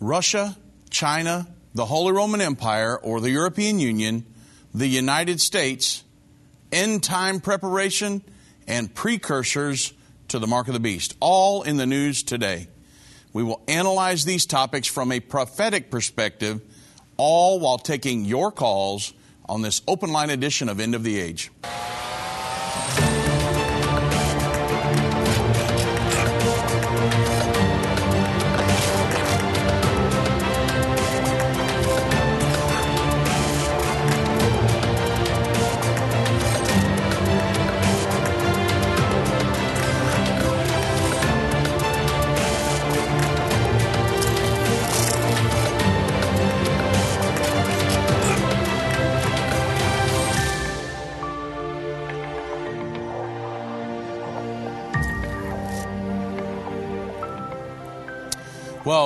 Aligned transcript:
Russia, 0.00 0.56
China, 0.90 1.46
the 1.74 1.86
Holy 1.86 2.12
Roman 2.12 2.40
Empire, 2.40 2.96
or 2.96 3.20
the 3.20 3.30
European 3.30 3.78
Union, 3.78 4.26
the 4.74 4.86
United 4.86 5.40
States, 5.40 6.04
end 6.72 7.02
time 7.02 7.40
preparation, 7.40 8.22
and 8.66 8.94
precursors 8.94 9.92
to 10.28 10.38
the 10.38 10.46
mark 10.46 10.68
of 10.68 10.74
the 10.74 10.80
beast. 10.80 11.16
All 11.20 11.62
in 11.62 11.76
the 11.76 11.86
news 11.86 12.22
today. 12.22 12.68
We 13.32 13.42
will 13.42 13.62
analyze 13.68 14.24
these 14.24 14.46
topics 14.46 14.88
from 14.88 15.12
a 15.12 15.20
prophetic 15.20 15.90
perspective, 15.90 16.62
all 17.16 17.60
while 17.60 17.78
taking 17.78 18.24
your 18.24 18.50
calls 18.50 19.12
on 19.48 19.62
this 19.62 19.82
open 19.86 20.10
line 20.10 20.30
edition 20.30 20.68
of 20.68 20.80
End 20.80 20.94
of 20.94 21.04
the 21.04 21.20
Age. 21.20 21.50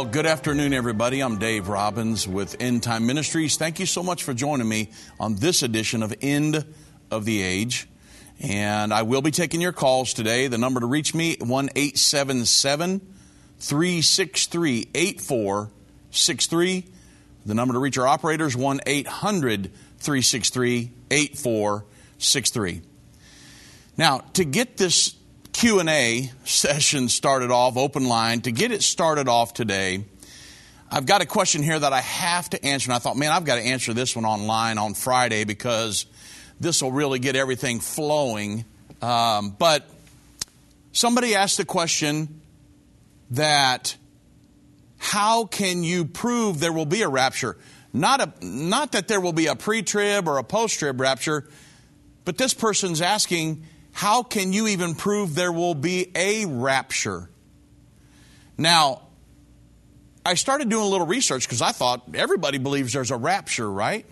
Well, 0.00 0.08
good 0.08 0.24
afternoon, 0.24 0.72
everybody. 0.72 1.20
I'm 1.20 1.36
Dave 1.36 1.68
Robbins 1.68 2.26
with 2.26 2.56
End 2.58 2.82
Time 2.82 3.04
Ministries. 3.04 3.58
Thank 3.58 3.78
you 3.78 3.84
so 3.84 4.02
much 4.02 4.24
for 4.24 4.32
joining 4.32 4.66
me 4.66 4.88
on 5.20 5.34
this 5.34 5.62
edition 5.62 6.02
of 6.02 6.14
End 6.22 6.64
of 7.10 7.26
the 7.26 7.42
Age. 7.42 7.86
And 8.40 8.94
I 8.94 9.02
will 9.02 9.20
be 9.20 9.30
taking 9.30 9.60
your 9.60 9.72
calls 9.72 10.14
today. 10.14 10.46
The 10.46 10.56
number 10.56 10.80
to 10.80 10.86
reach 10.86 11.14
me, 11.14 11.36
1 11.38 11.68
877 11.76 13.00
363 13.58 14.88
8463. 14.94 16.86
The 17.44 17.54
number 17.54 17.74
to 17.74 17.78
reach 17.78 17.98
our 17.98 18.06
operators, 18.06 18.56
1 18.56 18.80
800 18.86 19.70
363 19.98 20.92
8463. 21.10 22.80
Now, 23.98 24.20
to 24.32 24.46
get 24.46 24.78
this 24.78 25.14
Q&A 25.60 26.30
session 26.46 27.10
started 27.10 27.50
off, 27.50 27.76
open 27.76 28.06
line. 28.06 28.40
To 28.40 28.50
get 28.50 28.72
it 28.72 28.82
started 28.82 29.28
off 29.28 29.52
today, 29.52 30.06
I've 30.90 31.04
got 31.04 31.20
a 31.20 31.26
question 31.26 31.62
here 31.62 31.78
that 31.78 31.92
I 31.92 32.00
have 32.00 32.48
to 32.48 32.64
answer. 32.64 32.90
And 32.90 32.96
I 32.96 32.98
thought, 32.98 33.18
man, 33.18 33.30
I've 33.30 33.44
got 33.44 33.56
to 33.56 33.60
answer 33.60 33.92
this 33.92 34.16
one 34.16 34.24
online 34.24 34.78
on 34.78 34.94
Friday 34.94 35.44
because 35.44 36.06
this 36.60 36.82
will 36.82 36.92
really 36.92 37.18
get 37.18 37.36
everything 37.36 37.78
flowing. 37.78 38.64
Um, 39.02 39.54
but 39.58 39.86
somebody 40.92 41.34
asked 41.34 41.58
the 41.58 41.66
question 41.66 42.40
that 43.32 43.94
how 44.96 45.44
can 45.44 45.84
you 45.84 46.06
prove 46.06 46.58
there 46.58 46.72
will 46.72 46.86
be 46.86 47.02
a 47.02 47.08
rapture? 47.10 47.58
Not, 47.92 48.22
a, 48.22 48.32
not 48.40 48.92
that 48.92 49.08
there 49.08 49.20
will 49.20 49.34
be 49.34 49.48
a 49.48 49.56
pre 49.56 49.82
trib 49.82 50.26
or 50.26 50.38
a 50.38 50.42
post 50.42 50.78
trib 50.78 50.98
rapture, 50.98 51.46
but 52.24 52.38
this 52.38 52.54
person's 52.54 53.02
asking, 53.02 53.66
how 53.92 54.22
can 54.22 54.52
you 54.52 54.68
even 54.68 54.94
prove 54.94 55.34
there 55.34 55.52
will 55.52 55.74
be 55.74 56.10
a 56.14 56.44
rapture? 56.46 57.28
Now, 58.56 59.02
I 60.24 60.34
started 60.34 60.68
doing 60.68 60.84
a 60.84 60.88
little 60.88 61.06
research 61.06 61.46
because 61.46 61.62
I 61.62 61.72
thought 61.72 62.02
everybody 62.14 62.58
believes 62.58 62.92
there's 62.92 63.10
a 63.10 63.16
rapture, 63.16 63.70
right? 63.70 64.06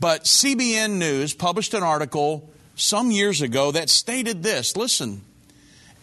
But 0.00 0.24
CBN 0.24 0.98
News 0.98 1.34
published 1.34 1.74
an 1.74 1.82
article 1.82 2.50
some 2.76 3.10
years 3.10 3.42
ago 3.42 3.72
that 3.72 3.90
stated 3.90 4.42
this 4.42 4.76
listen, 4.76 5.22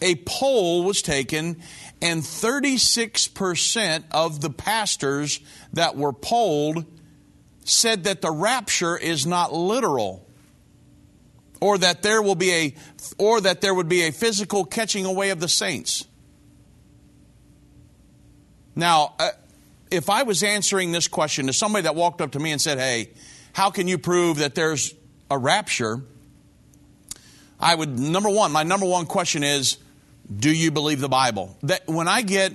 a 0.00 0.16
poll 0.26 0.82
was 0.82 1.00
taken, 1.00 1.62
and 2.02 2.22
36% 2.22 4.04
of 4.10 4.40
the 4.40 4.50
pastors 4.50 5.40
that 5.72 5.96
were 5.96 6.12
polled 6.12 6.84
said 7.64 8.04
that 8.04 8.20
the 8.20 8.30
rapture 8.30 8.96
is 8.96 9.26
not 9.26 9.52
literal 9.52 10.25
or 11.66 11.78
that 11.78 12.00
there 12.02 12.22
will 12.22 12.36
be 12.36 12.52
a 12.52 12.74
or 13.18 13.40
that 13.40 13.60
there 13.60 13.74
would 13.74 13.88
be 13.88 14.02
a 14.02 14.12
physical 14.12 14.64
catching 14.64 15.04
away 15.04 15.30
of 15.30 15.40
the 15.40 15.48
saints. 15.48 16.06
Now, 18.76 19.14
uh, 19.18 19.30
if 19.90 20.08
I 20.08 20.22
was 20.22 20.44
answering 20.44 20.92
this 20.92 21.08
question 21.08 21.48
to 21.48 21.52
somebody 21.52 21.82
that 21.82 21.96
walked 21.96 22.20
up 22.20 22.32
to 22.32 22.38
me 22.38 22.52
and 22.52 22.60
said, 22.60 22.78
"Hey, 22.78 23.10
how 23.52 23.70
can 23.70 23.88
you 23.88 23.98
prove 23.98 24.38
that 24.38 24.54
there's 24.54 24.94
a 25.28 25.36
rapture?" 25.36 26.02
I 27.58 27.74
would 27.74 27.98
number 27.98 28.28
1, 28.28 28.52
my 28.52 28.62
number 28.62 28.86
one 28.86 29.06
question 29.06 29.42
is, 29.42 29.78
do 30.34 30.50
you 30.50 30.70
believe 30.70 31.00
the 31.00 31.08
Bible? 31.08 31.56
That 31.62 31.88
when 31.88 32.06
I 32.06 32.20
get 32.20 32.52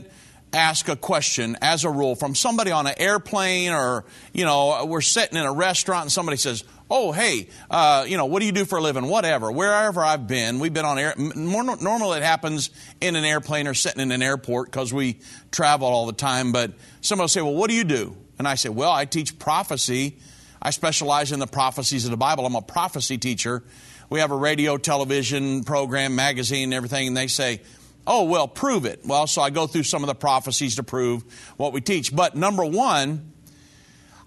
asked 0.54 0.90
a 0.90 0.96
question 0.96 1.58
as 1.60 1.86
a 1.86 1.90
rule 1.90 2.14
from 2.14 2.36
somebody 2.36 2.70
on 2.70 2.86
an 2.86 2.94
airplane 2.98 3.72
or, 3.72 4.06
you 4.32 4.46
know, 4.46 4.86
we're 4.86 5.02
sitting 5.02 5.40
in 5.40 5.46
a 5.46 5.52
restaurant 5.52 6.04
and 6.04 6.12
somebody 6.12 6.38
says, 6.38 6.64
oh, 6.92 7.14
hey, 7.14 7.48
uh, 7.70 8.06
you 8.06 8.18
know, 8.18 8.26
what 8.26 8.42
do 8.42 8.46
you 8.46 8.52
do 8.52 8.66
for 8.66 8.78
a 8.78 8.82
living? 8.82 9.08
Whatever. 9.08 9.50
Wherever 9.50 10.04
I've 10.04 10.28
been, 10.28 10.60
we've 10.60 10.74
been 10.74 10.86
on 10.86 11.00
air. 11.00 11.16
More, 11.18 11.64
normally 11.78 12.18
it 12.18 12.24
happens 12.24 12.70
in 13.00 13.16
an 13.16 13.24
airplane 13.24 13.66
or 13.68 13.74
sitting 13.74 14.02
in 14.02 14.12
an 14.12 14.22
airport 14.22 14.70
because 14.70 14.94
we 14.94 15.20
travel 15.52 15.88
all 15.88 16.06
the 16.06 16.14
time. 16.14 16.52
But 16.52 16.74
somebody 17.00 17.24
will 17.24 17.30
say, 17.30 17.42
well, 17.42 17.56
what 17.56 17.70
do 17.70 17.76
you 17.78 17.86
do? 17.86 18.18
And 18.38 18.48
I 18.48 18.56
say, 18.56 18.68
well, 18.68 18.92
I 18.92 19.06
teach 19.06 19.40
prophecy. 19.40 20.18
I 20.62 20.72
specialize 20.72 21.32
in 21.32 21.40
the 21.40 21.48
prophecies 21.48 22.04
of 22.04 22.12
the 22.12 22.18
Bible. 22.18 22.46
I'm 22.46 22.56
a 22.56 22.62
prophecy 22.62 23.18
teacher. 23.18 23.64
We 24.10 24.20
have 24.20 24.32
a 24.32 24.36
radio, 24.36 24.76
television 24.76 25.64
program, 25.64 26.16
magazine, 26.16 26.66
and 26.66 26.74
everything. 26.74 27.08
And 27.08 27.16
they 27.16 27.28
say, 27.28 27.62
oh, 28.06 28.26
well, 28.26 28.50
prove 28.50 28.84
it. 28.84 29.00
Well, 29.06 29.28
so 29.28 29.42
I 29.42 29.50
go 29.50 29.66
through 29.66 29.84
some 29.84 30.04
of 30.04 30.08
the 30.08 30.16
prophecies 30.16 30.76
to 30.76 30.84
prove 30.84 31.24
what 31.56 31.72
we 31.72 31.80
teach. 31.80 32.14
But 32.14 32.36
number 32.36 32.66
one, 32.66 33.31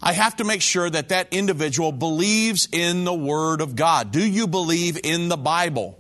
I 0.07 0.13
have 0.13 0.37
to 0.37 0.45
make 0.45 0.61
sure 0.61 0.91
that 0.91 1.09
that 1.09 1.29
individual 1.33 1.91
believes 1.91 2.69
in 2.71 3.05
the 3.05 3.15
Word 3.15 3.63
of 3.63 3.75
God. 3.75 4.13
Do 4.13 4.21
you 4.21 4.47
believe 4.47 4.99
in 5.03 5.31
the 5.31 5.39
Bible? 5.39 5.99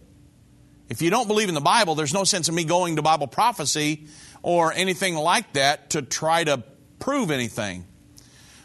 If 0.90 1.00
you 1.00 1.08
don't 1.08 1.26
believe 1.26 1.48
in 1.48 1.54
the 1.54 1.62
Bible, 1.62 1.94
there's 1.94 2.12
no 2.12 2.24
sense 2.24 2.50
in 2.50 2.54
me 2.54 2.64
going 2.64 2.96
to 2.96 3.02
Bible 3.02 3.26
prophecy 3.26 4.04
or 4.42 4.74
anything 4.74 5.14
like 5.14 5.54
that 5.54 5.90
to 5.90 6.02
try 6.02 6.44
to 6.44 6.62
prove 6.98 7.30
anything. 7.30 7.86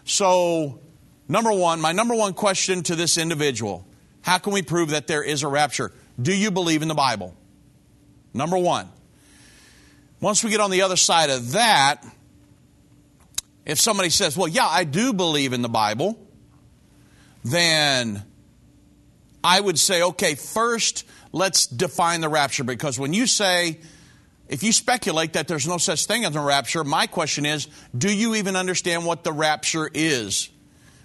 So, 0.03 0.81
number 1.29 1.53
one, 1.53 1.79
my 1.79 1.93
number 1.93 2.15
one 2.15 2.33
question 2.33 2.83
to 2.83 2.95
this 2.95 3.17
individual 3.17 3.87
how 4.21 4.39
can 4.39 4.51
we 4.51 4.61
prove 4.61 4.89
that 4.89 5.07
there 5.07 5.23
is 5.23 5.43
a 5.43 5.47
rapture? 5.47 5.93
Do 6.21 6.35
you 6.35 6.51
believe 6.51 6.81
in 6.81 6.89
the 6.89 6.95
Bible? 6.95 7.33
Number 8.33 8.57
one. 8.57 8.89
Once 10.19 10.43
we 10.43 10.49
get 10.49 10.59
on 10.59 10.69
the 10.69 10.81
other 10.81 10.97
side 10.97 11.29
of 11.29 11.53
that, 11.53 12.05
if 13.69 13.79
somebody 13.79 14.09
says, 14.09 14.35
Well, 14.35 14.47
yeah, 14.47 14.67
I 14.67 14.83
do 14.83 15.13
believe 15.13 15.53
in 15.53 15.61
the 15.61 15.69
Bible, 15.69 16.19
then 17.43 18.23
I 19.43 19.59
would 19.59 19.79
say, 19.79 20.01
okay, 20.01 20.35
first 20.35 21.05
let's 21.31 21.67
define 21.67 22.21
the 22.21 22.29
rapture 22.29 22.63
because 22.63 22.99
when 22.99 23.13
you 23.13 23.27
say, 23.27 23.79
if 24.47 24.63
you 24.63 24.71
speculate 24.71 25.33
that 25.33 25.47
there's 25.47 25.67
no 25.67 25.77
such 25.77 26.05
thing 26.05 26.25
as 26.25 26.35
a 26.35 26.41
rapture, 26.41 26.83
my 26.83 27.07
question 27.07 27.45
is, 27.45 27.67
do 27.97 28.13
you 28.13 28.35
even 28.35 28.55
understand 28.55 29.05
what 29.05 29.23
the 29.23 29.31
rapture 29.31 29.89
is? 29.93 30.49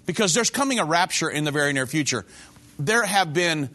Because 0.06 0.34
there's 0.34 0.50
coming 0.50 0.78
a 0.78 0.84
rapture 0.84 1.28
in 1.28 1.44
the 1.44 1.50
very 1.50 1.72
near 1.72 1.86
future. 1.86 2.24
There 2.78 3.04
have 3.04 3.32
been 3.32 3.70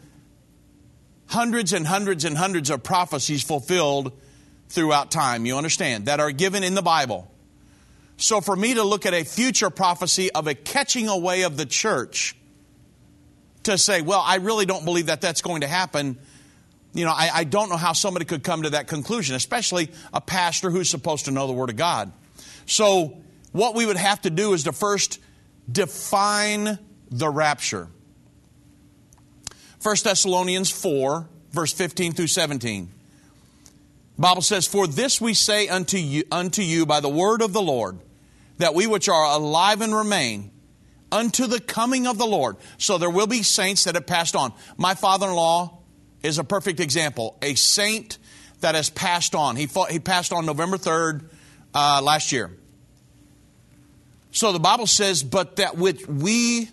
hundreds 1.26 1.72
and 1.72 1.86
hundreds 1.86 2.24
and 2.24 2.36
hundreds 2.36 2.70
of 2.70 2.82
prophecies 2.82 3.42
fulfilled 3.42 4.12
throughout 4.68 5.10
time, 5.10 5.46
you 5.46 5.56
understand, 5.56 6.06
that 6.06 6.20
are 6.20 6.32
given 6.32 6.64
in 6.64 6.74
the 6.74 6.82
Bible. 6.82 7.29
So 8.20 8.42
for 8.42 8.54
me 8.54 8.74
to 8.74 8.82
look 8.82 9.06
at 9.06 9.14
a 9.14 9.24
future 9.24 9.70
prophecy 9.70 10.30
of 10.30 10.46
a 10.46 10.54
catching 10.54 11.08
away 11.08 11.42
of 11.42 11.56
the 11.56 11.64
church, 11.64 12.36
to 13.62 13.78
say, 13.78 14.02
well, 14.02 14.22
I 14.24 14.36
really 14.36 14.66
don't 14.66 14.84
believe 14.84 15.06
that 15.06 15.22
that's 15.22 15.40
going 15.40 15.62
to 15.62 15.66
happen, 15.66 16.18
you 16.92 17.06
know, 17.06 17.12
I, 17.12 17.30
I, 17.32 17.44
don't 17.44 17.70
know 17.70 17.76
how 17.76 17.92
somebody 17.94 18.26
could 18.26 18.42
come 18.42 18.64
to 18.64 18.70
that 18.70 18.88
conclusion, 18.88 19.36
especially 19.36 19.90
a 20.12 20.20
pastor 20.20 20.70
who's 20.70 20.90
supposed 20.90 21.26
to 21.26 21.30
know 21.30 21.46
the 21.46 21.52
Word 21.52 21.70
of 21.70 21.76
God. 21.76 22.12
So, 22.66 23.16
what 23.52 23.74
we 23.74 23.86
would 23.86 23.96
have 23.96 24.20
to 24.22 24.30
do 24.30 24.52
is 24.52 24.64
to 24.64 24.72
first 24.72 25.18
define 25.70 26.78
the 27.10 27.28
rapture. 27.28 27.88
1 29.82 29.96
Thessalonians 30.04 30.70
4, 30.70 31.28
verse 31.52 31.72
15 31.72 32.12
through 32.12 32.26
17. 32.26 32.90
Bible 34.18 34.42
says, 34.42 34.66
For 34.66 34.86
this 34.86 35.20
we 35.20 35.32
say 35.32 35.68
unto 35.68 35.96
you, 35.96 36.24
unto 36.30 36.62
you 36.62 36.86
by 36.86 37.00
the 37.00 37.08
word 37.08 37.40
of 37.40 37.52
the 37.52 37.62
Lord 37.62 37.98
that 38.60 38.74
we 38.74 38.86
which 38.86 39.08
are 39.08 39.24
alive 39.24 39.80
and 39.80 39.94
remain 39.94 40.50
unto 41.12 41.46
the 41.46 41.60
coming 41.60 42.06
of 42.06 42.18
the 42.18 42.26
Lord. 42.26 42.56
So 42.78 42.98
there 42.98 43.10
will 43.10 43.26
be 43.26 43.42
saints 43.42 43.84
that 43.84 43.94
have 43.94 44.06
passed 44.06 44.36
on. 44.36 44.52
My 44.76 44.94
father 44.94 45.28
in 45.28 45.34
law 45.34 45.78
is 46.22 46.38
a 46.38 46.44
perfect 46.44 46.80
example, 46.80 47.36
a 47.42 47.54
saint 47.54 48.18
that 48.60 48.74
has 48.74 48.90
passed 48.90 49.34
on. 49.34 49.56
He, 49.56 49.66
fought, 49.66 49.90
he 49.90 49.98
passed 49.98 50.32
on 50.32 50.46
November 50.46 50.76
3rd 50.76 51.24
uh, 51.74 52.00
last 52.02 52.32
year. 52.32 52.50
So 54.32 54.52
the 54.52 54.60
Bible 54.60 54.86
says, 54.86 55.22
but 55.22 55.56
that 55.56 55.76
which 55.76 56.06
we 56.06 56.68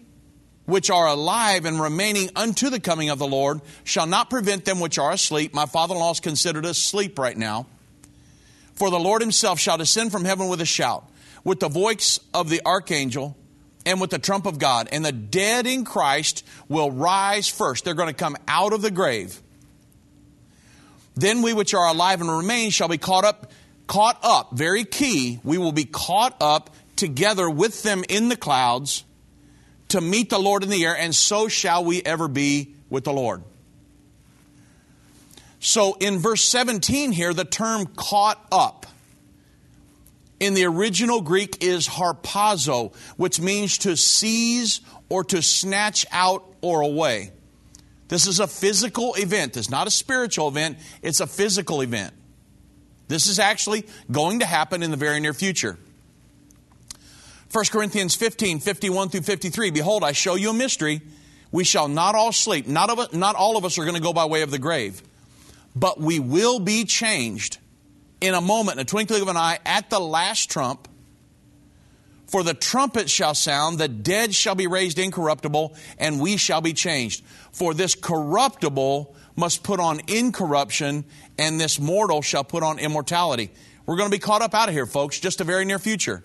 which 0.66 0.90
are 0.90 1.08
alive 1.08 1.64
and 1.64 1.80
remaining 1.80 2.30
unto 2.36 2.70
the 2.70 2.80
coming 2.80 3.10
of 3.10 3.20
the 3.20 3.28
Lord 3.28 3.62
shall 3.86 4.06
not 4.06 4.30
prevent 4.30 4.66
them 4.66 4.82
which 4.82 5.00
are 5.00 5.12
asleep. 5.12 5.54
My 5.54 5.66
father 5.66 5.96
in 5.96 6.00
law 6.02 6.12
is 6.12 6.20
considered 6.20 6.66
asleep 6.66 7.18
right 7.18 7.38
now. 7.38 7.68
For 8.74 8.92
the 8.92 9.00
Lord 9.00 9.22
himself 9.22 9.60
shall 9.60 9.78
descend 9.78 10.12
from 10.12 10.26
heaven 10.26 10.50
with 10.50 10.60
a 10.60 10.66
shout, 10.66 11.10
with 11.48 11.62
the 11.62 11.70
voice 11.70 12.20
of 12.34 12.50
the 12.50 12.62
archangel, 12.66 13.38
and 13.86 14.02
with 14.02 14.10
the 14.10 14.20
trump 14.20 14.46
of 14.46 14.60
God. 14.60 14.90
And 14.92 15.06
the 15.06 15.14
dead 15.14 15.66
in 15.66 15.86
Christ 15.86 16.46
will 16.68 16.92
rise 16.92 17.48
first. 17.48 17.86
They're 17.86 17.94
going 17.94 18.10
to 18.10 18.14
come 18.14 18.36
out 18.50 18.74
of 18.74 18.82
the 18.82 18.92
grave. 18.92 19.42
Then 21.16 21.42
we 21.42 21.54
which 21.54 21.74
are 21.74 21.88
alive 21.88 22.20
and 22.20 22.30
remain 22.30 22.70
shall 22.72 22.90
be 22.90 22.98
caught 22.98 23.24
up, 23.24 23.50
caught 23.88 24.20
up, 24.24 24.58
very 24.58 24.84
key, 24.84 25.40
we 25.42 25.58
will 25.58 25.72
be 25.72 25.86
caught 25.86 26.36
up 26.42 26.70
together 26.98 27.50
with 27.50 27.82
them 27.82 28.04
in 28.10 28.28
the 28.28 28.36
clouds 28.36 29.06
to 29.88 30.02
meet 30.02 30.30
the 30.30 30.40
Lord 30.40 30.64
in 30.64 30.70
the 30.70 30.84
air, 30.84 30.98
and 30.98 31.16
so 31.16 31.48
shall 31.48 31.86
we 31.86 32.04
ever 32.04 32.28
be 32.28 32.76
with 32.90 33.06
the 33.06 33.14
Lord. 33.14 33.42
So 35.62 35.96
in 36.02 36.20
verse 36.20 36.44
17 36.44 37.14
here, 37.14 37.34
the 37.34 37.46
term 37.46 37.86
caught 37.96 38.46
up 38.52 38.86
in 40.40 40.54
the 40.54 40.66
original 40.66 41.22
Greek 41.22 41.64
is 41.64 41.88
harpazo, 41.88 42.94
which 43.16 43.40
means 43.40 43.80
to 43.80 43.96
seize 43.96 44.82
or 45.10 45.24
to 45.26 45.42
snatch 45.42 46.06
out 46.12 46.44
or 46.62 46.82
away. 46.82 47.32
This 48.08 48.28
is 48.28 48.40
a 48.40 48.48
physical 48.48 49.16
event. 49.16 49.58
It's 49.58 49.70
not 49.70 49.88
a 49.88 49.92
spiritual 49.92 50.48
event, 50.48 50.78
it's 51.02 51.20
a 51.20 51.28
physical 51.28 51.82
event. 51.82 52.14
This 53.08 53.28
is 53.28 53.40
actually 53.40 53.86
going 54.12 54.40
to 54.40 54.46
happen 54.46 54.84
in 54.84 54.92
the 54.92 54.98
very 54.98 55.20
near 55.20 55.34
future. 55.34 55.78
1 57.52 57.66
Corinthians 57.72 58.16
15, 58.16 58.60
51 58.60 59.10
through 59.10 59.22
53. 59.22 59.72
Behold, 59.72 60.04
I 60.04 60.12
show 60.12 60.36
you 60.36 60.50
a 60.50 60.54
mystery. 60.54 61.02
We 61.52 61.64
shall 61.64 61.88
not 61.88 62.14
all 62.16 62.34
sleep. 62.34 62.68
Not, 62.68 62.90
of, 62.90 63.14
not 63.14 63.36
all 63.36 63.56
of 63.56 63.64
us 63.64 63.78
are 63.78 63.84
going 63.84 63.96
to 63.96 64.02
go 64.02 64.12
by 64.12 64.26
way 64.26 64.42
of 64.42 64.52
the 64.52 64.60
grave. 64.60 65.02
But 65.74 66.00
we 66.00 66.20
will 66.20 66.60
be 66.60 66.84
changed 66.84 67.58
in 68.22 68.34
a 68.34 68.42
moment, 68.42 68.78
in 68.78 68.82
a 68.82 68.86
twinkling 68.86 69.22
of 69.22 69.28
an 69.28 69.38
eye, 69.38 69.60
at 69.66 69.90
the 69.90 70.00
last 70.00 70.50
trump. 70.50 70.88
For 72.28 72.44
the 72.44 72.54
trumpet 72.54 73.10
shall 73.10 73.34
sound, 73.34 73.78
the 73.78 73.88
dead 73.88 74.36
shall 74.36 74.56
be 74.56 74.68
raised 74.68 75.00
incorruptible, 75.00 75.76
and 75.98 76.20
we 76.20 76.36
shall 76.36 76.60
be 76.60 76.74
changed. 76.74 77.24
For 77.52 77.74
this 77.74 77.96
corruptible 77.96 79.16
must 79.38 79.64
put 79.64 79.80
on 79.80 80.02
incorruption, 80.08 81.06
and 81.38 81.60
this 81.60 81.80
mortal 81.80 82.22
shall 82.22 82.44
put 82.44 82.64
on 82.64 82.80
immortality. 82.80 83.52
We're 83.86 83.96
going 83.96 84.10
to 84.10 84.16
be 84.16 84.20
caught 84.20 84.42
up 84.42 84.54
out 84.54 84.68
of 84.68 84.76
here, 84.76 84.86
folks, 84.86 85.20
just 85.20 85.40
a 85.40 85.46
very 85.46 85.64
near 85.64 85.80
future. 85.80 86.22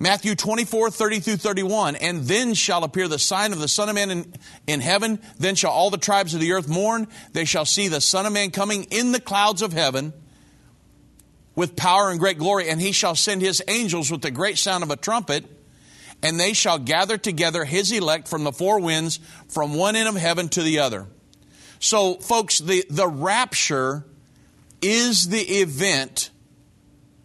Matthew 0.00 0.34
24, 0.34 0.90
30 0.90 1.20
through 1.20 1.36
31. 1.36 1.94
And 1.94 2.22
then 2.22 2.54
shall 2.54 2.82
appear 2.82 3.06
the 3.06 3.20
sign 3.20 3.52
of 3.52 3.60
the 3.60 3.68
Son 3.68 3.88
of 3.88 3.94
Man 3.94 4.10
in, 4.10 4.34
in 4.66 4.80
heaven. 4.80 5.20
Then 5.38 5.54
shall 5.54 5.70
all 5.70 5.90
the 5.90 5.98
tribes 5.98 6.34
of 6.34 6.40
the 6.40 6.50
earth 6.50 6.68
mourn. 6.68 7.06
They 7.34 7.44
shall 7.44 7.64
see 7.64 7.86
the 7.86 8.00
Son 8.00 8.26
of 8.26 8.32
Man 8.32 8.50
coming 8.50 8.88
in 8.90 9.12
the 9.12 9.20
clouds 9.20 9.62
of 9.62 9.72
heaven 9.72 10.12
with 11.54 11.76
power 11.76 12.10
and 12.10 12.18
great 12.18 12.38
glory. 12.38 12.68
And 12.68 12.80
he 12.80 12.92
shall 12.92 13.14
send 13.14 13.42
his 13.42 13.62
angels 13.68 14.10
with 14.10 14.22
the 14.22 14.30
great 14.30 14.58
sound 14.58 14.82
of 14.82 14.90
a 14.90 14.96
trumpet. 14.96 15.44
And 16.22 16.38
they 16.38 16.52
shall 16.52 16.78
gather 16.78 17.18
together 17.18 17.64
his 17.64 17.90
elect 17.90 18.28
from 18.28 18.44
the 18.44 18.52
four 18.52 18.80
winds, 18.80 19.18
from 19.48 19.74
one 19.74 19.96
end 19.96 20.08
of 20.08 20.14
heaven 20.14 20.48
to 20.50 20.62
the 20.62 20.78
other. 20.78 21.06
So, 21.80 22.14
folks, 22.14 22.58
the, 22.58 22.84
the 22.88 23.08
rapture 23.08 24.04
is 24.80 25.28
the 25.28 25.40
event 25.40 26.30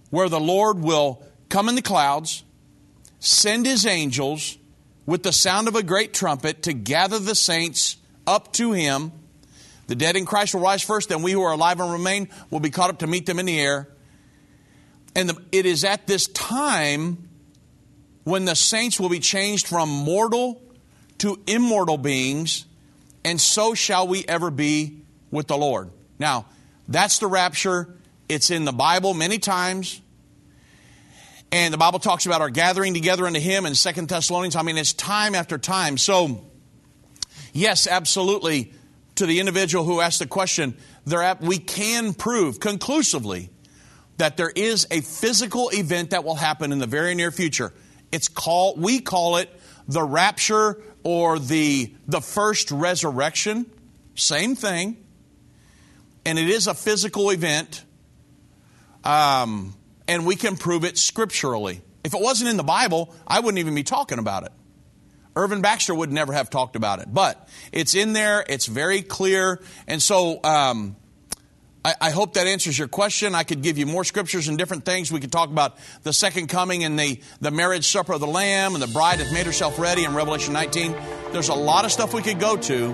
where 0.10 0.30
the 0.30 0.40
Lord 0.40 0.80
will 0.80 1.24
come 1.50 1.70
in 1.70 1.76
the 1.76 1.82
clouds 1.82 2.44
send 3.20 3.66
his 3.66 3.86
angels 3.86 4.58
with 5.06 5.24
the 5.24 5.32
sound 5.32 5.68
of 5.68 5.76
a 5.76 5.84
great 5.84 6.14
trumpet 6.14 6.64
to 6.64 6.74
gather 6.74 7.20
the 7.20 7.36
saints 7.36 7.98
up 8.26 8.54
to 8.54 8.74
him. 8.74 9.12
The 9.88 9.96
dead 9.96 10.18
in 10.18 10.26
Christ 10.26 10.54
will 10.54 10.62
rise 10.62 10.84
first, 10.84 11.12
and 11.12 11.24
we 11.24 11.32
who 11.32 11.42
are 11.42 11.54
alive 11.54 11.80
and 11.80 11.92
remain 11.92 12.30
will 12.50 12.60
be 12.60 12.70
caught 12.70 12.90
up 12.90 13.00
to 13.00 13.08
meet 13.08 13.26
them 13.26 13.40
in 13.40 13.46
the 13.46 13.60
air. 13.60 13.88
And 15.16 15.30
the, 15.30 15.42
it 15.52 15.66
is 15.66 15.84
at 15.84 16.08
this 16.08 16.28
time 16.28 17.30
when 18.24 18.46
the 18.46 18.56
saints 18.56 19.00
will 19.00 19.10
be 19.10 19.20
changed 19.20 19.68
from 19.68 19.90
mortal 19.90 20.62
to 21.20 21.40
immortal 21.48 21.98
beings, 21.98 22.66
and 23.24 23.40
so 23.40 23.74
shall 23.74 24.08
we 24.08 24.24
ever 24.28 24.52
be 24.52 25.02
with 25.32 25.48
the 25.48 25.58
Lord. 25.58 25.90
Now, 26.20 26.46
that's 26.88 27.20
the 27.20 27.28
rapture. 27.28 27.90
It's 28.30 28.52
in 28.52 28.66
the 28.66 28.72
Bible 28.72 29.14
many 29.14 29.40
times. 29.40 30.02
And 31.52 31.74
the 31.74 31.78
Bible 31.78 32.00
talks 32.00 32.26
about 32.26 32.42
our 32.42 32.50
gathering 32.50 32.94
together 32.94 33.26
unto 33.26 33.40
Him 33.40 33.66
in 33.66 33.76
Second 33.76 34.10
Thessalonians. 34.10 34.56
I 34.56 34.64
mean, 34.64 34.78
it's 34.78 34.94
time 34.94 35.34
after 35.34 35.58
time. 35.58 35.98
So, 35.98 36.44
yes, 37.54 37.88
absolutely, 37.88 38.74
to 39.16 39.26
the 39.26 39.40
individual 39.40 39.86
who 39.86 40.02
asked 40.02 40.20
the 40.20 40.28
question, 40.28 40.78
we 41.40 41.58
can 41.58 42.14
prove 42.14 42.60
conclusively 42.60 43.50
that 44.18 44.38
there 44.38 44.52
is 44.56 44.88
a 44.92 45.02
physical 45.02 45.70
event 45.74 46.12
that 46.12 46.24
will 46.24 46.36
happen 46.36 46.72
in 46.72 46.80
the 46.80 46.88
very 46.88 47.16
near 47.16 47.32
future. 47.32 47.74
It's 48.12 48.28
called, 48.28 48.82
we 48.82 49.00
call 49.00 49.38
it 49.38 49.50
the 49.88 50.04
rapture 50.04 50.82
or 51.04 51.40
the, 51.40 51.94
the 52.08 52.22
first 52.22 52.72
resurrection. 52.72 53.66
Same 54.16 54.56
thing. 54.56 54.98
And 56.26 56.38
it 56.38 56.50
is 56.50 56.68
a 56.68 56.74
physical 56.74 57.30
event. 57.32 57.84
Um, 59.04 59.76
and 60.08 60.26
we 60.26 60.36
can 60.36 60.58
prove 60.58 60.84
it 60.84 60.98
scripturally. 60.98 61.82
If 62.04 62.14
it 62.14 62.22
wasn't 62.22 62.50
in 62.50 62.58
the 62.58 62.64
Bible, 62.64 63.14
I 63.26 63.40
wouldn't 63.40 63.60
even 63.60 63.76
be 63.76 63.84
talking 63.84 64.20
about 64.20 64.44
it. 64.44 64.52
Irvin 65.38 65.62
Baxter 65.62 65.94
would 65.94 66.12
never 66.12 66.34
have 66.34 66.50
talked 66.50 66.76
about 66.76 67.00
it, 67.00 67.14
but 67.14 67.48
it's 67.72 67.94
in 67.94 68.14
there. 68.14 68.44
It's 68.50 68.66
very 68.66 69.04
clear, 69.04 69.62
and 69.88 70.02
so 70.02 70.44
um, 70.44 70.96
I, 71.88 71.96
I, 72.02 72.10
hope 72.10 72.34
that 72.34 72.48
answers 72.48 72.78
your 72.78 72.90
question. 72.90 73.34
I 73.34 73.44
could 73.44 73.62
give 73.62 73.78
you 73.78 73.86
more 73.86 74.04
scriptures 74.04 74.50
and 74.50 74.58
different 74.58 74.84
things. 74.84 75.10
We 75.10 75.22
could 75.22 75.32
talk 75.32 75.50
about 75.50 75.78
the 76.04 76.12
second 76.12 76.48
coming 76.48 76.84
and 76.84 77.00
the 77.00 77.22
the 77.40 77.50
marriage 77.50 77.88
supper 77.88 78.12
of 78.12 78.20
the 78.20 78.28
Lamb, 78.28 78.74
and 78.74 78.84
the 78.84 78.90
bride 78.90 79.20
hath 79.20 79.32
made 79.32 79.46
herself 79.46 79.80
ready 79.80 80.04
in 80.04 80.14
Revelation 80.14 80.52
19. 80.52 80.92
There's 81.32 81.48
a 81.48 81.54
lot 81.54 81.86
of 81.86 81.94
stuff 81.94 82.14
we 82.14 82.22
could 82.22 82.42
go 82.42 82.58
to, 82.58 82.92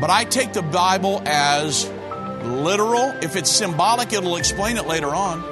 but 0.00 0.10
I 0.10 0.24
take 0.24 0.52
the 0.52 0.62
Bible 0.62 1.22
as 1.26 1.88
literal. 2.42 3.14
If 3.22 3.36
it's 3.36 3.52
symbolic, 3.52 4.12
it'll 4.12 4.36
explain 4.36 4.78
it 4.78 4.88
later 4.88 5.14
on. 5.14 5.44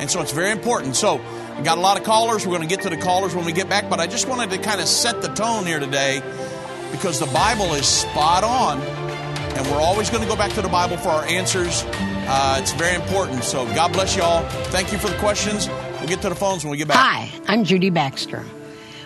And 0.00 0.10
so 0.10 0.22
it's 0.22 0.32
very 0.32 0.52
important. 0.52 0.96
So, 0.96 1.20
we 1.58 1.64
got 1.64 1.76
a 1.76 1.82
lot 1.82 1.98
of 1.98 2.04
callers. 2.04 2.46
We're 2.46 2.56
going 2.56 2.66
to 2.66 2.74
get 2.74 2.84
to 2.84 2.90
the 2.90 2.96
callers 2.96 3.34
when 3.34 3.44
we 3.44 3.52
get 3.52 3.68
back, 3.68 3.90
but 3.90 4.00
I 4.00 4.06
just 4.06 4.26
wanted 4.26 4.48
to 4.52 4.58
kind 4.58 4.80
of 4.80 4.88
set 4.88 5.20
the 5.20 5.28
tone 5.28 5.66
here 5.66 5.80
today 5.80 6.22
because 6.92 7.20
the 7.20 7.26
Bible 7.26 7.74
is 7.74 7.86
spot 7.86 8.42
on, 8.42 8.80
and 9.54 9.66
we're 9.68 9.80
always 9.80 10.10
going 10.10 10.22
to 10.22 10.28
go 10.28 10.36
back 10.36 10.52
to 10.52 10.62
the 10.62 10.68
Bible 10.68 10.96
for 10.96 11.08
our 11.08 11.24
answers. 11.24 11.84
Uh, 12.26 12.58
it's 12.60 12.72
very 12.72 12.94
important. 12.94 13.44
So, 13.44 13.64
God 13.74 13.92
bless 13.92 14.16
you 14.16 14.22
all. 14.22 14.42
Thank 14.66 14.92
you 14.92 14.98
for 14.98 15.08
the 15.08 15.16
questions. 15.18 15.68
We'll 15.68 16.08
get 16.08 16.22
to 16.22 16.28
the 16.28 16.34
phones 16.34 16.64
when 16.64 16.70
we 16.70 16.76
get 16.76 16.88
back. 16.88 16.96
Hi, 16.96 17.30
I'm 17.46 17.64
Judy 17.64 17.90
Baxter. 17.90 18.44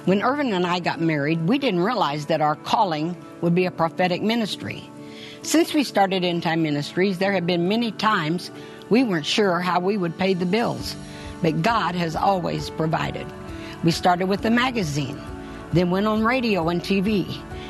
When 0.05 0.23
Irvin 0.23 0.52
and 0.55 0.67
I 0.67 0.78
got 0.81 1.00
married, 1.00 1.47
we 1.47 1.59
didn't 1.59 1.81
realize 1.81 2.26
that 2.26 2.40
our 2.40 2.57
calling 2.57 3.17
would 3.43 3.55
be 3.55 3.67
a 3.67 3.71
prophetic 3.71 4.23
ministry. 4.23 4.83
Since 5.43 5.75
we 5.75 5.85
started 5.85 6.25
End 6.25 6.43
Time 6.43 6.62
Ministries, 6.62 7.19
there 7.19 7.33
have 7.33 7.47
been 7.47 7.69
many 7.69 7.93
times 7.93 8.50
we 8.88 9.05
weren't 9.05 9.26
sure 9.26 9.61
how 9.61 9.81
we 9.81 9.97
would 9.97 10.17
pay 10.17 10.35
the 10.35 10.47
bills, 10.47 10.97
but 11.43 11.62
God 11.62 11.95
has 11.95 12.17
always 12.17 12.71
provided. 12.71 13.26
We 13.85 13.90
started 13.90 14.26
with 14.28 14.43
the 14.43 14.50
magazine, 14.50 15.21
then 15.73 15.90
went 15.90 16.07
on 16.07 16.25
radio 16.25 16.69
and 16.69 16.81
TV, 16.81 17.38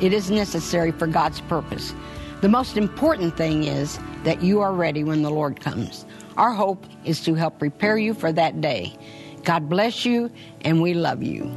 It 0.00 0.12
is 0.12 0.30
necessary 0.30 0.92
for 0.92 1.06
God's 1.06 1.40
purpose. 1.42 1.94
The 2.40 2.48
most 2.48 2.76
important 2.76 3.36
thing 3.36 3.64
is 3.64 3.98
that 4.22 4.42
you 4.42 4.60
are 4.60 4.72
ready 4.72 5.02
when 5.02 5.22
the 5.22 5.30
Lord 5.30 5.60
comes. 5.60 6.06
Our 6.36 6.52
hope 6.52 6.86
is 7.04 7.20
to 7.24 7.34
help 7.34 7.58
prepare 7.58 7.98
you 7.98 8.14
for 8.14 8.30
that 8.30 8.60
day. 8.60 8.96
God 9.42 9.68
bless 9.68 10.04
you, 10.04 10.30
and 10.60 10.80
we 10.80 10.94
love 10.94 11.22
you. 11.22 11.50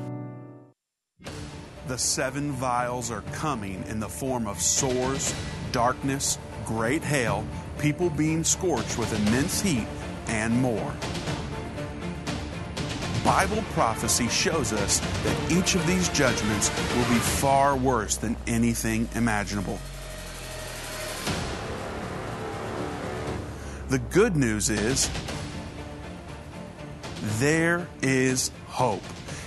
The 1.88 1.98
seven 1.98 2.52
vials 2.54 3.12
are 3.12 3.22
coming 3.34 3.84
in 3.88 4.00
the 4.00 4.10
form 4.10 4.48
of 4.48 4.60
sores, 4.60 5.36
darkness, 5.72 6.40
great 6.66 7.04
hail, 7.04 7.46
people 7.78 8.10
being 8.10 8.44
scorched 8.44 8.98
with 8.98 9.14
immense 9.28 9.62
heat 9.62 9.88
and 10.28 10.54
more. 10.62 10.94
Bible 13.24 13.64
prophecy 13.74 14.28
shows 14.28 14.74
us 14.74 15.00
that 15.24 15.52
each 15.52 15.76
of 15.76 15.86
these 15.86 16.10
judgments 16.10 16.70
will 16.96 17.10
be 17.10 17.20
far 17.20 17.76
worse 17.78 18.18
than 18.18 18.36
anything 18.48 19.08
imaginable. 19.16 19.80
The 23.90 24.00
good 24.00 24.36
news 24.36 24.70
is 24.70 25.10
there 27.40 27.88
is 28.02 28.52
hope. 28.68 29.04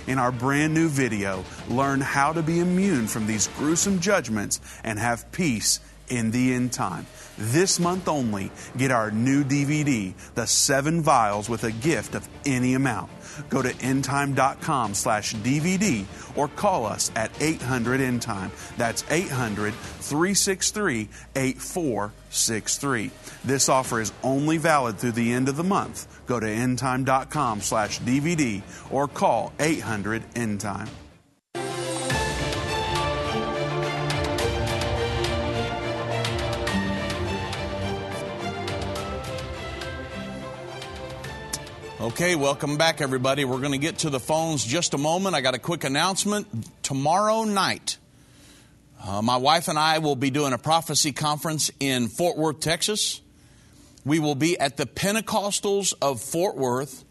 In 0.07 0.19
our 0.19 0.31
brand 0.31 0.73
new 0.73 0.87
video, 0.87 1.43
learn 1.67 1.99
how 1.99 2.31
to 2.31 2.43
be 2.43 2.59
immune 2.59 3.07
from 3.07 3.25
these 3.25 3.47
gruesome 3.57 3.99
judgments 3.99 4.61
and 4.83 4.99
have 4.99 5.31
peace 5.31 5.79
in 6.09 6.31
the 6.31 6.53
end 6.53 6.71
time. 6.71 7.07
This 7.37 7.79
month 7.79 8.07
only, 8.07 8.51
get 8.77 8.91
our 8.91 9.11
new 9.11 9.43
DVD, 9.43 10.13
The 10.35 10.45
Seven 10.45 11.01
Vials, 11.01 11.49
with 11.49 11.63
a 11.63 11.71
gift 11.71 12.15
of 12.15 12.27
any 12.45 12.75
amount. 12.75 13.09
Go 13.49 13.61
to 13.61 13.73
endtime.com 13.73 14.93
slash 14.93 15.35
DVD 15.35 16.05
or 16.35 16.47
call 16.47 16.85
us 16.85 17.11
at 17.15 17.31
800 17.41 17.99
endtime. 17.99 18.51
That's 18.77 19.03
800 19.09 19.73
363 19.73 21.09
8463. 21.35 23.11
This 23.43 23.69
offer 23.69 24.01
is 24.01 24.13
only 24.23 24.57
valid 24.57 24.97
through 24.97 25.13
the 25.13 25.33
end 25.33 25.49
of 25.49 25.57
the 25.57 25.63
month. 25.63 26.07
Go 26.25 26.39
to 26.39 26.47
endtime.com 26.47 27.61
slash 27.61 27.99
DVD 28.01 28.61
or 28.91 29.07
call 29.07 29.53
800 29.59 30.23
endtime. 30.33 30.89
Okay, 42.05 42.35
welcome 42.35 42.77
back, 42.77 43.01
everybody. 43.01 43.45
We're 43.45 43.57
going 43.57 43.71
to 43.71 43.79
get 43.79 43.97
to 43.99 44.11
the 44.11 44.19
phones 44.19 44.63
just 44.63 44.93
a 44.93 44.97
moment. 44.99 45.35
I 45.35 45.41
got 45.41 45.55
a 45.55 45.59
quick 45.59 45.83
announcement. 45.83 46.45
Tomorrow 46.83 47.45
night, 47.45 47.97
uh, 49.03 49.23
my 49.23 49.37
wife 49.37 49.69
and 49.69 49.79
I 49.79 49.97
will 49.97 50.15
be 50.15 50.29
doing 50.29 50.53
a 50.53 50.59
prophecy 50.59 51.13
conference 51.13 51.71
in 51.79 52.07
Fort 52.07 52.37
Worth, 52.37 52.59
Texas. 52.59 53.21
We 54.05 54.19
will 54.19 54.35
be 54.35 54.55
at 54.59 54.77
the 54.77 54.85
Pentecostals 54.85 55.95
of 55.99 56.21
Fort 56.21 56.55
Worth, 56.55 57.03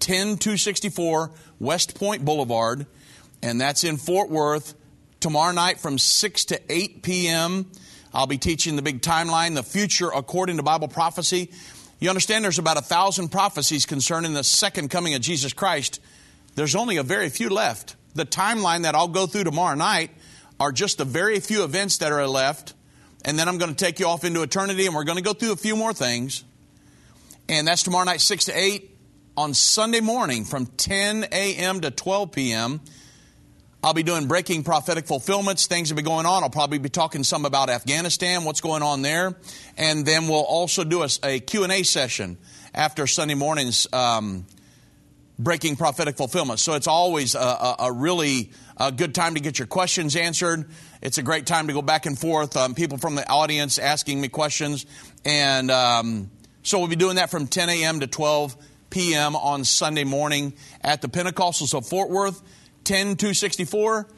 10264 0.00 1.30
West 1.60 1.94
Point 1.94 2.24
Boulevard, 2.24 2.86
and 3.44 3.60
that's 3.60 3.84
in 3.84 3.96
Fort 3.96 4.28
Worth. 4.28 4.74
Tomorrow 5.20 5.52
night 5.52 5.78
from 5.78 5.98
6 5.98 6.44
to 6.46 6.60
8 6.68 7.04
p.m., 7.04 7.70
I'll 8.12 8.26
be 8.26 8.38
teaching 8.38 8.74
the 8.74 8.82
big 8.82 9.02
timeline, 9.02 9.54
the 9.54 9.62
future 9.62 10.10
according 10.12 10.56
to 10.56 10.64
Bible 10.64 10.88
prophecy. 10.88 11.52
You 12.02 12.08
understand 12.08 12.44
there's 12.44 12.58
about 12.58 12.78
a 12.78 12.82
thousand 12.82 13.28
prophecies 13.28 13.86
concerning 13.86 14.34
the 14.34 14.42
second 14.42 14.90
coming 14.90 15.14
of 15.14 15.20
Jesus 15.20 15.52
Christ. 15.52 16.00
There's 16.56 16.74
only 16.74 16.96
a 16.96 17.04
very 17.04 17.28
few 17.28 17.48
left. 17.48 17.94
The 18.16 18.26
timeline 18.26 18.82
that 18.82 18.96
I'll 18.96 19.06
go 19.06 19.28
through 19.28 19.44
tomorrow 19.44 19.76
night 19.76 20.10
are 20.58 20.72
just 20.72 20.98
the 20.98 21.04
very 21.04 21.38
few 21.38 21.62
events 21.62 21.98
that 21.98 22.10
are 22.10 22.26
left. 22.26 22.74
And 23.24 23.38
then 23.38 23.48
I'm 23.48 23.56
going 23.56 23.72
to 23.72 23.76
take 23.76 24.00
you 24.00 24.08
off 24.08 24.24
into 24.24 24.42
eternity 24.42 24.86
and 24.86 24.96
we're 24.96 25.04
going 25.04 25.18
to 25.18 25.22
go 25.22 25.32
through 25.32 25.52
a 25.52 25.56
few 25.56 25.76
more 25.76 25.92
things. 25.92 26.42
And 27.48 27.68
that's 27.68 27.84
tomorrow 27.84 28.04
night, 28.04 28.20
6 28.20 28.46
to 28.46 28.52
8. 28.52 28.90
On 29.36 29.54
Sunday 29.54 30.00
morning 30.00 30.44
from 30.44 30.66
10 30.66 31.28
a.m. 31.30 31.82
to 31.82 31.92
12 31.92 32.32
p.m., 32.32 32.80
I'll 33.84 33.94
be 33.94 34.04
doing 34.04 34.28
breaking 34.28 34.62
prophetic 34.62 35.06
fulfillments. 35.06 35.66
Things 35.66 35.90
will 35.90 35.96
be 35.96 36.02
going 36.02 36.24
on. 36.24 36.44
I'll 36.44 36.50
probably 36.50 36.78
be 36.78 36.88
talking 36.88 37.24
some 37.24 37.44
about 37.44 37.68
Afghanistan, 37.68 38.44
what's 38.44 38.60
going 38.60 38.82
on 38.82 39.02
there, 39.02 39.34
and 39.76 40.06
then 40.06 40.28
we'll 40.28 40.44
also 40.44 40.84
do 40.84 41.02
a, 41.02 41.08
a 41.24 41.40
Q 41.40 41.64
and 41.64 41.72
A 41.72 41.82
session 41.82 42.38
after 42.72 43.08
Sunday 43.08 43.34
morning's 43.34 43.92
um, 43.92 44.46
breaking 45.36 45.74
prophetic 45.74 46.16
fulfillment. 46.16 46.60
So 46.60 46.74
it's 46.74 46.86
always 46.86 47.34
a, 47.34 47.40
a, 47.40 47.76
a 47.80 47.92
really 47.92 48.52
a 48.76 48.92
good 48.92 49.16
time 49.16 49.34
to 49.34 49.40
get 49.40 49.58
your 49.58 49.66
questions 49.66 50.14
answered. 50.14 50.70
It's 51.00 51.18
a 51.18 51.22
great 51.24 51.46
time 51.46 51.66
to 51.66 51.72
go 51.72 51.82
back 51.82 52.06
and 52.06 52.16
forth. 52.16 52.56
Um, 52.56 52.76
people 52.76 52.98
from 52.98 53.16
the 53.16 53.28
audience 53.28 53.80
asking 53.80 54.20
me 54.20 54.28
questions, 54.28 54.86
and 55.24 55.72
um, 55.72 56.30
so 56.62 56.78
we'll 56.78 56.86
be 56.86 56.94
doing 56.94 57.16
that 57.16 57.30
from 57.30 57.48
10 57.48 57.68
a.m. 57.68 57.98
to 57.98 58.06
12 58.06 58.56
p.m. 58.90 59.34
on 59.34 59.64
Sunday 59.64 60.04
morning 60.04 60.52
at 60.82 61.02
the 61.02 61.08
Pentecostals 61.08 61.74
of 61.74 61.84
Fort 61.84 62.10
Worth. 62.10 62.40
10264 62.84 64.08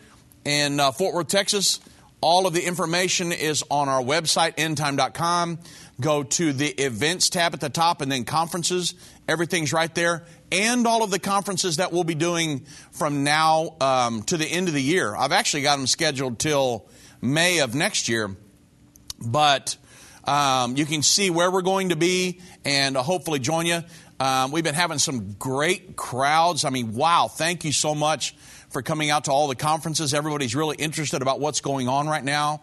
in 0.44 0.80
uh, 0.80 0.92
Fort 0.92 1.14
Worth, 1.14 1.28
Texas. 1.28 1.80
All 2.20 2.46
of 2.46 2.54
the 2.54 2.62
information 2.62 3.32
is 3.32 3.62
on 3.70 3.90
our 3.90 4.02
website, 4.02 4.56
endtime.com. 4.56 5.58
Go 6.00 6.22
to 6.22 6.54
the 6.54 6.68
events 6.68 7.28
tab 7.28 7.52
at 7.52 7.60
the 7.60 7.68
top 7.68 8.00
and 8.00 8.10
then 8.10 8.24
conferences. 8.24 8.94
Everything's 9.28 9.74
right 9.74 9.94
there. 9.94 10.24
And 10.50 10.86
all 10.86 11.02
of 11.02 11.10
the 11.10 11.18
conferences 11.18 11.76
that 11.76 11.92
we'll 11.92 12.04
be 12.04 12.14
doing 12.14 12.64
from 12.92 13.24
now 13.24 13.76
um, 13.78 14.22
to 14.22 14.38
the 14.38 14.46
end 14.46 14.68
of 14.68 14.74
the 14.74 14.82
year. 14.82 15.14
I've 15.14 15.32
actually 15.32 15.64
got 15.64 15.76
them 15.76 15.86
scheduled 15.86 16.38
till 16.38 16.88
May 17.20 17.58
of 17.58 17.74
next 17.74 18.08
year. 18.08 18.34
But 19.20 19.76
um, 20.24 20.78
you 20.78 20.86
can 20.86 21.02
see 21.02 21.28
where 21.28 21.50
we're 21.50 21.60
going 21.60 21.90
to 21.90 21.96
be 21.96 22.40
and 22.64 22.96
uh, 22.96 23.02
hopefully 23.02 23.38
join 23.38 23.66
you. 23.66 23.82
Um, 24.18 24.50
we've 24.50 24.64
been 24.64 24.74
having 24.74 24.98
some 24.98 25.32
great 25.32 25.96
crowds. 25.96 26.64
I 26.64 26.70
mean, 26.70 26.94
wow, 26.94 27.28
thank 27.28 27.64
you 27.64 27.72
so 27.72 27.94
much 27.94 28.34
for 28.74 28.82
coming 28.82 29.08
out 29.08 29.24
to 29.24 29.30
all 29.30 29.48
the 29.48 29.54
conferences. 29.54 30.12
Everybody's 30.12 30.54
really 30.54 30.76
interested 30.76 31.22
about 31.22 31.40
what's 31.40 31.62
going 31.62 31.88
on 31.88 32.06
right 32.06 32.22
now. 32.22 32.60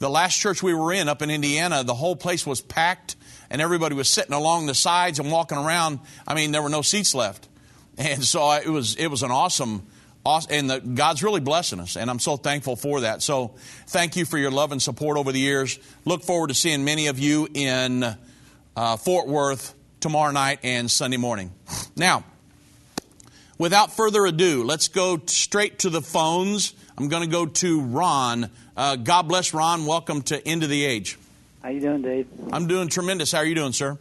The 0.00 0.10
last 0.10 0.38
church 0.38 0.62
we 0.62 0.74
were 0.74 0.92
in 0.92 1.08
up 1.08 1.22
in 1.22 1.30
Indiana, 1.30 1.84
the 1.84 1.94
whole 1.94 2.16
place 2.16 2.44
was 2.44 2.60
packed 2.60 3.16
and 3.48 3.62
everybody 3.62 3.94
was 3.94 4.08
sitting 4.08 4.34
along 4.34 4.66
the 4.66 4.74
sides 4.74 5.20
and 5.20 5.30
walking 5.30 5.56
around. 5.56 6.00
I 6.26 6.34
mean, 6.34 6.50
there 6.50 6.60
were 6.60 6.68
no 6.68 6.82
seats 6.82 7.14
left. 7.14 7.48
And 7.96 8.24
so 8.24 8.50
it 8.50 8.66
was, 8.66 8.96
it 8.96 9.06
was 9.06 9.22
an 9.22 9.30
awesome, 9.30 9.86
awesome 10.26 10.52
and 10.52 10.68
the, 10.68 10.80
God's 10.80 11.22
really 11.22 11.38
blessing 11.38 11.78
us, 11.78 11.96
and 11.96 12.10
I'm 12.10 12.18
so 12.18 12.36
thankful 12.36 12.74
for 12.74 13.02
that. 13.02 13.22
So 13.22 13.54
thank 13.86 14.16
you 14.16 14.24
for 14.24 14.36
your 14.36 14.50
love 14.50 14.72
and 14.72 14.82
support 14.82 15.16
over 15.16 15.30
the 15.30 15.38
years. 15.38 15.78
Look 16.04 16.24
forward 16.24 16.48
to 16.48 16.54
seeing 16.54 16.84
many 16.84 17.06
of 17.06 17.20
you 17.20 17.46
in 17.54 18.04
uh, 18.74 18.96
Fort 18.96 19.28
Worth 19.28 19.76
tomorrow 20.00 20.32
night 20.32 20.58
and 20.64 20.90
Sunday 20.90 21.18
morning. 21.18 21.52
Now, 21.94 22.24
without 23.58 23.92
further 23.92 24.24
ado, 24.26 24.64
let's 24.64 24.88
go 24.88 25.20
straight 25.26 25.80
to 25.80 25.90
the 25.90 26.00
phones. 26.02 26.74
I'm 26.96 27.08
going 27.08 27.22
to 27.22 27.28
go 27.30 27.46
to 27.46 27.80
Ron. 27.80 28.50
Uh, 28.76 28.96
God 28.96 29.28
bless 29.28 29.52
Ron. 29.54 29.86
Welcome 29.86 30.22
to 30.22 30.46
End 30.46 30.62
of 30.62 30.68
the 30.68 30.84
Age. 30.84 31.18
How 31.62 31.70
you 31.70 31.80
doing, 31.80 32.02
Dave? 32.02 32.28
I'm 32.52 32.66
doing 32.66 32.88
tremendous. 32.88 33.32
How 33.32 33.38
are 33.38 33.44
you 33.46 33.54
doing, 33.54 33.72
sir? 33.72 33.98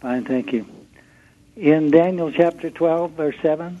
Fine, 0.00 0.24
thank 0.24 0.52
you. 0.52 0.66
In 1.56 1.90
Daniel 1.90 2.30
chapter 2.32 2.68
12, 2.68 3.12
verse 3.12 3.36
7 3.42 3.80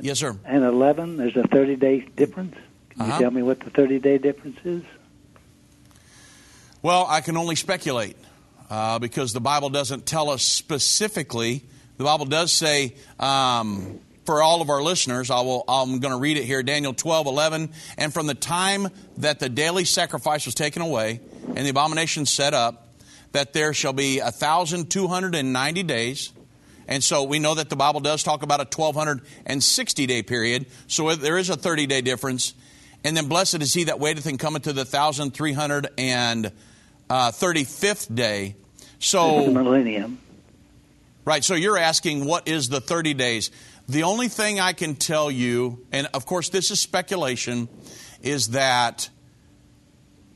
Yes, 0.00 0.18
sir. 0.18 0.36
and 0.44 0.62
11, 0.64 1.16
there's 1.16 1.36
a 1.36 1.44
30 1.44 1.76
day 1.76 2.00
difference. 2.16 2.54
Can 2.90 3.02
Uh-huh. 3.02 3.12
you 3.14 3.20
tell 3.20 3.30
me 3.30 3.42
what 3.42 3.60
the 3.60 3.70
30 3.70 3.98
day 4.00 4.18
difference 4.18 4.58
is? 4.64 4.82
Well, 6.82 7.06
I 7.08 7.20
can 7.20 7.36
only 7.36 7.56
speculate 7.56 8.16
uh, 8.68 8.98
because 8.98 9.32
the 9.32 9.40
Bible 9.40 9.70
doesn't 9.70 10.04
tell 10.04 10.28
us 10.30 10.42
specifically. 10.42 11.64
The 11.96 12.04
Bible 12.04 12.24
does 12.26 12.52
say, 12.52 12.94
um, 13.20 14.00
for 14.24 14.42
all 14.42 14.60
of 14.62 14.70
our 14.70 14.82
listeners, 14.82 15.30
I 15.30 15.40
will, 15.40 15.64
I'm 15.68 15.98
going 16.00 16.12
to 16.12 16.18
read 16.18 16.36
it 16.36 16.44
here 16.44 16.62
Daniel 16.62 16.94
12, 16.94 17.26
11. 17.26 17.70
And 17.98 18.12
from 18.14 18.26
the 18.26 18.34
time 18.34 18.88
that 19.18 19.40
the 19.40 19.48
daily 19.48 19.84
sacrifice 19.84 20.46
was 20.46 20.54
taken 20.54 20.80
away 20.82 21.20
and 21.48 21.58
the 21.58 21.70
abomination 21.70 22.26
set 22.26 22.54
up, 22.54 22.88
that 23.32 23.52
there 23.52 23.72
shall 23.74 23.92
be 23.94 24.18
a 24.18 24.24
1,290 24.24 25.82
days. 25.84 26.32
And 26.86 27.02
so 27.02 27.24
we 27.24 27.38
know 27.38 27.54
that 27.54 27.70
the 27.70 27.76
Bible 27.76 28.00
does 28.00 28.22
talk 28.22 28.42
about 28.42 28.60
a 28.60 28.68
1,260 28.76 30.06
day 30.06 30.22
period. 30.22 30.66
So 30.86 31.14
there 31.14 31.38
is 31.38 31.48
a 31.50 31.56
30 31.56 31.86
day 31.86 32.00
difference. 32.02 32.54
And 33.04 33.16
then 33.16 33.28
blessed 33.28 33.62
is 33.62 33.72
he 33.74 33.84
that 33.84 33.98
waiteth 33.98 34.26
and 34.26 34.38
cometh 34.38 34.62
to 34.64 34.72
the 34.72 34.84
1,335th 34.84 36.52
uh, 37.10 38.14
day. 38.14 38.54
It's 38.76 38.86
the 38.88 38.96
So, 39.00 39.50
millennium. 39.50 40.18
right, 41.24 41.42
so 41.42 41.54
you're 41.54 41.78
asking 41.78 42.24
what 42.26 42.46
is 42.46 42.68
the 42.68 42.80
30 42.80 43.14
days? 43.14 43.50
The 43.92 44.04
only 44.04 44.28
thing 44.28 44.58
I 44.58 44.72
can 44.72 44.94
tell 44.94 45.30
you, 45.30 45.84
and 45.92 46.08
of 46.14 46.24
course 46.24 46.48
this 46.48 46.70
is 46.70 46.80
speculation, 46.80 47.68
is 48.22 48.48
that 48.48 49.10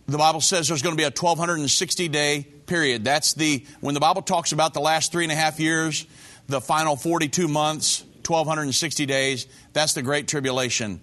the 0.04 0.18
Bible 0.18 0.42
says 0.42 0.68
there's 0.68 0.82
going 0.82 0.94
to 0.94 1.00
be 1.00 1.04
a 1.04 1.06
1260 1.06 2.08
day 2.08 2.46
period. 2.66 3.02
That's 3.02 3.32
the, 3.32 3.64
when 3.80 3.94
the 3.94 4.00
Bible 4.00 4.20
talks 4.20 4.52
about 4.52 4.74
the 4.74 4.80
last 4.80 5.10
three 5.10 5.24
and 5.24 5.32
a 5.32 5.36
half 5.36 5.58
years, 5.58 6.06
the 6.48 6.60
final 6.60 6.96
42 6.96 7.48
months, 7.48 8.02
1260 8.26 9.06
days, 9.06 9.46
that's 9.72 9.94
the 9.94 10.02
Great 10.02 10.28
Tribulation. 10.28 11.00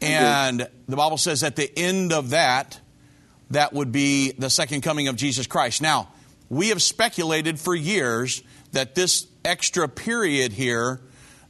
And 0.00 0.68
the 0.88 0.96
Bible 0.96 1.18
says 1.18 1.44
at 1.44 1.54
the 1.54 1.70
end 1.78 2.12
of 2.12 2.30
that, 2.30 2.80
that 3.52 3.72
would 3.72 3.92
be 3.92 4.32
the 4.32 4.50
second 4.50 4.80
coming 4.80 5.06
of 5.06 5.14
Jesus 5.14 5.46
Christ. 5.46 5.80
Now, 5.80 6.08
we 6.48 6.70
have 6.70 6.82
speculated 6.82 7.60
for 7.60 7.76
years 7.76 8.42
that 8.72 8.96
this 8.96 9.28
extra 9.44 9.88
period 9.88 10.52
here, 10.52 11.00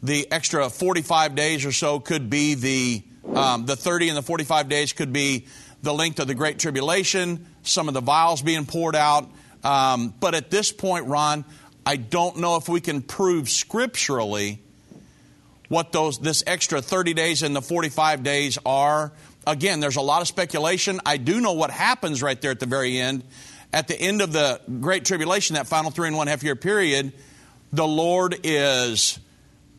the 0.02 0.30
extra 0.30 0.68
45 0.68 1.34
days 1.34 1.64
or 1.64 1.72
so, 1.72 2.00
could 2.00 2.28
be 2.28 2.54
the 2.54 3.02
um, 3.34 3.66
the 3.66 3.76
30 3.76 4.08
and 4.08 4.16
the 4.16 4.22
45 4.22 4.68
days 4.68 4.92
could 4.92 5.12
be 5.12 5.46
the 5.82 5.94
length 5.94 6.20
of 6.20 6.26
the 6.26 6.34
Great 6.34 6.58
Tribulation, 6.58 7.46
some 7.62 7.88
of 7.88 7.94
the 7.94 8.00
vials 8.00 8.42
being 8.42 8.66
poured 8.66 8.96
out. 8.96 9.30
Um, 9.64 10.12
but 10.20 10.34
at 10.34 10.50
this 10.50 10.72
point, 10.72 11.06
Ron, 11.06 11.44
I 11.86 11.96
don't 11.96 12.38
know 12.38 12.56
if 12.56 12.68
we 12.68 12.80
can 12.80 13.02
prove 13.02 13.48
scripturally 13.48 14.60
what 15.68 15.92
those 15.92 16.18
this 16.18 16.42
extra 16.46 16.82
30 16.82 17.14
days 17.14 17.42
and 17.42 17.56
the 17.56 17.62
45 17.62 18.22
days 18.22 18.58
are. 18.66 19.12
Again, 19.46 19.80
there's 19.80 19.96
a 19.96 20.02
lot 20.02 20.20
of 20.20 20.28
speculation. 20.28 21.00
I 21.06 21.16
do 21.16 21.40
know 21.40 21.54
what 21.54 21.70
happens 21.70 22.22
right 22.22 22.40
there 22.40 22.50
at 22.50 22.60
the 22.60 22.66
very 22.66 22.98
end. 22.98 23.24
At 23.72 23.88
the 23.88 23.98
end 23.98 24.20
of 24.20 24.32
the 24.32 24.60
Great 24.80 25.04
Tribulation, 25.04 25.54
that 25.54 25.66
final 25.66 25.90
three 25.90 26.06
and 26.08 26.16
one 26.16 26.26
half 26.26 26.42
year 26.42 26.56
period, 26.56 27.12
the 27.72 27.86
Lord 27.86 28.38
is. 28.44 29.18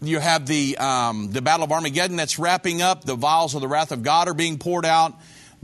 You 0.04 0.20
have 0.20 0.46
the 0.46 0.78
um, 0.78 1.32
the 1.32 1.42
Battle 1.42 1.64
of 1.64 1.72
Armageddon 1.72 2.18
that's 2.18 2.38
wrapping 2.38 2.82
up. 2.82 3.06
The 3.06 3.16
vials 3.16 3.56
of 3.56 3.62
the 3.62 3.68
wrath 3.68 3.92
of 3.92 4.04
God 4.04 4.28
are 4.28 4.34
being 4.34 4.58
poured 4.58 4.86
out. 4.86 5.14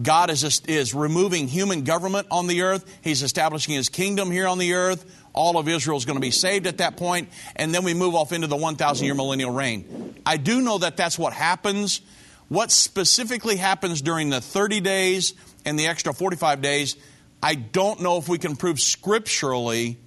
God 0.01 0.29
is, 0.29 0.61
is 0.67 0.93
removing 0.93 1.47
human 1.47 1.83
government 1.83 2.27
on 2.31 2.47
the 2.47 2.61
earth. 2.61 2.99
He's 3.03 3.21
establishing 3.21 3.75
his 3.75 3.89
kingdom 3.89 4.31
here 4.31 4.47
on 4.47 4.57
the 4.57 4.73
earth. 4.73 5.05
All 5.33 5.57
of 5.57 5.67
Israel 5.67 5.97
is 5.97 6.05
going 6.05 6.15
to 6.15 6.21
be 6.21 6.31
saved 6.31 6.67
at 6.67 6.77
that 6.77 6.95
point, 6.97 7.29
and 7.55 7.73
then 7.73 7.83
we 7.83 7.93
move 7.93 8.15
off 8.15 8.31
into 8.31 8.47
the 8.47 8.55
1,000 8.55 9.05
year 9.05 9.13
millennial 9.13 9.51
reign. 9.51 10.15
I 10.25 10.37
do 10.37 10.61
know 10.61 10.77
that 10.77 10.97
that's 10.97 11.19
what 11.19 11.33
happens. 11.33 12.01
What 12.47 12.71
specifically 12.71 13.57
happens 13.57 14.01
during 14.01 14.29
the 14.29 14.41
30 14.41 14.79
days 14.79 15.33
and 15.65 15.77
the 15.77 15.87
extra 15.87 16.13
45 16.13 16.61
days, 16.61 16.95
I 17.43 17.55
don't 17.55 18.01
know 18.01 18.17
if 18.17 18.27
we 18.27 18.37
can 18.37 18.55
prove 18.55 18.79
scripturally 18.79 19.97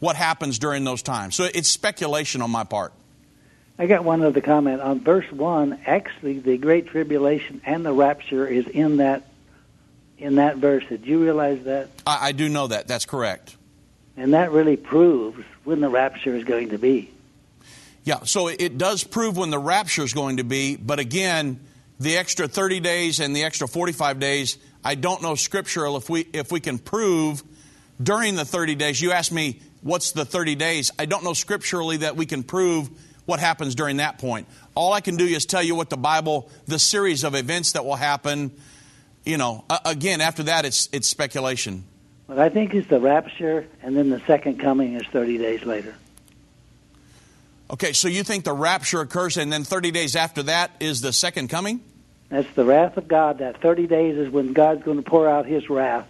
what 0.00 0.16
happens 0.16 0.58
during 0.58 0.84
those 0.84 1.02
times. 1.02 1.36
So 1.36 1.44
it's 1.44 1.70
speculation 1.70 2.42
on 2.42 2.50
my 2.50 2.64
part. 2.64 2.92
I 3.78 3.86
got 3.86 4.04
one 4.04 4.22
other 4.22 4.40
comment 4.40 4.80
on 4.80 5.00
verse 5.00 5.30
one. 5.32 5.80
Actually, 5.86 6.38
the 6.38 6.56
great 6.56 6.86
tribulation 6.86 7.60
and 7.64 7.84
the 7.84 7.92
rapture 7.92 8.46
is 8.46 8.66
in 8.68 8.98
that 8.98 9.26
in 10.16 10.36
that 10.36 10.58
verse. 10.58 10.84
Did 10.88 11.06
you 11.06 11.22
realize 11.22 11.64
that? 11.64 11.88
I, 12.06 12.28
I 12.28 12.32
do 12.32 12.48
know 12.48 12.68
that. 12.68 12.86
That's 12.86 13.04
correct. 13.04 13.56
And 14.16 14.34
that 14.34 14.52
really 14.52 14.76
proves 14.76 15.44
when 15.64 15.80
the 15.80 15.88
rapture 15.88 16.36
is 16.36 16.44
going 16.44 16.70
to 16.70 16.78
be. 16.78 17.10
Yeah, 18.04 18.24
so 18.24 18.48
it 18.48 18.78
does 18.78 19.02
prove 19.02 19.36
when 19.36 19.50
the 19.50 19.58
rapture 19.58 20.02
is 20.02 20.12
going 20.12 20.36
to 20.36 20.44
be, 20.44 20.76
but 20.76 20.98
again, 20.98 21.58
the 21.98 22.18
extra 22.18 22.46
30 22.46 22.80
days 22.80 23.18
and 23.18 23.34
the 23.34 23.44
extra 23.44 23.66
45 23.66 24.20
days, 24.20 24.58
I 24.84 24.94
don't 24.94 25.22
know 25.22 25.34
scriptural 25.34 25.96
if 25.96 26.10
we 26.10 26.20
if 26.32 26.52
we 26.52 26.60
can 26.60 26.78
prove 26.78 27.42
during 28.02 28.36
the 28.36 28.44
30 28.44 28.74
days. 28.74 29.00
You 29.00 29.12
asked 29.12 29.32
me 29.32 29.60
what's 29.82 30.12
the 30.12 30.24
30 30.24 30.54
days? 30.54 30.90
I 30.98 31.06
don't 31.06 31.24
know 31.24 31.32
scripturally 31.32 31.98
that 31.98 32.16
we 32.16 32.26
can 32.26 32.42
prove 32.42 32.90
what 33.26 33.40
happens 33.40 33.74
during 33.74 33.98
that 33.98 34.18
point. 34.18 34.46
All 34.74 34.92
I 34.92 35.00
can 35.00 35.16
do 35.16 35.24
is 35.24 35.46
tell 35.46 35.62
you 35.62 35.74
what 35.74 35.90
the 35.90 35.96
Bible, 35.96 36.50
the 36.66 36.78
series 36.78 37.24
of 37.24 37.34
events 37.34 37.72
that 37.72 37.84
will 37.84 37.96
happen. 37.96 38.52
You 39.24 39.38
know, 39.38 39.64
again, 39.84 40.20
after 40.20 40.44
that, 40.44 40.64
it's 40.64 40.88
it's 40.92 41.08
speculation. 41.08 41.84
But 42.26 42.38
I 42.38 42.48
think 42.48 42.74
is 42.74 42.86
the 42.86 43.00
rapture, 43.00 43.66
and 43.82 43.96
then 43.96 44.10
the 44.10 44.20
second 44.20 44.58
coming 44.58 44.94
is 44.94 45.06
30 45.08 45.38
days 45.38 45.64
later. 45.64 45.94
Okay, 47.70 47.92
so 47.92 48.08
you 48.08 48.22
think 48.22 48.44
the 48.44 48.52
rapture 48.52 49.00
occurs, 49.00 49.36
and 49.36 49.52
then 49.52 49.64
30 49.64 49.90
days 49.90 50.16
after 50.16 50.42
that 50.44 50.70
is 50.80 51.00
the 51.00 51.12
second 51.12 51.48
coming? 51.48 51.80
That's 52.28 52.50
the 52.54 52.64
wrath 52.64 52.96
of 52.96 53.08
God. 53.08 53.38
That 53.38 53.60
30 53.60 53.86
days 53.86 54.16
is 54.16 54.30
when 54.30 54.52
God's 54.52 54.82
going 54.84 54.96
to 54.96 55.02
pour 55.02 55.28
out 55.28 55.46
His 55.46 55.68
wrath. 55.68 56.06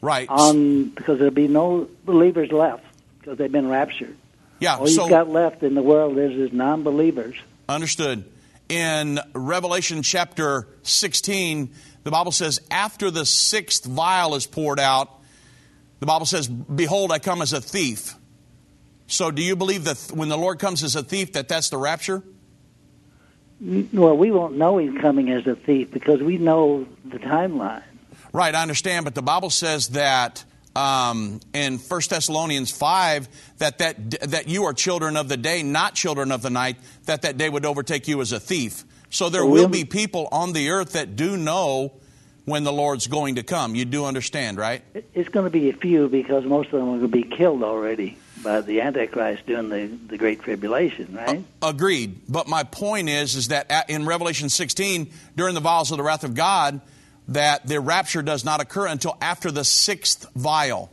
Right. 0.00 0.28
On 0.28 0.88
because 0.88 1.18
there'll 1.18 1.32
be 1.32 1.48
no 1.48 1.88
believers 2.04 2.50
left 2.50 2.84
because 3.20 3.38
they've 3.38 3.50
been 3.50 3.68
raptured. 3.68 4.16
Yeah. 4.62 4.76
All 4.76 4.86
so, 4.86 5.02
you've 5.02 5.10
got 5.10 5.28
left 5.28 5.64
in 5.64 5.74
the 5.74 5.82
world 5.82 6.16
is 6.18 6.38
is 6.38 6.52
non-believers. 6.52 7.34
Understood. 7.68 8.24
In 8.68 9.18
Revelation 9.34 10.02
chapter 10.02 10.68
16, 10.82 11.74
the 12.04 12.10
Bible 12.12 12.30
says, 12.30 12.60
after 12.70 13.10
the 13.10 13.26
sixth 13.26 13.84
vial 13.84 14.36
is 14.36 14.46
poured 14.46 14.78
out, 14.78 15.10
the 15.98 16.06
Bible 16.06 16.26
says, 16.26 16.46
"Behold, 16.46 17.10
I 17.10 17.18
come 17.18 17.42
as 17.42 17.52
a 17.52 17.60
thief." 17.60 18.14
So, 19.08 19.30
do 19.32 19.42
you 19.42 19.56
believe 19.56 19.84
that 19.84 20.12
when 20.14 20.28
the 20.28 20.38
Lord 20.38 20.58
comes 20.58 20.82
as 20.84 20.94
a 20.94 21.02
thief, 21.02 21.32
that 21.32 21.48
that's 21.48 21.68
the 21.68 21.76
rapture? 21.76 22.22
Well, 23.60 24.16
we 24.16 24.30
won't 24.30 24.56
know 24.56 24.78
He's 24.78 24.98
coming 25.00 25.30
as 25.30 25.46
a 25.46 25.56
thief 25.56 25.90
because 25.90 26.20
we 26.22 26.38
know 26.38 26.86
the 27.04 27.18
timeline. 27.18 27.82
Right, 28.32 28.54
I 28.54 28.62
understand, 28.62 29.04
but 29.04 29.14
the 29.14 29.22
Bible 29.22 29.50
says 29.50 29.88
that 29.88 30.44
um, 30.74 31.40
in 31.52 31.78
1 31.78 32.00
Thessalonians 32.08 32.70
5 32.70 33.28
that, 33.58 33.78
that, 33.78 34.10
that 34.30 34.48
you 34.48 34.64
are 34.64 34.72
children 34.72 35.16
of 35.16 35.28
the 35.28 35.36
day, 35.36 35.62
not 35.62 35.94
children 35.94 36.32
of 36.32 36.42
the 36.42 36.50
night, 36.50 36.76
that 37.06 37.22
that 37.22 37.36
day 37.36 37.48
would 37.48 37.66
overtake 37.66 38.08
you 38.08 38.20
as 38.20 38.32
a 38.32 38.40
thief. 38.40 38.84
So 39.10 39.28
there 39.28 39.44
will 39.44 39.68
be 39.68 39.84
people 39.84 40.28
on 40.32 40.54
the 40.54 40.70
earth 40.70 40.92
that 40.92 41.16
do 41.16 41.36
know 41.36 41.92
when 42.44 42.64
the 42.64 42.72
Lord's 42.72 43.06
going 43.06 43.36
to 43.36 43.42
come. 43.42 43.74
You 43.74 43.84
do 43.84 44.06
understand, 44.06 44.56
right? 44.56 44.82
It's 45.14 45.28
going 45.28 45.44
to 45.44 45.50
be 45.50 45.68
a 45.68 45.74
few 45.74 46.08
because 46.08 46.44
most 46.44 46.66
of 46.66 46.72
them 46.72 46.88
are 46.88 46.98
going 46.98 47.00
to 47.02 47.08
be 47.08 47.22
killed 47.22 47.62
already 47.62 48.16
by 48.42 48.62
the 48.62 48.80
Antichrist 48.80 49.46
during 49.46 49.68
the, 49.68 49.86
the 49.86 50.18
Great 50.18 50.40
Tribulation, 50.40 51.14
right? 51.14 51.44
Uh, 51.62 51.68
agreed. 51.68 52.22
But 52.28 52.48
my 52.48 52.64
point 52.64 53.08
is, 53.08 53.36
is 53.36 53.48
that 53.48 53.70
in 53.88 54.06
Revelation 54.06 54.48
16, 54.48 55.12
during 55.36 55.54
the 55.54 55.60
vials 55.60 55.90
of 55.92 55.98
the 55.98 56.02
wrath 56.02 56.24
of 56.24 56.34
God, 56.34 56.80
that 57.28 57.66
the 57.66 57.80
rapture 57.80 58.22
does 58.22 58.44
not 58.44 58.60
occur 58.60 58.86
until 58.86 59.16
after 59.20 59.50
the 59.50 59.64
sixth 59.64 60.26
vial. 60.34 60.90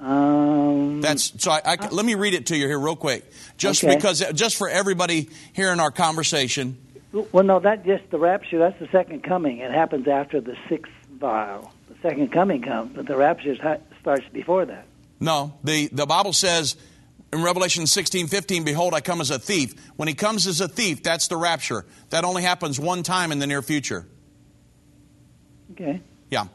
Um, 0.00 1.00
That's 1.02 1.32
so. 1.42 1.50
I, 1.50 1.60
I, 1.64 1.88
let 1.90 2.06
me 2.06 2.14
read 2.14 2.32
it 2.34 2.46
to 2.46 2.56
you 2.56 2.66
here 2.66 2.78
real 2.78 2.96
quick, 2.96 3.30
just 3.58 3.84
Okay. 3.84 3.94
because, 3.94 4.24
just 4.32 4.56
for 4.56 4.68
everybody 4.68 5.28
here 5.52 5.72
in 5.72 5.80
our 5.80 5.90
conversation. 5.90 6.78
well, 7.12 7.44
no, 7.44 7.60
that 7.60 7.84
just 7.84 8.10
the 8.10 8.18
rapture. 8.18 8.58
That's 8.58 8.78
the 8.78 8.88
second 8.92 9.22
coming. 9.24 9.58
It 9.58 9.70
happens 9.70 10.08
after 10.08 10.40
the 10.40 10.56
sixth 10.68 10.92
vial. 11.12 11.72
The 11.88 11.96
second 12.00 12.32
coming 12.32 12.62
comes, 12.62 12.96
but 12.96 13.06
the 13.06 13.16
rapture 13.16 13.56
starts 14.00 14.24
before 14.32 14.64
that. 14.64 14.86
No, 15.20 15.52
the 15.62 15.88
the 15.92 16.06
Bible 16.06 16.32
says 16.32 16.76
in 17.30 17.42
Revelation 17.42 17.86
16, 17.86 18.26
15, 18.28 18.64
Behold, 18.64 18.94
I 18.94 19.00
come 19.02 19.20
as 19.20 19.30
a 19.30 19.38
thief. 19.38 19.74
When 19.96 20.08
he 20.08 20.14
comes 20.14 20.46
as 20.46 20.62
a 20.62 20.66
thief, 20.68 21.02
that's 21.02 21.28
the 21.28 21.36
rapture. 21.36 21.84
That 22.08 22.24
only 22.24 22.42
happens 22.42 22.80
one 22.80 23.02
time 23.02 23.32
in 23.32 23.38
the 23.38 23.46
near 23.46 23.60
future. 23.60 24.06
Okay. 25.80 26.00
Yeah. 26.30 26.46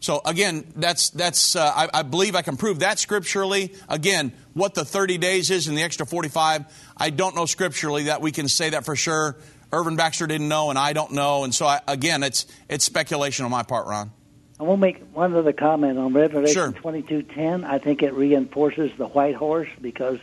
So 0.00 0.20
again, 0.24 0.64
that's 0.76 1.10
that's. 1.10 1.56
Uh, 1.56 1.72
I, 1.74 1.88
I 2.00 2.02
believe 2.02 2.34
I 2.34 2.42
can 2.42 2.56
prove 2.56 2.80
that 2.80 2.98
scripturally. 2.98 3.74
Again, 3.88 4.32
what 4.52 4.74
the 4.74 4.84
30 4.84 5.18
days 5.18 5.50
is 5.50 5.68
and 5.68 5.76
the 5.76 5.82
extra 5.82 6.04
45, 6.04 6.64
I 6.96 7.10
don't 7.10 7.34
know 7.34 7.46
scripturally 7.46 8.04
that 8.04 8.20
we 8.20 8.32
can 8.32 8.48
say 8.48 8.70
that 8.70 8.84
for 8.84 8.96
sure. 8.96 9.36
Irvin 9.72 9.96
Baxter 9.96 10.26
didn't 10.26 10.48
know, 10.48 10.70
and 10.70 10.78
I 10.78 10.92
don't 10.92 11.12
know, 11.12 11.42
and 11.42 11.54
so 11.54 11.66
I, 11.66 11.80
again, 11.88 12.22
it's 12.22 12.46
it's 12.68 12.84
speculation 12.84 13.44
on 13.44 13.50
my 13.50 13.62
part, 13.64 13.86
Ron. 13.86 14.12
I 14.60 14.62
will 14.62 14.76
make 14.76 15.02
one 15.12 15.34
other 15.34 15.52
comment 15.52 15.98
on 15.98 16.12
Revelation 16.12 16.54
Sure. 16.54 16.72
twenty 16.72 17.02
two 17.02 17.22
ten. 17.22 17.64
I 17.64 17.78
think 17.78 18.02
it 18.02 18.14
reinforces 18.14 18.92
the 18.96 19.06
white 19.06 19.34
horse 19.34 19.68
because 19.80 20.18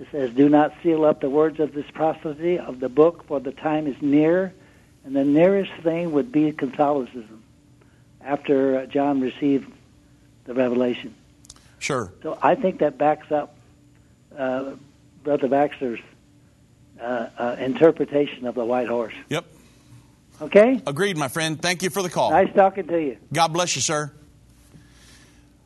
it 0.00 0.08
says, 0.10 0.30
"Do 0.30 0.48
not 0.48 0.72
seal 0.82 1.04
up 1.04 1.20
the 1.20 1.28
words 1.28 1.60
of 1.60 1.74
this 1.74 1.84
prophecy 1.92 2.58
of 2.58 2.80
the 2.80 2.88
book, 2.88 3.26
for 3.26 3.40
the 3.40 3.52
time 3.52 3.86
is 3.86 3.96
near." 4.00 4.54
And 5.04 5.14
the 5.14 5.24
nearest 5.24 5.72
thing 5.82 6.12
would 6.12 6.32
be 6.32 6.50
Catholicism 6.52 7.43
after 8.24 8.78
uh, 8.78 8.86
John 8.86 9.20
received 9.20 9.70
the 10.44 10.54
revelation. 10.54 11.14
Sure. 11.78 12.12
So 12.22 12.38
I 12.40 12.54
think 12.54 12.78
that 12.78 12.98
backs 12.98 13.30
up 13.30 13.56
uh, 14.36 14.72
Brother 15.22 15.48
Baxter's 15.48 16.00
uh, 17.00 17.28
uh, 17.38 17.56
interpretation 17.58 18.46
of 18.46 18.54
the 18.54 18.64
white 18.64 18.88
horse. 18.88 19.14
Yep. 19.28 19.44
Okay. 20.40 20.82
Agreed, 20.86 21.16
my 21.16 21.28
friend. 21.28 21.60
Thank 21.60 21.82
you 21.82 21.90
for 21.90 22.02
the 22.02 22.10
call. 22.10 22.30
Nice 22.30 22.52
talking 22.54 22.86
to 22.88 23.00
you. 23.00 23.18
God 23.32 23.48
bless 23.48 23.76
you, 23.76 23.82
sir. 23.82 24.12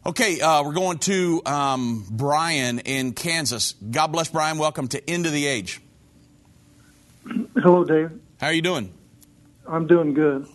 Okay, 0.06 0.40
uh, 0.40 0.62
we're 0.62 0.72
going 0.72 0.98
to 1.00 1.42
um, 1.44 2.06
Brian 2.10 2.78
in 2.78 3.12
Kansas. 3.12 3.74
God 3.90 4.06
bless 4.08 4.28
Brian. 4.28 4.56
Welcome 4.56 4.88
to 4.88 5.10
End 5.10 5.26
of 5.26 5.32
the 5.32 5.46
Age. 5.46 5.80
Hello, 7.56 7.84
Dave. 7.84 8.12
How 8.40 8.46
are 8.46 8.52
you 8.52 8.62
doing? 8.62 8.92
I'm 9.66 9.86
doing 9.86 10.14
good. 10.14 10.46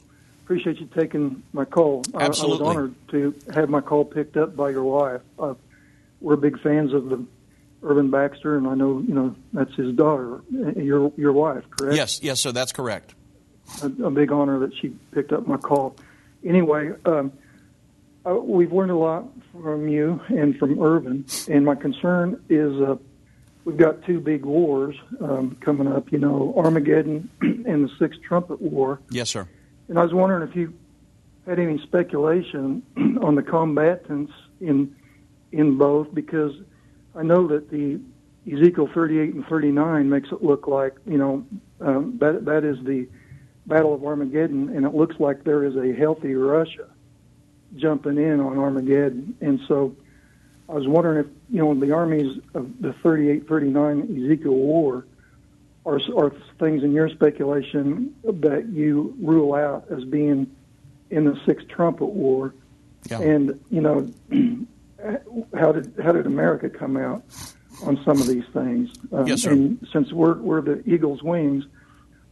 Appreciate 0.54 0.80
you 0.82 0.90
taking 0.96 1.42
my 1.52 1.66
call. 1.66 2.04
I- 2.14 2.26
Absolutely. 2.26 2.66
I, 2.66 2.68
was 2.68 2.78
honored 2.78 2.96
to 3.10 3.36
have 3.56 3.70
my 3.70 3.82
call 3.82 4.06
picked 4.06 4.38
up 4.38 4.56
by 4.56 4.70
your 4.70 4.84
wife. 4.84 5.22
Uh, 5.40 5.56
we're 6.22 6.36
big 6.36 6.62
fans 6.62 6.94
of 6.94 7.10
the 7.10 7.26
Irvin 7.82 8.12
Baxter, 8.12 8.56
and 8.56 8.68
I 8.68 8.76
know 8.76 9.00
you 9.00 9.16
know 9.16 9.36
that's 9.52 9.74
his 9.74 9.96
daughter, 9.96 10.42
your 10.76 11.12
your 11.18 11.34
wife, 11.34 11.64
correct? 11.72 11.96
Yes, 11.96 12.20
yes, 12.22 12.40
sir. 12.40 12.52
That's 12.52 12.72
correct. 12.72 13.16
a, 13.82 13.88
a 13.88 14.12
big 14.12 14.32
honor 14.32 14.60
that 14.60 14.76
she 14.80 14.90
picked 15.12 15.34
up 15.34 15.48
my 15.48 15.58
call. 15.58 15.96
Anyway, 16.46 16.92
um, 17.06 17.34
uh, 18.24 18.36
we've 18.36 18.72
learned 18.72 18.92
a 18.92 18.96
lot 18.96 19.26
from 19.60 19.88
you 19.88 20.22
and 20.30 20.56
from 20.60 20.80
Irvin, 20.80 21.26
and 21.50 21.66
my 21.66 21.74
concern 21.74 22.40
is 22.48 22.80
uh, 22.80 22.96
we've 23.66 23.78
got 23.78 24.04
two 24.04 24.20
big 24.20 24.46
wars 24.46 24.96
um, 25.20 25.58
coming 25.62 25.88
up. 25.88 26.12
You 26.12 26.20
know, 26.20 26.54
Armageddon 26.56 27.28
and 27.42 27.90
the 27.90 27.92
Sixth 27.98 28.22
Trumpet 28.22 28.62
War. 28.62 29.00
Yes, 29.10 29.32
sir. 29.32 29.48
And 29.88 30.00
I 30.00 30.04
was 30.04 30.14
wondering 30.14 30.48
if 30.48 30.56
you 30.56 30.74
had 31.46 31.60
any 31.60 31.80
speculation 31.80 32.84
on 33.22 33.36
the 33.36 33.44
combatants 33.44 34.32
in 34.62 34.96
in 35.52 35.78
both, 35.78 36.14
because 36.14 36.54
I 37.16 37.22
know 37.22 37.48
that 37.48 37.70
the 37.70 38.00
Ezekiel 38.52 38.90
38 38.94 39.36
and 39.36 39.46
39 39.46 40.10
makes 40.10 40.30
it 40.32 40.44
look 40.44 40.68
like 40.68 40.96
you 41.06 41.18
know 41.18 41.46
um, 41.80 42.18
that 42.20 42.46
that 42.46 42.64
is 42.64 42.78
the 42.86 43.08
Battle 43.66 43.94
of 43.94 44.04
Armageddon, 44.04 44.70
and 44.76 44.86
it 44.86 44.94
looks 44.94 45.16
like 45.20 45.44
there 45.44 45.64
is 45.64 45.76
a 45.76 45.94
healthy 45.94 46.34
Russia 46.36 46.90
jumping 47.76 48.18
in 48.18 48.40
on 48.40 48.58
Armageddon, 48.58 49.36
and 49.42 49.60
so 49.68 49.96
I 50.68 50.74
was 50.74 50.88
wondering 50.88 51.26
if 51.26 51.32
you 51.50 51.60
know 51.60 51.74
the 51.74 51.94
armies 51.94 52.40
of 52.54 52.70
the 52.82 52.94
38 53.04 53.48
39 53.48 54.26
Ezekiel 54.26 54.54
War 54.54 55.06
are, 55.86 56.00
are 56.16 56.32
things 56.60 56.84
in 56.84 56.94
your 56.94 57.10
speculation 57.10 58.16
that 58.24 58.68
you 58.70 59.16
rule 59.20 59.54
out 59.54 59.86
as 59.92 60.04
being 60.06 60.56
in 61.10 61.26
the 61.26 61.40
Sixth 61.46 61.68
Trumpet 61.68 62.08
War? 62.08 62.54
Yeah. 63.10 63.20
And 63.20 63.60
you 63.70 63.82
know, 63.82 64.10
how 65.58 65.72
did 65.72 65.94
how 66.02 66.14
did 66.14 66.26
America 66.26 66.70
come 66.70 66.98
out 66.98 67.24
on 67.84 68.02
some 68.04 68.22
of 68.22 68.28
these 68.28 68.46
things? 68.54 68.90
Um, 69.12 69.28
Yes, 69.28 69.42
sir. 69.42 69.52
And 69.52 69.86
since 69.92 70.12
we're 70.14 70.36
we're 70.36 70.62
the 70.62 70.82
eagle's 70.90 71.22
wings, 71.22 71.66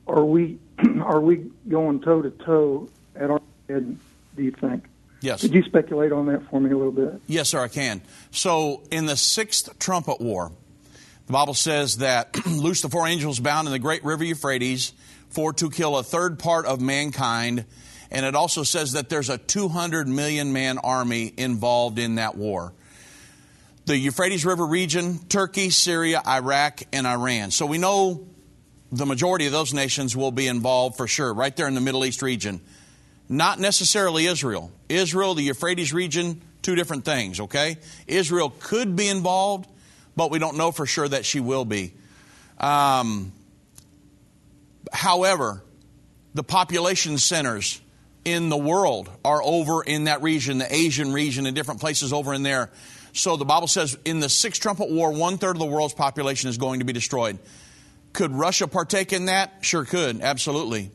are 0.07 0.23
we 0.23 0.59
are 1.01 1.19
we 1.19 1.51
going 1.67 2.01
toe 2.01 2.21
to 2.21 2.29
toe 2.29 2.89
at 3.15 3.29
our 3.29 3.41
head? 3.67 3.97
Do 4.35 4.43
you 4.43 4.51
think? 4.51 4.85
Yes. 5.21 5.41
Could 5.41 5.53
you 5.53 5.61
speculate 5.63 6.11
on 6.11 6.25
that 6.27 6.49
for 6.49 6.59
me 6.59 6.71
a 6.71 6.77
little 6.77 6.91
bit? 6.91 7.21
Yes, 7.27 7.49
sir, 7.49 7.59
I 7.59 7.67
can. 7.67 8.01
So, 8.31 8.81
in 8.89 9.05
the 9.05 9.15
sixth 9.15 9.77
trumpet 9.77 10.19
war, 10.19 10.51
the 11.31 11.37
Bible 11.37 11.53
says 11.53 11.99
that 11.99 12.45
loose 12.45 12.81
the 12.81 12.89
four 12.89 13.07
angels 13.07 13.39
bound 13.39 13.65
in 13.65 13.71
the 13.71 13.79
great 13.79 14.03
river 14.03 14.21
Euphrates 14.21 14.91
for 15.29 15.53
to 15.53 15.69
kill 15.69 15.97
a 15.97 16.03
third 16.03 16.37
part 16.37 16.65
of 16.65 16.81
mankind. 16.81 17.63
And 18.11 18.25
it 18.25 18.35
also 18.35 18.63
says 18.63 18.91
that 18.91 19.07
there's 19.07 19.29
a 19.29 19.37
200 19.37 20.09
million 20.09 20.51
man 20.51 20.77
army 20.77 21.33
involved 21.37 21.99
in 21.99 22.15
that 22.15 22.35
war. 22.35 22.73
The 23.85 23.97
Euphrates 23.97 24.43
River 24.43 24.65
region, 24.65 25.19
Turkey, 25.19 25.69
Syria, 25.69 26.21
Iraq, 26.27 26.81
and 26.91 27.07
Iran. 27.07 27.51
So 27.51 27.65
we 27.65 27.77
know 27.77 28.27
the 28.91 29.05
majority 29.05 29.45
of 29.45 29.53
those 29.53 29.73
nations 29.73 30.17
will 30.17 30.33
be 30.33 30.47
involved 30.47 30.97
for 30.97 31.07
sure, 31.07 31.33
right 31.33 31.55
there 31.55 31.69
in 31.69 31.75
the 31.75 31.81
Middle 31.81 32.03
East 32.03 32.21
region. 32.21 32.59
Not 33.29 33.57
necessarily 33.57 34.25
Israel. 34.25 34.69
Israel, 34.89 35.33
the 35.33 35.43
Euphrates 35.43 35.93
region, 35.93 36.41
two 36.61 36.75
different 36.75 37.05
things, 37.05 37.39
okay? 37.39 37.77
Israel 38.05 38.53
could 38.59 38.97
be 38.97 39.07
involved, 39.07 39.69
but 40.21 40.29
we 40.29 40.37
don't 40.37 40.55
know 40.55 40.71
for 40.71 40.85
sure 40.85 41.07
that 41.07 41.25
she 41.25 41.39
will 41.39 41.65
be. 41.65 41.91
Um, 42.59 43.31
however, 44.93 45.63
the 46.35 46.43
population 46.43 47.17
centers 47.17 47.81
in 48.23 48.49
the 48.49 48.57
world 48.57 49.09
are 49.25 49.41
over 49.41 49.81
in 49.81 50.03
that 50.03 50.21
region, 50.21 50.59
the 50.59 50.71
Asian 50.71 51.11
region, 51.11 51.47
and 51.47 51.55
different 51.55 51.81
places 51.81 52.13
over 52.13 52.35
in 52.35 52.43
there. 52.43 52.69
So 53.13 53.35
the 53.35 53.45
Bible 53.45 53.65
says 53.65 53.97
in 54.05 54.19
the 54.19 54.29
Sixth 54.29 54.61
Trumpet 54.61 54.91
War, 54.91 55.11
one 55.11 55.39
third 55.39 55.55
of 55.55 55.59
the 55.59 55.65
world's 55.65 55.95
population 55.95 56.51
is 56.51 56.59
going 56.59 56.81
to 56.81 56.85
be 56.85 56.93
destroyed. 56.93 57.39
Could 58.13 58.31
Russia 58.31 58.67
partake 58.67 59.13
in 59.13 59.25
that? 59.25 59.51
Sure 59.61 59.85
could, 59.85 60.21
absolutely. 60.21 60.91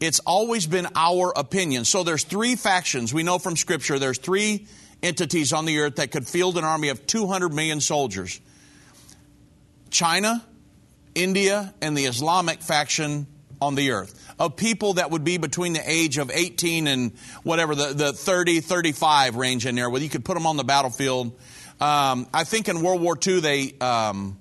It's 0.00 0.20
always 0.26 0.66
been 0.66 0.86
our 0.94 1.32
opinion. 1.34 1.86
So 1.86 2.02
there's 2.04 2.24
three 2.24 2.56
factions. 2.56 3.14
We 3.14 3.22
know 3.22 3.38
from 3.38 3.56
Scripture 3.56 3.98
there's 3.98 4.18
three 4.18 4.66
entities 5.02 5.52
on 5.52 5.64
the 5.64 5.78
earth 5.78 5.96
that 5.96 6.10
could 6.10 6.26
field 6.26 6.58
an 6.58 6.64
army 6.64 6.88
of 6.88 7.06
200 7.06 7.52
million 7.52 7.80
soldiers 7.80 8.40
China, 9.90 10.44
India, 11.14 11.74
and 11.82 11.96
the 11.96 12.04
Islamic 12.04 12.60
faction 12.60 13.26
on 13.60 13.74
the 13.74 13.90
earth. 13.90 14.16
Of 14.38 14.56
people 14.56 14.94
that 14.94 15.10
would 15.10 15.24
be 15.24 15.36
between 15.36 15.74
the 15.74 15.82
age 15.84 16.18
of 16.18 16.30
18 16.30 16.86
and 16.86 17.12
whatever, 17.42 17.74
the, 17.74 17.92
the 17.92 18.12
30, 18.12 18.60
35 18.60 19.36
range 19.36 19.66
in 19.66 19.74
there, 19.74 19.90
where 19.90 20.00
you 20.00 20.08
could 20.08 20.24
put 20.24 20.34
them 20.34 20.46
on 20.46 20.56
the 20.56 20.64
battlefield. 20.64 21.38
Um, 21.80 22.26
I 22.32 22.44
think 22.44 22.68
in 22.68 22.82
World 22.82 23.02
War 23.02 23.18
II, 23.24 23.40
they, 23.40 23.74
um, 23.80 24.38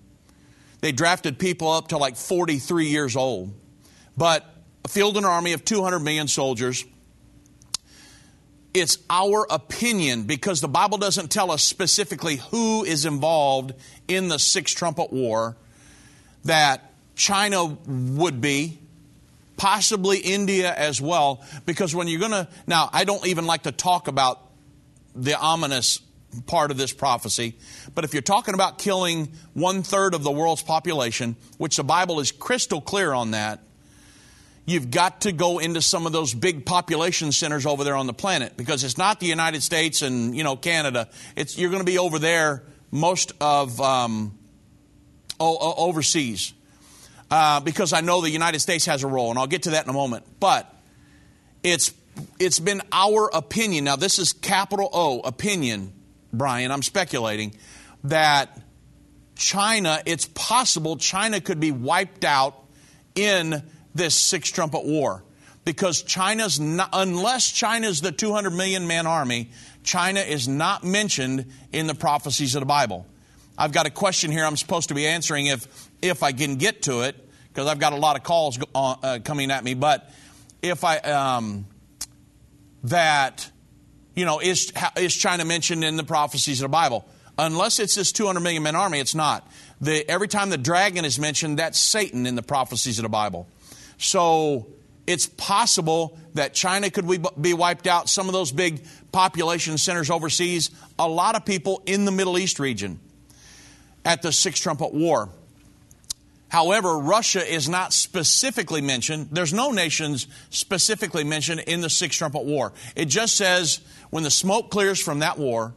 they 0.81 0.91
drafted 0.91 1.37
people 1.37 1.69
up 1.69 1.89
to 1.89 1.97
like 1.97 2.15
43 2.15 2.87
years 2.87 3.15
old. 3.15 3.53
But 4.15 4.45
field 4.87 5.17
an 5.17 5.25
army 5.25 5.53
of 5.53 5.65
200 5.65 5.99
million 5.99 6.27
soldiers. 6.27 6.85
It's 8.73 8.99
our 9.09 9.47
opinion 9.49 10.23
because 10.23 10.61
the 10.61 10.67
Bible 10.67 10.99
doesn't 10.99 11.31
tell 11.31 11.49
us 11.49 11.63
specifically 11.63 12.37
who 12.51 12.83
is 12.83 13.05
involved 13.05 13.73
in 14.07 14.27
the 14.27 14.37
Sixth 14.37 14.75
Trumpet 14.75 15.11
War 15.11 15.57
that 16.45 16.93
China 17.15 17.65
would 17.65 18.41
be, 18.41 18.79
possibly 19.57 20.19
India 20.19 20.73
as 20.73 21.01
well, 21.01 21.43
because 21.65 21.95
when 21.95 22.07
you're 22.07 22.19
going 22.19 22.31
to. 22.31 22.47
Now, 22.67 22.89
I 22.93 23.03
don't 23.03 23.25
even 23.27 23.45
like 23.45 23.63
to 23.63 23.71
talk 23.71 24.07
about 24.07 24.39
the 25.15 25.37
ominous 25.37 25.99
part 26.45 26.69
of 26.69 26.77
this 26.77 26.93
prophecy, 26.93 27.57
but 27.95 28.05
if 28.05 28.13
you're 28.13 28.21
talking 28.21 28.53
about 28.53 28.77
killing 28.77 29.29
one 29.53 29.81
third 29.81 30.13
of 30.13 30.23
the 30.23 30.31
world's 30.31 30.61
population, 30.61 31.35
which 31.57 31.75
the 31.75 31.83
Bible 31.83 32.19
is 32.19 32.31
crystal 32.31 32.81
clear 32.81 33.11
on 33.11 33.31
that, 33.31 33.61
you've 34.69 34.91
got 34.91 35.21
to 35.21 35.31
go 35.31 35.59
into 35.59 35.81
some 35.81 36.05
of 36.05 36.11
those 36.11 36.33
big 36.33 36.65
population 36.65 37.31
centers 37.31 37.65
over 37.65 37.83
there 37.83 37.95
on 37.95 38.07
the 38.07 38.13
planet 38.13 38.55
because 38.57 38.83
it's 38.83 38.97
not 38.97 39.19
the 39.19 39.27
United 39.27 39.63
States 39.63 40.01
and 40.01 40.35
you 40.35 40.43
know 40.43 40.55
Canada. 40.55 41.09
It's 41.35 41.57
you're 41.57 41.69
going 41.69 41.81
to 41.81 41.91
be 41.91 41.97
over 41.97 42.19
there 42.19 42.63
most 42.91 43.33
of 43.39 43.79
um, 43.79 44.37
overseas 45.39 46.53
uh, 47.31 47.59
because 47.59 47.93
I 47.93 48.01
know 48.01 48.21
the 48.21 48.29
United 48.29 48.59
States 48.59 48.85
has 48.85 49.03
a 49.03 49.07
role, 49.07 49.29
and 49.29 49.39
I'll 49.39 49.47
get 49.47 49.63
to 49.63 49.71
that 49.71 49.83
in 49.83 49.89
a 49.89 49.93
moment. 49.93 50.25
But 50.39 50.73
it's 51.63 51.93
it's 52.39 52.59
been 52.59 52.81
our 52.91 53.29
opinion. 53.33 53.85
Now 53.85 53.95
this 53.95 54.19
is 54.19 54.33
capital 54.33 54.89
O 54.93 55.19
opinion, 55.21 55.93
Brian. 56.33 56.71
I'm 56.71 56.83
speculating 56.83 57.55
that 58.05 58.59
China. 59.35 60.01
It's 60.05 60.25
possible 60.27 60.97
China 60.97 61.39
could 61.39 61.59
be 61.59 61.71
wiped 61.71 62.25
out 62.25 62.55
in 63.15 63.63
this 63.99 64.15
six 64.15 64.49
trumpet 64.49 64.83
war 64.83 65.23
because 65.65 66.01
China's 66.01 66.59
not, 66.59 66.89
unless 66.93 67.51
China's 67.51 68.01
the 68.01 68.11
200 68.11 68.49
million 68.49 68.87
man 68.87 69.05
army, 69.05 69.51
China 69.83 70.21
is 70.21 70.47
not 70.47 70.83
mentioned 70.83 71.45
in 71.71 71.85
the 71.85 71.93
prophecies 71.93 72.55
of 72.55 72.61
the 72.61 72.65
Bible. 72.65 73.05
I've 73.55 73.71
got 73.71 73.85
a 73.85 73.91
question 73.91 74.31
here 74.31 74.45
I'm 74.45 74.57
supposed 74.57 74.87
to 74.87 74.95
be 74.95 75.05
answering 75.05 75.47
if 75.47 75.89
if 76.01 76.23
I 76.23 76.31
can 76.31 76.55
get 76.55 76.83
to 76.83 77.01
it 77.01 77.15
because 77.49 77.67
I've 77.67 77.77
got 77.77 77.91
a 77.93 77.97
lot 77.97 78.15
of 78.15 78.23
calls 78.23 78.57
uh, 78.73 79.19
coming 79.23 79.51
at 79.51 79.63
me. 79.63 79.73
But 79.73 80.09
if 80.61 80.83
I 80.85 80.97
um, 80.99 81.67
that 82.85 83.51
you 84.15 84.23
know 84.23 84.39
is 84.39 84.71
is 84.95 85.13
China 85.13 85.43
mentioned 85.43 85.83
in 85.83 85.97
the 85.97 86.05
prophecies 86.05 86.61
of 86.61 86.65
the 86.65 86.69
Bible? 86.69 87.05
Unless 87.37 87.79
it's 87.79 87.95
this 87.95 88.11
200 88.11 88.39
million 88.41 88.63
man 88.63 88.75
army, 88.75 88.99
it's 88.99 89.15
not. 89.15 89.49
The, 89.79 90.09
every 90.09 90.27
time 90.27 90.49
the 90.49 90.57
dragon 90.57 91.05
is 91.05 91.17
mentioned, 91.17 91.59
that's 91.59 91.79
Satan 91.79 92.25
in 92.25 92.35
the 92.35 92.43
prophecies 92.43 92.99
of 92.99 93.03
the 93.03 93.09
Bible. 93.09 93.47
So 93.99 94.67
it's 95.05 95.27
possible 95.27 96.17
that 96.33 96.53
China 96.53 96.89
could 96.89 97.07
be 97.39 97.53
wiped 97.53 97.85
out, 97.85 98.09
some 98.09 98.27
of 98.27 98.33
those 98.33 98.51
big 98.51 98.83
population 99.11 99.77
centers 99.77 100.09
overseas, 100.09 100.71
a 100.97 101.07
lot 101.07 101.35
of 101.35 101.45
people 101.45 101.83
in 101.85 102.05
the 102.05 102.11
Middle 102.11 102.37
East 102.37 102.59
region 102.59 102.99
at 104.03 104.21
the 104.21 104.31
Six 104.31 104.59
Trumpet 104.59 104.93
War. 104.93 105.29
However, 106.47 106.97
Russia 106.97 107.45
is 107.45 107.69
not 107.69 107.93
specifically 107.93 108.81
mentioned. 108.81 109.29
There's 109.31 109.53
no 109.53 109.71
nations 109.71 110.27
specifically 110.49 111.23
mentioned 111.23 111.61
in 111.61 111.81
the 111.81 111.89
Six 111.89 112.15
Trumpet 112.15 112.45
War. 112.45 112.73
It 112.95 113.05
just 113.05 113.35
says 113.35 113.81
when 114.09 114.23
the 114.23 114.31
smoke 114.31 114.71
clears 114.71 114.99
from 114.99 115.19
that 115.19 115.37
war, 115.37 115.73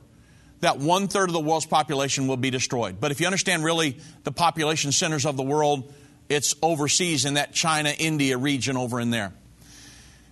that 0.60 0.78
one 0.78 1.08
third 1.08 1.28
of 1.28 1.32
the 1.32 1.40
world's 1.40 1.66
population 1.66 2.28
will 2.28 2.36
be 2.36 2.50
destroyed. 2.50 3.00
But 3.00 3.10
if 3.10 3.20
you 3.20 3.26
understand 3.26 3.64
really 3.64 3.98
the 4.22 4.30
population 4.30 4.92
centers 4.92 5.26
of 5.26 5.36
the 5.36 5.42
world, 5.42 5.92
it's 6.32 6.54
overseas 6.62 7.24
in 7.24 7.34
that 7.34 7.52
China 7.52 7.90
India 7.90 8.36
region 8.38 8.76
over 8.76 9.00
in 9.00 9.10
there. 9.10 9.32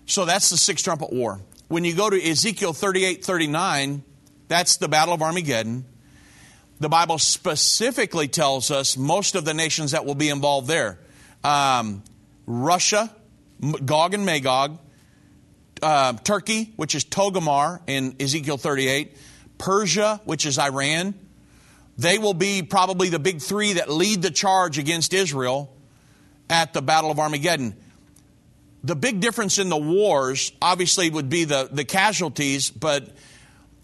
So 0.07 0.25
that's 0.25 0.51
the 0.51 0.57
Six 0.57 0.83
Trumpet 0.83 1.13
War. 1.13 1.41
When 1.69 1.85
you 1.85 1.95
go 1.95 2.11
to 2.11 2.21
Ezekiel 2.21 2.73
38 2.73 3.25
39, 3.25 4.03
that's 4.49 4.79
the 4.79 4.89
Battle 4.89 5.15
of 5.15 5.23
Armageddon. 5.23 5.85
The 6.81 6.89
Bible 6.89 7.19
specifically 7.19 8.27
tells 8.27 8.71
us 8.71 8.97
most 8.97 9.35
of 9.35 9.45
the 9.45 9.55
nations 9.55 9.93
that 9.93 10.07
will 10.07 10.15
be 10.15 10.31
involved 10.31 10.67
there 10.67 10.99
um, 11.45 12.03
Russia, 12.47 13.15
Gog 13.85 14.15
and 14.15 14.25
Magog, 14.25 14.79
uh, 15.83 16.15
Turkey, 16.15 16.73
which 16.77 16.95
is 16.95 17.05
Togarmah 17.05 17.81
in 17.87 18.17
Ezekiel 18.19 18.57
38, 18.57 19.17
Persia, 19.59 20.21
which 20.25 20.47
is 20.47 20.59
Iran. 20.59 21.15
They 21.99 22.19
will 22.19 22.35
be 22.35 22.63
probably 22.63 23.11
the 23.11 23.19
big 23.19 23.43
three 23.43 23.75
that 23.75 23.91
lead 23.91 24.23
the 24.23 24.31
charge 24.31 24.79
against 24.79 25.13
Israel 25.13 25.71
at 26.51 26.75
the 26.75 26.83
Battle 26.83 27.11
of 27.11 27.19
Armageddon. 27.19 27.75
The 28.83 28.97
big 28.97 29.21
difference 29.21 29.59
in 29.59 29.69
the 29.69 29.77
wars, 29.77 30.53
obviously, 30.61 31.09
would 31.09 31.31
be 31.31 31.45
the, 31.45 31.69
the 31.71 31.85
casualties, 31.85 32.71
but 32.71 33.09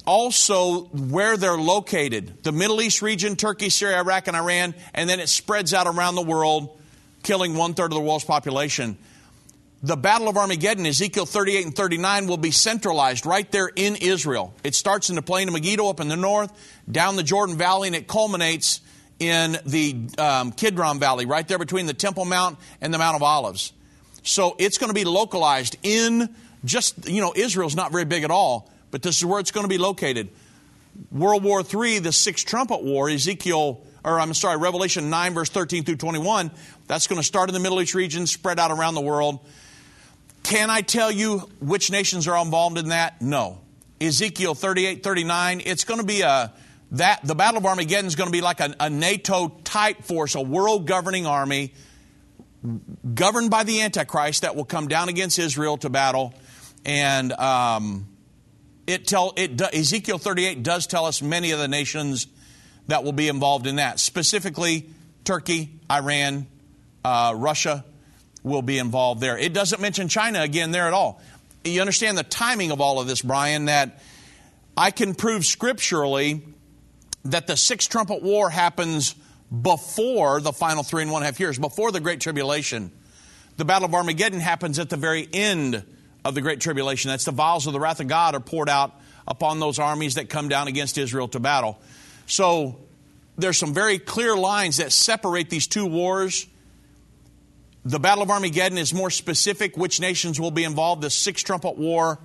also 0.07 0.85
where 0.85 1.37
they're 1.37 1.57
located. 1.57 2.43
The 2.43 2.53
Middle 2.53 2.81
East 2.81 3.03
region, 3.03 3.37
Turkey, 3.37 3.71
Syria, 3.71 3.99
Iraq, 3.99 4.27
and 4.27 4.37
Iran, 4.37 4.75
and 4.95 5.09
then 5.09 5.21
it 5.21 5.29
spreads 5.29 5.73
out 5.73 5.87
around 5.87 6.17
the 6.17 6.23
world, 6.23 6.79
killing 7.23 7.55
one 7.55 7.75
third 7.75 7.93
of 7.93 7.95
the 7.95 8.01
world's 8.01 8.25
population. 8.25 8.99
The 9.83 9.97
Battle 9.97 10.29
of 10.29 10.37
Armageddon, 10.37 10.87
Ezekiel 10.87 11.27
38 11.27 11.67
and 11.67 11.77
39, 11.77 12.27
will 12.27 12.39
be 12.39 12.51
centralized 12.51 13.27
right 13.27 13.51
there 13.53 13.71
in 13.75 13.97
Israel. 13.97 14.55
It 14.65 14.75
starts 14.75 15.11
in 15.11 15.17
the 15.17 15.23
plain 15.23 15.49
of 15.49 15.55
Megiddo 15.55 15.89
up 15.89 16.01
in 16.01 16.09
the 16.09 16.17
north, 16.17 16.51
down 16.91 17.17
the 17.17 17.23
Jordan 17.23 17.57
Valley, 17.59 17.89
and 17.89 17.95
it 17.95 18.09
culminates 18.09 18.81
in 19.19 19.59
the 19.65 20.09
um, 20.19 20.53
Kidron 20.53 20.99
Valley, 20.99 21.27
right 21.27 21.47
there 21.47 21.59
between 21.59 21.87
the 21.87 21.95
Temple 21.95 22.25
Mount 22.25 22.59
and 22.81 22.93
the 22.93 22.99
Mount 22.99 23.17
of 23.17 23.23
Olives. 23.23 23.73
So 24.23 24.57
it's 24.59 24.79
going 24.79 24.91
to 24.91 24.95
be 24.95 25.05
localized 25.05 25.77
in 25.83 26.35
just, 26.65 27.09
you 27.09 27.21
know, 27.21 27.33
Israel's 27.35 27.77
not 27.77 27.93
very 27.93 28.05
big 28.05 28.25
at 28.25 28.31
all, 28.31 28.71
but 28.91 29.03
this 29.03 29.19
is 29.19 29.25
where 29.25 29.41
it's 29.41 29.53
going 29.53 29.65
to 29.65 29.69
be 29.69 29.79
located. 29.79 30.29
World 31.13 31.45
War 31.45 31.63
III, 31.63 32.01
the 32.01 32.13
Sixth 32.13 32.47
Trumpet 32.47 32.83
War, 32.83 33.09
Ezekiel, 33.09 33.85
or 34.05 34.21
I'm 34.21 34.35
sorry, 34.35 34.57
Revelation 34.57 35.11
9, 35.11 35.35
verse 35.35 35.49
13 35.49 35.85
through 35.85 35.97
21, 35.97 36.51
that's 36.87 37.07
going 37.07 37.21
to 37.21 37.27
start 37.27 37.51
in 37.51 37.55
the 37.55 37.61
Middle 37.61 37.81
East 37.81 37.95
region, 37.95 38.27
spread 38.27 38.59
out 38.59 38.71
around 38.71 38.95
the 38.95 39.01
world. 39.01 39.41
Can 40.43 40.71
I 40.71 40.81
tell 40.81 41.11
you 41.11 41.41
which 41.61 41.91
nations 41.91 42.29
are 42.29 42.43
involved 42.43 42.79
in 42.79 42.91
that? 42.91 43.21
No. 43.21 43.59
Ezekiel 44.01 44.55
38, 44.55 45.03
39, 45.03 45.63
it's 45.65 45.85
going 45.85 46.01
to 46.01 46.07
be 46.07 46.21
a, 46.21 46.53
that, 46.93 47.21
the 47.25 47.35
Battle 47.35 47.59
of 47.59 47.67
Armageddon 47.67 48.07
is 48.07 48.15
going 48.15 48.29
to 48.29 48.33
be 48.33 48.41
like 48.41 48.61
a, 48.61 48.75
a 48.79 48.91
NATO 48.91 49.49
type 49.65 50.05
force, 50.05 50.35
a 50.35 50.41
world 50.41 50.87
governing 50.87 51.27
army 51.27 51.73
governed 53.15 53.51
by 53.51 53.65
the 53.65 53.83
Antichrist 53.83 54.43
that 54.43 54.57
will 54.57 54.65
come 54.65 54.89
down 54.89 55.09
against 55.09 55.39
Israel 55.39 55.77
to 55.79 55.91
battle. 55.91 56.35
And 56.85 57.33
um, 57.33 58.07
it 58.87 59.07
tell 59.07 59.33
it 59.37 59.61
Ezekiel 59.61 60.19
38 60.19 60.63
does 60.63 60.87
tell 60.87 61.07
us 61.07 61.21
many 61.21 61.51
of 61.51 61.59
the 61.59 61.69
nations 61.69 62.27
that 62.89 63.03
will 63.05 63.13
be 63.13 63.29
involved 63.29 63.67
in 63.67 63.77
that. 63.77 63.99
Specifically, 63.99 64.89
Turkey, 65.25 65.81
Iran, 65.91 66.47
uh, 67.05 67.35
Russia 67.37 67.85
will 68.43 68.63
be 68.63 68.79
involved 68.79 69.21
there. 69.21 69.37
It 69.37 69.53
doesn't 69.53 69.81
mention 69.81 70.09
China 70.09 70.41
again 70.41 70.71
there 70.71 70.87
at 70.87 70.93
all. 70.93 71.21
You 71.65 71.81
understand 71.81 72.17
the 72.17 72.23
timing 72.23 72.71
of 72.71 72.81
all 72.81 73.01
of 73.01 73.09
this, 73.09 73.23
Brian, 73.23 73.65
that 73.65 74.01
I 74.77 74.93
can 74.93 75.17
prove 75.17 75.45
scripturally 75.45 76.45
that 77.31 77.47
the 77.47 77.57
sixth 77.57 77.91
trumpet 77.91 78.23
war 78.23 78.51
happens 78.51 79.15
before 79.63 80.41
the 80.41 80.53
final 80.53 80.83
three 80.83 81.03
and 81.03 81.11
one 81.11 81.23
half 81.23 81.39
years, 81.39 81.59
before 81.59 81.93
the 81.93 82.01
Great 82.01 82.21
Tribulation. 82.21 82.91
The 83.57 83.65
Battle 83.65 83.87
of 83.87 83.95
Armageddon 83.95 84.41
happens 84.41 84.79
at 84.79 84.91
the 84.91 84.97
very 84.97 85.29
end 85.33 85.83
of 86.25 86.35
the 86.35 86.41
Great 86.41 86.61
Tribulation. 86.61 87.11
That's 87.11 87.25
the 87.25 87.33
vials 87.33 87.67
of 87.67 87.73
the 87.73 87.81
wrath 87.81 88.01
of 88.01 88.09
God 88.09 88.35
are 88.35 88.41
poured 88.41 88.69
out 88.69 88.93
upon 89.27 89.61
those 89.61 89.79
armies 89.79 90.17
that 90.17 90.29
come 90.29 90.49
down 90.49 90.69
against 90.69 90.99
Israel 90.99 91.29
to 91.29 91.41
battle. 91.41 91.79
So 92.27 92.79
there's 93.39 93.59
some 93.59 93.75
very 93.75 93.99
clear 93.99 94.37
lines 94.37 94.79
that 94.79 94.93
separate 94.93 95.51
these 95.51 95.67
two 95.67 95.87
wars. 95.87 96.47
The 97.85 98.01
Battle 98.01 98.25
of 98.25 98.31
Armageddon 98.31 98.79
is 98.79 98.93
more 98.93 99.11
specific 99.11 99.77
which 99.77 100.01
nations 100.01 100.41
will 100.41 100.51
be 100.51 100.65
involved. 100.65 101.03
The 101.03 101.11
Six 101.11 101.43
Trumpet 101.43 101.79
War, 101.79 102.19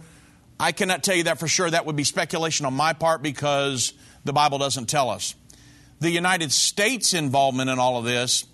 I 0.59 0.71
cannot 0.71 1.03
tell 1.03 1.15
you 1.15 1.23
that 1.23 1.39
for 1.39 1.47
sure. 1.47 1.69
That 1.69 1.85
would 1.85 1.95
be 1.95 2.03
speculation 2.03 2.65
on 2.65 2.73
my 2.73 2.93
part 2.93 3.21
because 3.21 3.93
the 4.23 4.33
Bible 4.33 4.57
doesn't 4.57 4.87
tell 4.87 5.09
us. 5.09 5.35
The 5.99 6.09
United 6.09 6.51
States' 6.51 7.13
involvement 7.13 7.69
in 7.69 7.79
all 7.79 7.97
of 7.97 8.05
this 8.05 8.45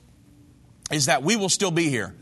is 0.92 1.06
that 1.06 1.24
we 1.24 1.36
will 1.36 1.50
still 1.50 1.72
be 1.72 1.90
here. 1.90 2.16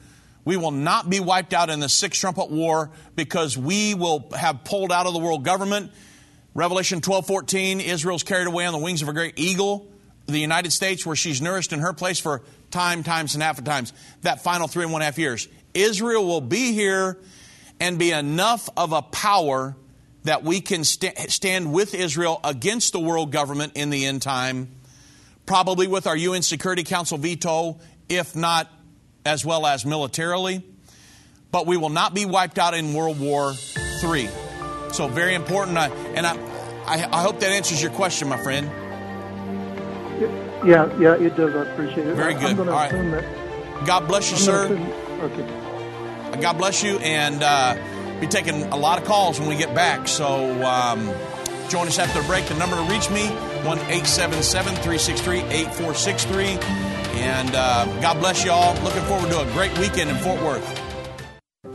We 0.44 0.58
will 0.58 0.72
not 0.72 1.10
be 1.10 1.20
wiped 1.20 1.54
out 1.54 1.72
in 1.72 1.80
the 1.80 1.90
Six 1.90 2.20
Trumpet 2.20 2.52
War 2.52 2.92
because 3.16 3.58
we 3.58 3.96
will 3.96 4.30
have 4.38 4.64
pulled 4.64 4.92
out 4.92 5.08
of 5.08 5.14
the 5.14 5.20
world 5.20 5.44
government. 5.44 5.92
Revelation 6.54 7.02
12 7.02 7.26
14, 7.26 7.82
Israel's 7.82 8.24
carried 8.24 8.48
away 8.48 8.66
on 8.66 8.74
the 8.74 8.80
wings 8.80 9.02
of 9.02 9.10
a 9.10 9.14
great 9.14 9.40
eagle. 9.40 9.92
The 10.28 10.40
United 10.40 10.72
States, 10.72 11.06
where 11.06 11.16
she's 11.16 11.42
nourished 11.42 11.74
in 11.74 11.80
her 11.80 11.94
place 11.94 12.20
for 12.20 12.44
time, 12.72 13.04
times, 13.04 13.36
and 13.36 13.44
half 13.44 13.58
of 13.58 13.64
times, 13.64 13.94
that 14.22 14.42
final 14.42 14.68
three 14.68 14.84
and 14.84 14.94
one 14.94 15.02
half 15.02 15.18
years. 15.18 15.48
Israel 15.74 16.26
will 16.26 16.42
be 16.42 16.74
here 16.74 17.20
and 17.80 18.00
be 18.00 18.12
enough 18.12 18.70
of 18.78 18.92
a 18.92 19.02
power 19.02 19.76
that 20.26 20.44
we 20.44 20.60
can 20.60 20.84
st- 20.84 21.18
stand 21.32 21.72
with 21.72 21.94
Israel 21.94 22.40
against 22.44 22.94
the 22.94 23.00
world 23.00 23.32
government 23.32 23.74
in 23.76 23.90
the 23.90 24.06
end 24.06 24.22
time, 24.22 24.70
probably 25.46 25.88
with 25.88 26.08
our 26.08 26.18
UN 26.18 26.42
Security 26.42 26.84
Council 26.84 27.18
veto, 27.18 27.80
if 28.10 28.36
not 28.36 28.70
as 29.26 29.46
well 29.46 29.66
as 29.66 29.86
militarily, 29.86 30.64
but 31.52 31.66
we 31.66 31.78
will 31.78 31.90
not 31.90 32.14
be 32.14 32.26
wiped 32.26 32.60
out 32.60 32.74
in 32.74 32.94
World 32.94 33.20
War 33.20 33.54
III. 34.04 34.30
So, 34.92 35.08
very 35.08 35.36
important. 35.36 35.78
Uh, 35.78 35.90
and 36.16 36.26
I, 36.26 36.36
I, 36.86 37.08
I 37.12 37.22
hope 37.22 37.40
that 37.40 37.52
answers 37.52 37.82
your 37.82 37.92
question, 37.92 38.28
my 38.28 38.38
friend. 38.38 38.70
Yeah, 40.66 40.98
yeah, 41.00 41.16
it 41.16 41.36
does. 41.36 41.56
I 41.56 41.72
appreciate 41.72 42.08
it. 42.08 42.16
Very 42.16 42.34
good. 42.34 42.58
All 42.58 42.66
right. 42.66 42.92
That. 42.92 43.86
God 43.86 44.08
bless 44.08 44.32
you, 44.32 44.38
I'm 44.38 44.42
sir. 44.42 44.78
Okay. 45.22 46.42
God 46.42 46.58
bless 46.58 46.84
you, 46.84 46.98
and 47.00 47.44
uh, 47.44 47.76
be 48.19 48.28
taking 48.28 48.63
a 48.63 48.78
lot 48.78 48.99
of 48.99 49.06
calls 49.06 49.39
when 49.39 49.49
we 49.49 49.56
get 49.56 49.73
back. 49.75 50.08
So 50.08 50.63
um, 50.63 51.12
join 51.69 51.88
us 51.88 51.99
after 51.99 52.21
the 52.21 52.28
break. 52.28 52.45
The 52.45 52.56
number 52.56 52.75
to 52.75 52.84
reach 52.84 53.10
me 53.10 53.28
one 53.65 53.80
eight 53.88 54.06
seven 54.06 54.41
seven 54.43 54.75
three 54.75 54.97
six 54.97 55.21
three 55.21 55.41
eight 55.41 55.73
four 55.73 55.93
six 55.93 56.23
three. 56.25 56.58
And 57.17 57.56
uh, 57.56 57.86
God 58.01 58.19
bless 58.19 58.43
you 58.43 58.51
all. 58.51 58.73
Looking 58.84 59.04
forward 59.04 59.30
to 59.32 59.41
a 59.41 59.51
great 59.54 59.78
weekend 59.80 60.10
in 60.10 60.17
Fort 60.17 60.41
Worth. 60.41 60.82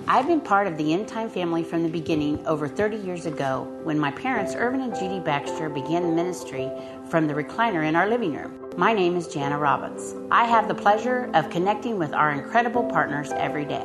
I've 0.07 0.26
been 0.26 0.40
part 0.40 0.66
of 0.66 0.76
the 0.76 0.92
End 0.92 1.07
Time 1.07 1.31
family 1.31 1.62
from 1.62 1.85
the 1.85 1.88
beginning 1.88 2.44
over 2.44 2.66
30 2.66 2.96
years 2.96 3.26
ago 3.26 3.62
when 3.85 3.96
my 3.96 4.11
parents, 4.11 4.57
Irvin 4.57 4.81
and 4.81 4.92
Judy 4.94 5.20
Baxter, 5.20 5.68
began 5.68 6.16
ministry 6.16 6.68
from 7.09 7.29
the 7.29 7.35
recliner 7.35 7.87
in 7.87 7.94
our 7.94 8.09
living 8.09 8.35
room. 8.35 8.72
My 8.76 8.92
name 8.92 9.16
is 9.16 9.29
Jana 9.29 9.57
Robbins. 9.57 10.16
I 10.33 10.46
have 10.46 10.66
the 10.66 10.74
pleasure 10.74 11.31
of 11.35 11.48
connecting 11.50 11.96
with 11.96 12.12
our 12.12 12.33
incredible 12.33 12.83
partners 12.85 13.31
every 13.33 13.64
day. 13.64 13.85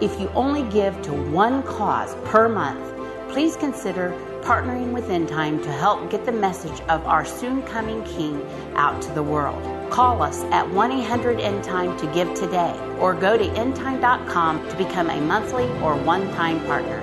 If 0.00 0.20
you 0.20 0.28
only 0.28 0.62
give 0.70 1.02
to 1.02 1.12
one 1.12 1.64
cause 1.64 2.14
per 2.26 2.48
month, 2.48 2.84
please 3.32 3.56
consider 3.56 4.10
partnering 4.42 4.92
with 4.92 5.10
End 5.10 5.28
Time 5.28 5.60
to 5.64 5.72
help 5.72 6.08
get 6.08 6.24
the 6.24 6.30
message 6.30 6.80
of 6.82 7.04
our 7.04 7.24
soon 7.24 7.62
coming 7.62 8.04
King 8.04 8.40
out 8.76 9.02
to 9.02 9.12
the 9.12 9.24
world. 9.24 9.60
Call 9.90 10.22
us 10.22 10.44
at 10.52 10.70
1 10.70 10.92
800 10.92 11.40
End 11.40 11.64
Time 11.64 11.98
to 11.98 12.06
give 12.14 12.32
today 12.34 12.78
or 13.00 13.12
go 13.12 13.36
to 13.36 13.44
endtime.com 13.44 14.68
to 14.68 14.76
become 14.76 15.10
a 15.10 15.20
monthly 15.20 15.64
or 15.80 15.96
one 15.96 16.32
time 16.34 16.64
partner. 16.66 17.02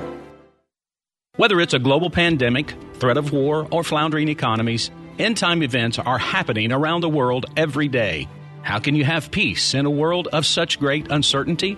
Whether 1.36 1.60
it's 1.60 1.74
a 1.74 1.80
global 1.80 2.10
pandemic, 2.10 2.76
threat 2.94 3.18
of 3.18 3.34
war, 3.34 3.68
or 3.72 3.84
floundering 3.84 4.30
economies, 4.30 4.90
end 5.20 5.36
time 5.36 5.64
events 5.64 6.00
are 6.00 6.18
happening 6.18 6.72
around 6.72 7.02
the 7.02 7.10
world 7.10 7.46
every 7.58 7.90
day. 7.90 8.30
How 8.62 8.80
can 8.80 8.96
you 8.96 9.04
have 9.04 9.32
peace 9.32 9.74
in 9.74 9.86
a 9.86 9.90
world 9.90 10.30
of 10.32 10.46
such 10.46 10.80
great 10.80 11.12
uncertainty? 11.12 11.78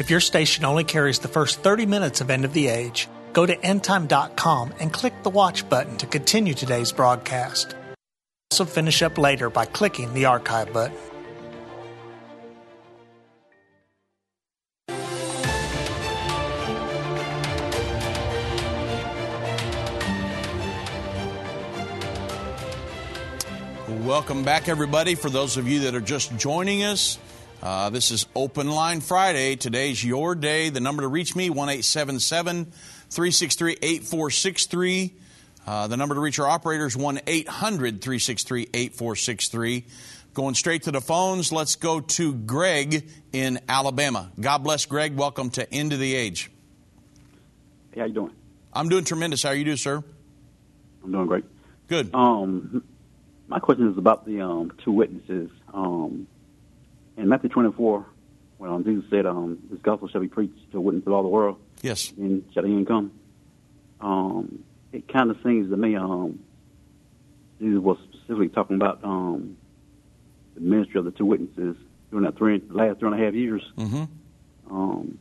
If 0.00 0.08
your 0.08 0.20
station 0.20 0.64
only 0.64 0.84
carries 0.84 1.18
the 1.18 1.28
first 1.28 1.60
30 1.60 1.84
minutes 1.84 2.22
of 2.22 2.30
End 2.30 2.46
of 2.46 2.54
the 2.54 2.68
Age, 2.68 3.06
go 3.34 3.44
to 3.44 3.54
endtime.com 3.54 4.72
and 4.80 4.90
click 4.90 5.12
the 5.22 5.28
watch 5.28 5.68
button 5.68 5.98
to 5.98 6.06
continue 6.06 6.54
today's 6.54 6.90
broadcast. 6.90 7.74
Also, 8.50 8.64
finish 8.64 9.02
up 9.02 9.18
later 9.18 9.50
by 9.50 9.66
clicking 9.66 10.14
the 10.14 10.24
archive 10.24 10.72
button. 10.72 10.96
Welcome 24.06 24.44
back, 24.44 24.70
everybody. 24.70 25.14
For 25.14 25.28
those 25.28 25.58
of 25.58 25.68
you 25.68 25.80
that 25.80 25.94
are 25.94 26.00
just 26.00 26.34
joining 26.38 26.84
us, 26.84 27.18
uh, 27.62 27.90
this 27.90 28.10
is 28.10 28.26
Open 28.34 28.70
Line 28.70 29.00
Friday. 29.00 29.56
Today's 29.56 30.02
your 30.02 30.34
day. 30.34 30.70
The 30.70 30.80
number 30.80 31.02
to 31.02 31.08
reach 31.08 31.36
me, 31.36 31.50
1 31.50 31.68
363 31.68 33.72
8463. 33.82 35.14
Uh, 35.66 35.86
the 35.86 35.96
number 35.96 36.14
to 36.14 36.20
reach 36.20 36.38
our 36.38 36.46
operators, 36.46 36.96
1 36.96 37.20
800 37.26 38.00
363 38.00 38.62
8463. 38.72 39.84
Going 40.32 40.54
straight 40.54 40.84
to 40.84 40.90
the 40.90 41.00
phones, 41.00 41.52
let's 41.52 41.76
go 41.76 42.00
to 42.00 42.34
Greg 42.34 43.08
in 43.32 43.60
Alabama. 43.68 44.30
God 44.40 44.58
bless 44.58 44.86
Greg. 44.86 45.16
Welcome 45.16 45.50
to 45.50 45.72
End 45.72 45.92
of 45.92 45.98
the 45.98 46.14
Age. 46.14 46.50
Hey, 47.92 48.00
how 48.00 48.06
you 48.06 48.14
doing? 48.14 48.32
I'm 48.72 48.88
doing 48.88 49.04
tremendous. 49.04 49.42
How 49.42 49.50
are 49.50 49.54
you 49.54 49.64
doing, 49.64 49.76
sir? 49.76 50.02
I'm 51.04 51.12
doing 51.12 51.26
great. 51.26 51.44
Good. 51.88 52.14
Um, 52.14 52.84
my 53.48 53.58
question 53.58 53.90
is 53.90 53.98
about 53.98 54.24
the 54.24 54.40
um, 54.40 54.72
two 54.82 54.92
witnesses. 54.92 55.50
Um, 55.74 56.26
in 57.20 57.28
Matthew 57.28 57.50
24, 57.50 58.06
when 58.58 58.70
um, 58.70 58.84
Jesus 58.84 59.04
said, 59.10 59.26
um, 59.26 59.58
"This 59.70 59.80
gospel 59.82 60.08
shall 60.08 60.20
be 60.20 60.28
preached 60.28 60.70
to 60.72 60.78
a 60.78 60.80
witness 60.80 61.06
of 61.06 61.12
all 61.12 61.22
the 61.22 61.28
world," 61.28 61.58
Yes. 61.82 62.12
and 62.16 62.44
shall 62.52 62.62
the 62.62 62.68
end 62.68 62.86
come. 62.86 63.12
Um, 64.00 64.64
it 64.92 65.06
kind 65.08 65.30
of 65.30 65.36
seems 65.44 65.70
to 65.70 65.76
me 65.76 65.96
um, 65.96 66.40
Jesus 67.58 67.80
was 67.80 67.98
specifically 68.12 68.48
talking 68.48 68.76
about 68.76 69.04
um, 69.04 69.56
the 70.54 70.60
ministry 70.60 70.98
of 70.98 71.04
the 71.04 71.10
two 71.10 71.26
witnesses 71.26 71.76
during 72.10 72.24
that 72.24 72.36
three 72.36 72.62
last 72.70 72.98
three 72.98 73.10
and 73.10 73.20
a 73.20 73.24
half 73.24 73.34
years. 73.34 73.62
Mm-hmm. 73.76 74.04
Um, 74.74 75.18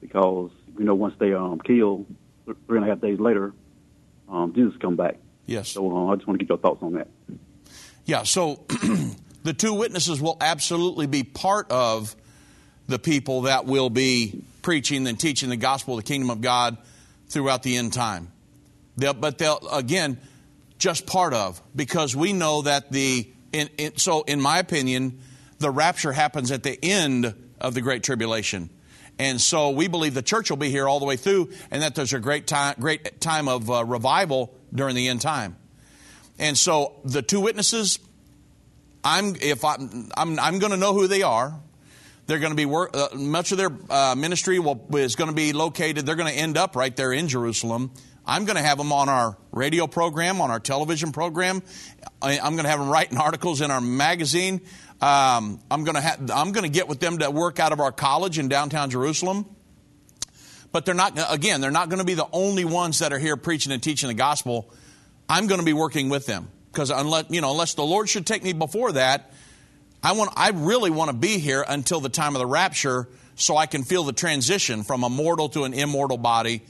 because 0.00 0.50
you 0.78 0.84
know 0.84 0.94
once 0.94 1.14
they 1.18 1.32
um 1.32 1.58
killed 1.60 2.06
three 2.66 2.78
and 2.78 2.86
a 2.86 2.88
half 2.88 3.00
days 3.00 3.18
later, 3.18 3.52
um, 4.28 4.52
Jesus 4.54 4.74
come 4.80 4.96
back. 4.96 5.16
Yes. 5.46 5.70
So 5.70 5.90
uh, 5.90 6.12
I 6.12 6.16
just 6.16 6.26
want 6.26 6.38
to 6.38 6.44
get 6.44 6.50
your 6.50 6.58
thoughts 6.58 6.82
on 6.82 6.94
that. 6.94 7.08
Yeah, 8.06 8.22
so 8.24 8.64
the 9.44 9.52
two 9.52 9.74
witnesses 9.74 10.20
will 10.20 10.36
absolutely 10.40 11.06
be 11.06 11.22
part 11.22 11.70
of 11.70 12.16
the 12.88 12.98
people 12.98 13.42
that 13.42 13.66
will 13.66 13.90
be 13.90 14.42
preaching 14.62 15.06
and 15.06 15.20
teaching 15.20 15.50
the 15.50 15.56
gospel 15.56 15.96
of 15.96 16.04
the 16.04 16.08
kingdom 16.08 16.30
of 16.30 16.40
God 16.40 16.76
throughout 17.28 17.62
the 17.62 17.76
end 17.76 17.92
time. 17.92 18.32
They'll, 18.96 19.14
but 19.14 19.38
they'll, 19.38 19.60
again, 19.72 20.18
just 20.78 21.06
part 21.06 21.34
of, 21.34 21.62
because 21.74 22.16
we 22.16 22.32
know 22.32 22.62
that 22.62 22.90
the, 22.90 23.28
in, 23.52 23.68
in, 23.78 23.96
so 23.96 24.22
in 24.22 24.40
my 24.40 24.58
opinion, 24.58 25.20
the 25.58 25.70
rapture 25.70 26.12
happens 26.12 26.50
at 26.50 26.62
the 26.62 26.78
end 26.82 27.34
of 27.60 27.74
the 27.74 27.80
Great 27.80 28.02
Tribulation. 28.02 28.70
And 29.18 29.40
so 29.40 29.70
we 29.70 29.88
believe 29.88 30.14
the 30.14 30.22
church 30.22 30.50
will 30.50 30.56
be 30.56 30.70
here 30.70 30.88
all 30.88 30.98
the 30.98 31.06
way 31.06 31.16
through, 31.16 31.52
and 31.70 31.82
that 31.82 31.94
there's 31.94 32.12
a 32.12 32.18
great 32.18 32.46
time, 32.46 32.74
great 32.80 33.20
time 33.20 33.48
of 33.48 33.70
uh, 33.70 33.84
revival 33.84 34.54
during 34.74 34.96
the 34.96 35.08
end 35.08 35.20
time. 35.20 35.56
And 36.38 36.58
so 36.58 36.96
the 37.04 37.22
two 37.22 37.40
witnesses, 37.40 37.98
I'm 39.04 39.36
if 39.36 39.64
I, 39.64 39.76
I'm 40.16 40.38
I'm 40.38 40.58
going 40.58 40.72
to 40.72 40.78
know 40.78 40.94
who 40.94 41.06
they 41.06 41.22
are. 41.22 41.54
They're 42.26 42.38
going 42.38 42.52
to 42.52 42.56
be 42.56 42.64
work. 42.64 42.96
Uh, 42.96 43.08
much 43.14 43.52
of 43.52 43.58
their 43.58 43.70
uh, 43.90 44.14
ministry 44.16 44.58
will, 44.58 44.86
is 44.94 45.14
going 45.14 45.28
to 45.28 45.36
be 45.36 45.52
located. 45.52 46.06
They're 46.06 46.14
going 46.14 46.32
to 46.32 46.38
end 46.38 46.56
up 46.56 46.74
right 46.74 46.94
there 46.96 47.12
in 47.12 47.28
Jerusalem. 47.28 47.90
I'm 48.26 48.46
going 48.46 48.56
to 48.56 48.62
have 48.62 48.78
them 48.78 48.92
on 48.92 49.10
our 49.10 49.36
radio 49.52 49.86
program, 49.86 50.40
on 50.40 50.50
our 50.50 50.58
television 50.58 51.12
program. 51.12 51.62
I, 52.22 52.38
I'm 52.38 52.52
going 52.52 52.64
to 52.64 52.70
have 52.70 52.78
them 52.78 52.88
writing 52.88 53.18
articles 53.18 53.60
in 53.60 53.70
our 53.70 53.82
magazine. 53.82 54.62
Um, 55.02 55.60
I'm 55.70 55.84
going 55.84 55.96
to 55.96 56.00
ha- 56.00 56.16
I'm 56.32 56.52
going 56.52 56.64
to 56.64 56.70
get 56.70 56.88
with 56.88 57.00
them 57.00 57.18
to 57.18 57.30
work 57.30 57.60
out 57.60 57.72
of 57.72 57.80
our 57.80 57.92
college 57.92 58.38
in 58.38 58.48
downtown 58.48 58.88
Jerusalem. 58.88 59.44
But 60.72 60.86
they're 60.86 60.94
not 60.94 61.18
again. 61.30 61.60
They're 61.60 61.70
not 61.70 61.90
going 61.90 61.98
to 61.98 62.06
be 62.06 62.14
the 62.14 62.26
only 62.32 62.64
ones 62.64 63.00
that 63.00 63.12
are 63.12 63.18
here 63.18 63.36
preaching 63.36 63.70
and 63.70 63.82
teaching 63.82 64.08
the 64.08 64.14
gospel. 64.14 64.72
I'm 65.28 65.46
going 65.46 65.60
to 65.60 65.64
be 65.64 65.74
working 65.74 66.08
with 66.08 66.24
them 66.24 66.48
because 66.74 66.90
unless 66.90 67.26
you 67.30 67.40
know, 67.40 67.52
unless 67.52 67.74
the 67.74 67.84
Lord 67.84 68.08
should 68.08 68.26
take 68.26 68.42
me 68.42 68.52
before 68.52 68.92
that, 68.92 69.32
I 70.02 70.12
want. 70.12 70.32
I 70.36 70.50
really 70.50 70.90
want 70.90 71.10
to 71.10 71.16
be 71.16 71.38
here 71.38 71.64
until 71.66 72.00
the 72.00 72.08
time 72.08 72.34
of 72.34 72.40
the 72.40 72.46
rapture, 72.46 73.08
so 73.36 73.56
I 73.56 73.66
can 73.66 73.84
feel 73.84 74.04
the 74.04 74.12
transition 74.12 74.82
from 74.82 75.04
a 75.04 75.08
mortal 75.08 75.48
to 75.50 75.64
an 75.64 75.72
immortal 75.72 76.18
body. 76.18 76.62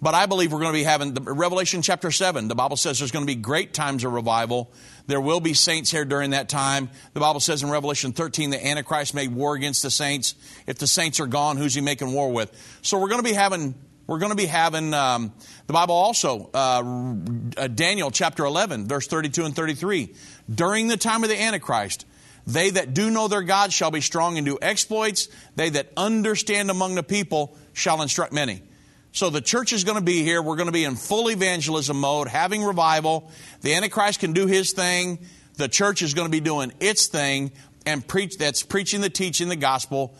But 0.00 0.14
I 0.14 0.26
believe 0.26 0.52
we're 0.52 0.60
going 0.60 0.74
to 0.74 0.78
be 0.78 0.84
having 0.84 1.14
the, 1.14 1.22
Revelation 1.22 1.80
chapter 1.80 2.10
7. 2.10 2.48
The 2.48 2.54
Bible 2.54 2.76
says 2.76 2.98
there's 2.98 3.10
going 3.10 3.24
to 3.24 3.32
be 3.32 3.40
great 3.40 3.72
times 3.72 4.04
of 4.04 4.12
revival. 4.12 4.70
There 5.06 5.22
will 5.22 5.40
be 5.40 5.54
saints 5.54 5.90
here 5.90 6.04
during 6.04 6.30
that 6.30 6.50
time. 6.50 6.90
The 7.14 7.20
Bible 7.20 7.40
says 7.40 7.62
in 7.62 7.70
Revelation 7.70 8.12
13 8.12 8.50
the 8.50 8.66
Antichrist 8.66 9.14
made 9.14 9.32
war 9.32 9.54
against 9.54 9.82
the 9.82 9.90
saints. 9.90 10.34
If 10.66 10.78
the 10.78 10.86
saints 10.86 11.18
are 11.18 11.26
gone, 11.26 11.56
who's 11.56 11.74
he 11.74 11.80
making 11.80 12.12
war 12.12 12.30
with? 12.30 12.52
So 12.82 13.00
we're 13.00 13.08
going 13.08 13.22
to 13.22 13.28
be 13.28 13.34
having. 13.34 13.74
We're 14.06 14.18
going 14.18 14.30
to 14.30 14.36
be 14.36 14.46
having 14.46 14.94
um, 14.94 15.32
the 15.66 15.72
Bible 15.72 15.94
also, 15.94 16.48
uh, 16.54 17.66
Daniel 17.68 18.10
chapter 18.12 18.44
11, 18.44 18.86
verse 18.86 19.08
32 19.08 19.44
and 19.44 19.56
33. 19.56 20.14
During 20.52 20.86
the 20.86 20.96
time 20.96 21.24
of 21.24 21.28
the 21.28 21.40
Antichrist, 21.40 22.06
they 22.46 22.70
that 22.70 22.94
do 22.94 23.10
know 23.10 23.26
their 23.26 23.42
God 23.42 23.72
shall 23.72 23.90
be 23.90 24.00
strong 24.00 24.38
and 24.38 24.46
do 24.46 24.58
exploits. 24.62 25.28
They 25.56 25.70
that 25.70 25.92
understand 25.96 26.70
among 26.70 26.94
the 26.94 27.02
people 27.02 27.56
shall 27.72 28.00
instruct 28.00 28.32
many. 28.32 28.62
So 29.10 29.30
the 29.30 29.40
church 29.40 29.72
is 29.72 29.82
going 29.82 29.98
to 29.98 30.04
be 30.04 30.22
here. 30.22 30.40
We're 30.40 30.56
going 30.56 30.66
to 30.66 30.72
be 30.72 30.84
in 30.84 30.94
full 30.94 31.28
evangelism 31.28 31.98
mode, 31.98 32.28
having 32.28 32.62
revival. 32.62 33.30
The 33.62 33.74
Antichrist 33.74 34.20
can 34.20 34.32
do 34.32 34.46
his 34.46 34.72
thing. 34.72 35.18
The 35.56 35.68
church 35.68 36.02
is 36.02 36.14
going 36.14 36.26
to 36.26 36.30
be 36.30 36.40
doing 36.40 36.72
its 36.78 37.06
thing 37.06 37.50
and 37.86 38.06
preach 38.06 38.38
that's 38.38 38.62
preaching 38.62 39.00
the 39.00 39.10
teaching 39.10 39.48
the 39.48 39.56
gospel 39.56 40.14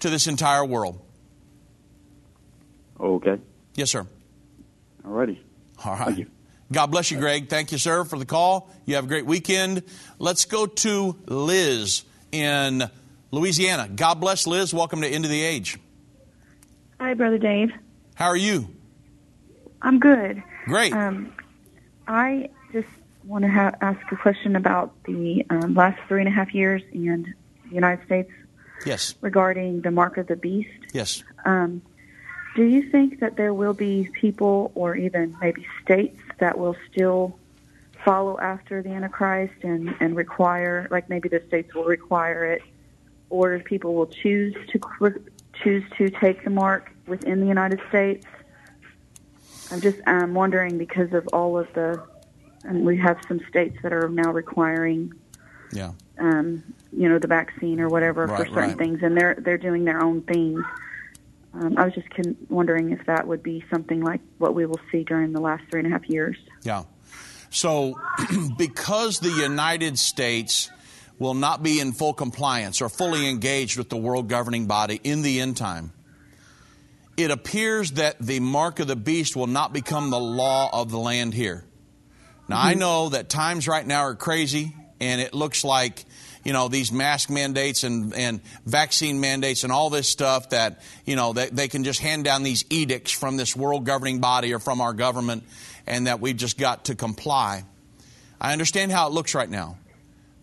to 0.00 0.10
this 0.10 0.26
entire 0.26 0.64
world. 0.64 1.00
Okay. 3.00 3.38
Yes, 3.74 3.90
sir. 3.90 4.06
All 5.04 5.10
righty. 5.12 5.40
All 5.84 5.92
right. 5.92 6.04
Thank 6.06 6.18
you. 6.18 6.26
God 6.72 6.86
bless 6.88 7.10
you, 7.10 7.18
Greg. 7.18 7.48
Thank 7.48 7.72
you, 7.72 7.78
sir, 7.78 8.04
for 8.04 8.18
the 8.18 8.24
call. 8.26 8.70
You 8.84 8.94
have 8.94 9.04
a 9.04 9.08
great 9.08 9.26
weekend. 9.26 9.82
Let's 10.18 10.44
go 10.44 10.66
to 10.66 11.16
Liz 11.26 12.04
in 12.30 12.88
Louisiana. 13.32 13.88
God 13.88 14.20
bless 14.20 14.46
Liz. 14.46 14.72
Welcome 14.72 15.00
to 15.00 15.08
End 15.08 15.24
of 15.24 15.30
the 15.30 15.42
Age. 15.42 15.78
Hi, 17.00 17.14
Brother 17.14 17.38
Dave. 17.38 17.70
How 18.14 18.26
are 18.26 18.36
you? 18.36 18.68
I'm 19.82 19.98
good. 19.98 20.42
Great. 20.66 20.92
Um, 20.92 21.32
I 22.06 22.50
just 22.72 22.86
want 23.24 23.44
to 23.44 23.50
ha- 23.50 23.74
ask 23.80 24.00
a 24.12 24.16
question 24.16 24.54
about 24.54 24.92
the 25.04 25.44
um, 25.50 25.74
last 25.74 25.98
three 26.06 26.20
and 26.20 26.28
a 26.28 26.32
half 26.32 26.54
years 26.54 26.82
in 26.92 27.34
the 27.68 27.74
United 27.74 28.04
States 28.04 28.30
Yes. 28.86 29.14
regarding 29.22 29.80
the 29.80 29.90
mark 29.90 30.18
of 30.18 30.26
the 30.26 30.36
beast. 30.36 30.68
Yes. 30.92 31.24
Um, 31.44 31.82
do 32.60 32.66
you 32.66 32.82
think 32.90 33.20
that 33.20 33.36
there 33.36 33.54
will 33.54 33.72
be 33.72 34.10
people 34.12 34.70
or 34.74 34.94
even 34.94 35.34
maybe 35.40 35.66
states 35.82 36.20
that 36.40 36.58
will 36.58 36.76
still 36.92 37.38
follow 38.04 38.38
after 38.38 38.82
the 38.82 38.90
Antichrist 38.90 39.54
and, 39.62 39.96
and 39.98 40.14
require, 40.14 40.86
like 40.90 41.08
maybe 41.08 41.30
the 41.30 41.42
states 41.48 41.74
will 41.74 41.84
require 41.84 42.44
it, 42.44 42.60
or 43.30 43.58
people 43.60 43.94
will 43.94 44.08
choose 44.08 44.54
to 44.68 44.78
choose 45.54 45.84
to 45.96 46.10
take 46.10 46.44
the 46.44 46.50
mark 46.50 46.92
within 47.06 47.40
the 47.40 47.46
United 47.46 47.80
States? 47.88 48.26
I'm 49.70 49.80
just 49.80 50.00
um, 50.06 50.34
wondering 50.34 50.76
because 50.76 51.14
of 51.14 51.26
all 51.32 51.56
of 51.56 51.66
the, 51.72 52.02
and 52.64 52.84
we 52.84 52.98
have 52.98 53.16
some 53.26 53.40
states 53.48 53.78
that 53.82 53.94
are 53.94 54.10
now 54.10 54.32
requiring, 54.32 55.14
Yeah. 55.72 55.92
um, 56.18 56.62
you 56.92 57.08
know, 57.08 57.18
the 57.18 57.26
vaccine 57.26 57.80
or 57.80 57.88
whatever 57.88 58.28
for 58.28 58.44
certain 58.44 58.54
right. 58.54 58.76
things, 58.76 59.02
and 59.02 59.16
they're 59.16 59.36
they're 59.38 59.56
doing 59.56 59.86
their 59.86 60.02
own 60.02 60.20
things. 60.20 60.62
Um, 61.52 61.76
I 61.76 61.84
was 61.84 61.94
just 61.94 62.08
con- 62.10 62.36
wondering 62.48 62.92
if 62.92 63.04
that 63.06 63.26
would 63.26 63.42
be 63.42 63.64
something 63.70 64.02
like 64.02 64.20
what 64.38 64.54
we 64.54 64.66
will 64.66 64.80
see 64.92 65.02
during 65.02 65.32
the 65.32 65.40
last 65.40 65.64
three 65.70 65.80
and 65.80 65.88
a 65.88 65.90
half 65.90 66.08
years. 66.08 66.36
Yeah. 66.62 66.84
So, 67.50 68.00
because 68.58 69.18
the 69.18 69.30
United 69.30 69.98
States 69.98 70.70
will 71.18 71.34
not 71.34 71.62
be 71.62 71.80
in 71.80 71.92
full 71.92 72.14
compliance 72.14 72.80
or 72.80 72.88
fully 72.88 73.28
engaged 73.28 73.76
with 73.76 73.88
the 73.88 73.96
world 73.96 74.28
governing 74.28 74.66
body 74.66 75.00
in 75.02 75.22
the 75.22 75.40
end 75.40 75.56
time, 75.56 75.92
it 77.16 77.30
appears 77.30 77.92
that 77.92 78.18
the 78.18 78.40
mark 78.40 78.78
of 78.78 78.86
the 78.86 78.96
beast 78.96 79.36
will 79.36 79.48
not 79.48 79.72
become 79.72 80.10
the 80.10 80.20
law 80.20 80.70
of 80.72 80.90
the 80.90 80.98
land 80.98 81.34
here. 81.34 81.64
Now, 82.48 82.60
I 82.60 82.74
know 82.74 83.10
that 83.10 83.28
times 83.28 83.68
right 83.68 83.86
now 83.86 84.00
are 84.00 84.14
crazy, 84.14 84.74
and 85.00 85.20
it 85.20 85.34
looks 85.34 85.62
like 85.62 86.04
you 86.44 86.52
know 86.52 86.68
these 86.68 86.90
mask 86.92 87.30
mandates 87.30 87.84
and, 87.84 88.14
and 88.14 88.40
vaccine 88.64 89.20
mandates 89.20 89.64
and 89.64 89.72
all 89.72 89.90
this 89.90 90.08
stuff 90.08 90.50
that 90.50 90.82
you 91.04 91.16
know 91.16 91.32
that 91.32 91.54
they 91.54 91.68
can 91.68 91.84
just 91.84 92.00
hand 92.00 92.24
down 92.24 92.42
these 92.42 92.64
edicts 92.70 93.12
from 93.12 93.36
this 93.36 93.54
world 93.54 93.84
governing 93.84 94.20
body 94.20 94.54
or 94.54 94.58
from 94.58 94.80
our 94.80 94.92
government 94.92 95.44
and 95.86 96.06
that 96.06 96.20
we've 96.20 96.36
just 96.36 96.58
got 96.58 96.86
to 96.86 96.94
comply. 96.94 97.64
I 98.40 98.52
understand 98.52 98.92
how 98.92 99.06
it 99.06 99.12
looks 99.12 99.34
right 99.34 99.50
now 99.50 99.76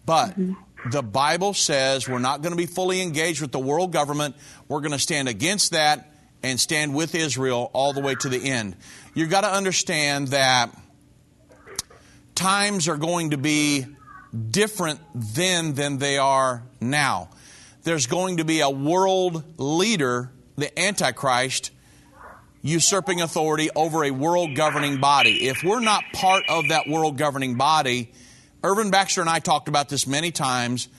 but 0.05 0.39
mm-hmm. 0.39 0.89
the 0.89 1.03
bible 1.03 1.53
says 1.53 2.07
we're 2.07 2.19
not 2.19 2.41
going 2.41 2.51
to 2.51 2.57
be 2.57 2.65
fully 2.65 3.01
engaged 3.01 3.41
with 3.41 3.51
the 3.51 3.59
world 3.59 3.91
government. 3.91 4.35
We're 4.67 4.81
going 4.81 4.91
to 4.91 4.99
stand 4.99 5.27
against 5.27 5.71
that 5.71 6.11
and 6.43 6.59
stand 6.59 6.95
with 6.95 7.15
israel 7.15 7.69
all 7.73 7.93
the 7.93 8.01
way 8.01 8.15
to 8.15 8.29
the 8.29 8.37
end. 8.37 8.75
You've 9.13 9.29
got 9.29 9.41
to 9.41 9.51
understand 9.51 10.29
that 10.29 10.75
times 12.35 12.87
are 12.87 12.97
going 12.97 13.31
to 13.31 13.37
be 13.37 13.85
different 14.49 14.99
then 15.13 15.73
than 15.73 15.97
they 15.97 16.17
are 16.17 16.63
now. 16.79 17.29
There's 17.83 18.07
going 18.07 18.37
to 18.37 18.45
be 18.45 18.59
a 18.59 18.69
world 18.69 19.43
leader, 19.57 20.31
the 20.57 20.77
Antichrist, 20.77 21.71
usurping 22.61 23.21
authority 23.21 23.69
over 23.75 24.03
a 24.03 24.11
world 24.11 24.55
governing 24.55 24.99
body. 24.99 25.47
If 25.47 25.63
we're 25.63 25.79
not 25.79 26.03
part 26.13 26.43
of 26.49 26.69
that 26.69 26.87
world 26.87 27.17
governing 27.17 27.55
body, 27.55 28.11
Irvin 28.63 28.91
Baxter 28.91 29.21
and 29.21 29.29
I 29.29 29.39
talked 29.39 29.69
about 29.69 29.89
this 29.89 30.05
many 30.05 30.31
times. 30.31 30.89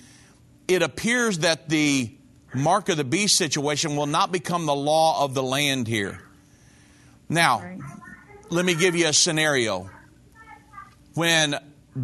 It 0.66 0.82
appears 0.82 1.40
that 1.40 1.68
the 1.68 2.10
mark 2.54 2.88
of 2.88 2.96
the 2.96 3.04
beast 3.04 3.36
situation 3.36 3.96
will 3.96 4.06
not 4.06 4.32
become 4.32 4.64
the 4.66 4.74
law 4.74 5.24
of 5.24 5.34
the 5.34 5.42
land 5.42 5.86
here. 5.86 6.22
Now, 7.28 7.62
let 8.48 8.64
me 8.64 8.74
give 8.74 8.96
you 8.96 9.08
a 9.08 9.12
scenario. 9.12 9.90
When 11.14 11.56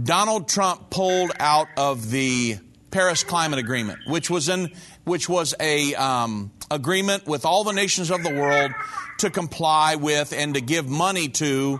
Donald 0.02 0.48
Trump 0.48 0.90
pulled 0.90 1.30
out 1.38 1.68
of 1.76 2.10
the 2.10 2.56
Paris 2.90 3.22
Climate 3.22 3.58
Agreement, 3.58 4.00
which 4.06 4.30
was 4.30 4.48
an 4.48 4.72
which 5.04 5.28
was 5.28 5.54
a 5.60 5.94
um, 5.94 6.50
agreement 6.70 7.26
with 7.26 7.44
all 7.44 7.62
the 7.64 7.72
nations 7.72 8.10
of 8.10 8.22
the 8.22 8.34
world 8.34 8.72
to 9.18 9.30
comply 9.30 9.96
with 9.96 10.32
and 10.32 10.54
to 10.54 10.60
give 10.60 10.88
money 10.88 11.28
to 11.28 11.78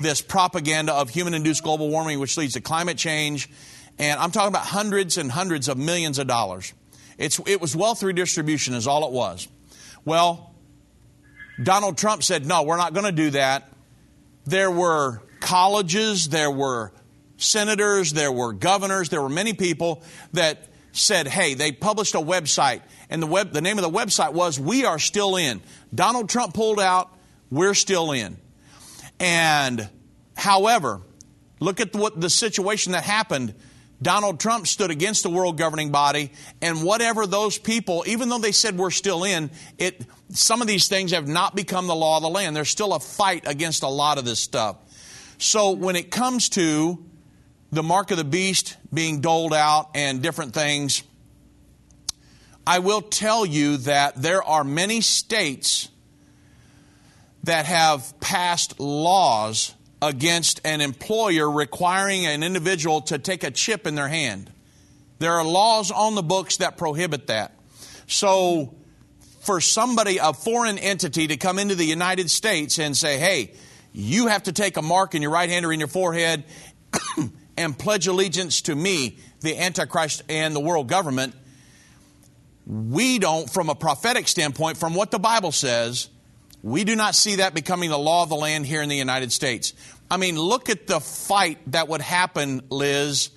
this 0.00 0.22
propaganda 0.22 0.94
of 0.94 1.10
human-induced 1.10 1.62
global 1.62 1.90
warming, 1.90 2.18
which 2.18 2.36
leads 2.36 2.54
to 2.54 2.60
climate 2.60 2.96
change. 2.96 3.50
And 3.98 4.18
I'm 4.18 4.30
talking 4.30 4.48
about 4.48 4.64
hundreds 4.64 5.18
and 5.18 5.30
hundreds 5.30 5.68
of 5.68 5.76
millions 5.76 6.18
of 6.18 6.26
dollars. 6.26 6.72
It's, 7.18 7.38
it 7.46 7.60
was 7.60 7.76
wealth 7.76 8.02
redistribution, 8.02 8.74
is 8.74 8.86
all 8.86 9.06
it 9.06 9.12
was. 9.12 9.46
Well, 10.04 10.54
Donald 11.62 11.98
Trump 11.98 12.22
said, 12.22 12.46
no, 12.46 12.62
we're 12.62 12.78
not 12.78 12.94
going 12.94 13.06
to 13.06 13.12
do 13.12 13.30
that. 13.30 13.70
There 14.46 14.70
were 14.70 15.22
colleges, 15.40 16.30
there 16.30 16.50
were 16.50 16.92
senators, 17.42 18.12
there 18.12 18.32
were 18.32 18.52
governors, 18.52 19.08
there 19.08 19.22
were 19.22 19.28
many 19.28 19.52
people 19.52 20.02
that 20.32 20.68
said, 20.92 21.26
hey, 21.26 21.54
they 21.54 21.72
published 21.72 22.14
a 22.14 22.20
website, 22.20 22.82
and 23.08 23.22
the, 23.22 23.26
web, 23.26 23.52
the 23.52 23.60
name 23.60 23.78
of 23.78 23.82
the 23.82 23.90
website 23.90 24.32
was 24.32 24.60
We 24.60 24.84
Are 24.84 24.98
Still 24.98 25.36
In. 25.36 25.62
Donald 25.94 26.28
Trump 26.28 26.54
pulled 26.54 26.80
out, 26.80 27.10
we're 27.50 27.74
still 27.74 28.12
in. 28.12 28.36
And 29.18 29.88
however, 30.36 31.00
look 31.60 31.80
at 31.80 31.94
what 31.94 32.20
the 32.20 32.30
situation 32.30 32.92
that 32.92 33.04
happened. 33.04 33.54
Donald 34.00 34.40
Trump 34.40 34.66
stood 34.66 34.90
against 34.90 35.22
the 35.22 35.30
world 35.30 35.56
governing 35.56 35.92
body, 35.92 36.32
and 36.60 36.82
whatever 36.82 37.26
those 37.26 37.56
people, 37.56 38.04
even 38.06 38.28
though 38.28 38.38
they 38.38 38.52
said 38.52 38.76
we're 38.76 38.90
still 38.90 39.22
in, 39.24 39.50
it 39.78 40.04
some 40.30 40.60
of 40.60 40.66
these 40.66 40.88
things 40.88 41.12
have 41.12 41.28
not 41.28 41.54
become 41.54 41.86
the 41.86 41.94
law 41.94 42.16
of 42.16 42.22
the 42.22 42.28
land. 42.28 42.56
There's 42.56 42.70
still 42.70 42.94
a 42.94 43.00
fight 43.00 43.46
against 43.46 43.82
a 43.82 43.88
lot 43.88 44.18
of 44.18 44.24
this 44.24 44.40
stuff. 44.40 44.76
So 45.38 45.72
when 45.72 45.94
it 45.94 46.10
comes 46.10 46.48
to 46.50 47.04
the 47.72 47.82
mark 47.82 48.10
of 48.10 48.18
the 48.18 48.24
beast 48.24 48.76
being 48.92 49.20
doled 49.20 49.54
out 49.54 49.90
and 49.94 50.22
different 50.22 50.52
things, 50.52 51.02
I 52.66 52.78
will 52.80 53.00
tell 53.00 53.46
you 53.46 53.78
that 53.78 54.20
there 54.20 54.42
are 54.42 54.62
many 54.62 55.00
states 55.00 55.88
that 57.44 57.64
have 57.64 58.20
passed 58.20 58.78
laws 58.78 59.74
against 60.02 60.60
an 60.64 60.80
employer 60.80 61.50
requiring 61.50 62.26
an 62.26 62.42
individual 62.42 63.00
to 63.00 63.18
take 63.18 63.42
a 63.42 63.50
chip 63.50 63.86
in 63.86 63.94
their 63.94 64.08
hand. 64.08 64.52
There 65.18 65.32
are 65.32 65.44
laws 65.44 65.90
on 65.90 66.14
the 66.14 66.22
books 66.22 66.58
that 66.58 66.76
prohibit 66.76 67.28
that. 67.28 67.56
So, 68.06 68.74
for 69.40 69.60
somebody, 69.60 70.18
a 70.18 70.32
foreign 70.32 70.78
entity, 70.78 71.28
to 71.28 71.36
come 71.36 71.58
into 71.58 71.74
the 71.74 71.84
United 71.84 72.30
States 72.30 72.78
and 72.78 72.96
say, 72.96 73.18
hey, 73.18 73.54
you 73.92 74.26
have 74.26 74.44
to 74.44 74.52
take 74.52 74.76
a 74.76 74.82
mark 74.82 75.14
in 75.14 75.22
your 75.22 75.30
right 75.30 75.48
hand 75.48 75.64
or 75.64 75.72
in 75.72 75.80
your 75.80 75.88
forehead 75.88 76.44
and 77.62 77.78
pledge 77.78 78.06
allegiance 78.06 78.62
to 78.62 78.74
me, 78.74 79.18
the 79.40 79.58
Antichrist, 79.58 80.22
and 80.28 80.54
the 80.54 80.60
world 80.60 80.88
government, 80.88 81.34
we 82.66 83.18
don't, 83.18 83.50
from 83.50 83.68
a 83.68 83.74
prophetic 83.74 84.28
standpoint, 84.28 84.76
from 84.76 84.94
what 84.94 85.10
the 85.10 85.18
Bible 85.18 85.52
says, 85.52 86.08
we 86.62 86.84
do 86.84 86.94
not 86.94 87.14
see 87.14 87.36
that 87.36 87.54
becoming 87.54 87.90
the 87.90 87.98
law 87.98 88.22
of 88.22 88.28
the 88.28 88.36
land 88.36 88.66
here 88.66 88.82
in 88.82 88.88
the 88.88 88.96
United 88.96 89.32
States. 89.32 89.74
I 90.10 90.16
mean, 90.16 90.38
look 90.38 90.68
at 90.68 90.86
the 90.86 91.00
fight 91.00 91.58
that 91.72 91.88
would 91.88 92.02
happen, 92.02 92.62
Liz, 92.70 93.30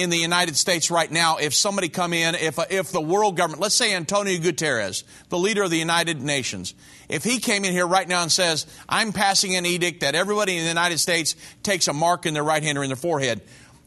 in 0.00 0.10
the 0.10 0.16
United 0.16 0.56
States 0.56 0.90
right 0.90 1.10
now 1.10 1.36
if 1.36 1.54
somebody 1.54 1.88
come 1.88 2.12
in, 2.12 2.34
if, 2.34 2.58
if 2.70 2.90
the 2.90 3.00
world 3.00 3.36
government, 3.36 3.62
let's 3.62 3.74
say 3.74 3.94
Antonio 3.94 4.38
Guterres, 4.38 5.04
the 5.28 5.38
leader 5.38 5.62
of 5.62 5.70
the 5.70 5.78
United 5.78 6.20
Nations, 6.20 6.74
if 7.08 7.24
he 7.24 7.38
came 7.38 7.64
in 7.64 7.72
here 7.72 7.86
right 7.86 8.08
now 8.08 8.22
and 8.22 8.32
says, 8.32 8.66
I'm 8.88 9.12
passing 9.12 9.56
an 9.56 9.66
edict 9.66 10.00
that 10.00 10.14
everybody 10.14 10.56
in 10.56 10.62
the 10.62 10.68
United 10.68 10.98
States 10.98 11.36
takes 11.62 11.88
a 11.88 11.92
mark 11.92 12.26
in 12.26 12.34
their 12.34 12.44
right 12.44 12.62
hand 12.62 12.78
or 12.78 12.82
in 12.82 12.88
their 12.88 12.96
forehead, 12.96 13.42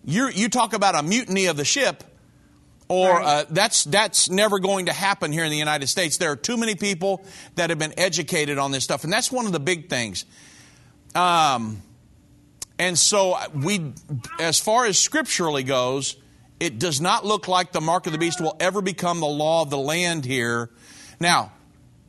you 0.06 0.28
you 0.30 0.50
talk 0.50 0.74
about 0.74 0.96
a 0.96 1.04
mutiny 1.04 1.46
of 1.46 1.56
the 1.56 1.64
ship, 1.64 2.04
or 2.90 3.22
uh, 3.22 3.46
that's 3.50 3.86
that's 3.86 4.30
never 4.30 4.60
going 4.60 4.88
to 4.88 4.94
happen 4.94 5.32
here 5.32 5.46
in 5.46 5.52
the 5.52 5.58
United 5.58 5.88
States. 5.88 6.18
There 6.18 6.32
are 6.32 6.36
too 6.36 6.58
many 6.58 6.76
people 6.76 7.24
that 7.56 7.70
have 7.70 7.80
been 7.80 7.94
educated 7.98 8.58
on 8.58 8.72
this 8.72 8.84
stuff, 8.84 9.06
and 9.06 9.14
that's 9.14 9.32
one 9.32 9.46
of 9.46 9.54
the 9.54 9.60
big 9.60 9.90
things. 9.90 10.26
Um, 11.16 11.82
and 12.84 13.00
so 13.00 13.32
uh, 13.32 13.48
we, 13.56 13.94
as 14.42 14.60
far 14.60 14.86
as 14.86 15.00
scripturally 15.00 15.64
goes, 15.64 16.18
it 16.60 16.80
does 16.80 17.00
not 17.00 17.26
look 17.26 17.48
like 17.48 17.72
the 17.72 17.80
mark 17.80 18.08
of 18.08 18.12
the 18.12 18.18
beast 18.18 18.42
will 18.42 18.58
ever 18.60 18.82
become 18.82 19.22
the 19.22 19.26
law 19.26 19.62
of 19.62 19.70
the 19.70 19.78
land 19.78 20.26
here. 20.26 20.70
Now, 21.18 21.54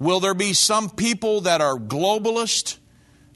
will 0.00 0.18
there 0.18 0.34
be 0.34 0.52
some 0.52 0.90
people 0.90 1.42
that 1.42 1.60
are 1.60 1.76
globalist 1.76 2.78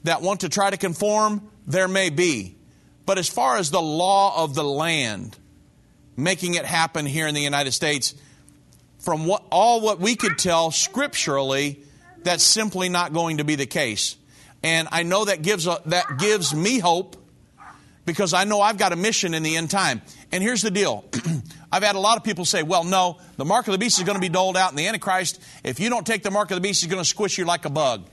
that 0.03 0.21
want 0.21 0.41
to 0.41 0.49
try 0.49 0.69
to 0.69 0.75
conform? 0.75 1.49
There 1.65 1.87
may 1.87 2.09
be. 2.09 2.57
But 3.05 3.17
as 3.17 3.29
far 3.29 3.55
as 3.55 3.71
the 3.71 3.81
law 3.81 4.43
of 4.43 4.53
the 4.53 4.63
land, 4.65 5.37
making 6.17 6.55
it 6.55 6.65
happen 6.65 7.05
here 7.05 7.25
in 7.25 7.35
the 7.35 7.41
United 7.41 7.71
States, 7.71 8.15
from 8.97 9.25
what, 9.25 9.45
all 9.49 9.79
what 9.79 10.01
we 10.01 10.17
could 10.17 10.37
tell 10.37 10.71
scripturally, 10.71 11.83
that's 12.21 12.43
simply 12.43 12.89
not 12.89 13.13
going 13.13 13.37
to 13.37 13.45
be 13.45 13.55
the 13.55 13.65
case. 13.65 14.17
And 14.61 14.89
I 14.91 15.03
know 15.03 15.23
that 15.23 15.41
gives, 15.41 15.67
a, 15.67 15.81
that 15.85 16.17
gives 16.17 16.53
me 16.53 16.79
hope 16.79 17.15
because 18.09 18.33
I 18.33 18.43
know 18.43 18.59
I've 18.59 18.79
got 18.79 18.91
a 18.91 18.95
mission 18.95 19.35
in 19.35 19.43
the 19.43 19.55
end 19.55 19.69
time. 19.69 20.01
And 20.31 20.41
here's 20.41 20.63
the 20.63 20.71
deal. 20.71 21.05
I've 21.71 21.83
had 21.83 21.95
a 21.95 21.99
lot 21.99 22.17
of 22.17 22.23
people 22.23 22.43
say, 22.43 22.63
well, 22.63 22.83
no, 22.83 23.19
the 23.37 23.45
mark 23.45 23.67
of 23.67 23.71
the 23.71 23.77
beast 23.77 23.99
is 23.99 24.03
going 24.03 24.15
to 24.15 24.21
be 24.21 24.29
doled 24.29 24.57
out, 24.57 24.71
and 24.71 24.79
the 24.79 24.87
Antichrist, 24.87 25.39
if 25.63 25.79
you 25.79 25.91
don't 25.91 26.07
take 26.07 26.23
the 26.23 26.31
mark 26.31 26.49
of 26.49 26.55
the 26.55 26.61
beast, 26.61 26.81
he's 26.81 26.89
going 26.89 27.01
to 27.01 27.07
squish 27.07 27.37
you 27.37 27.45
like 27.45 27.65
a 27.65 27.69
bug. 27.69 28.09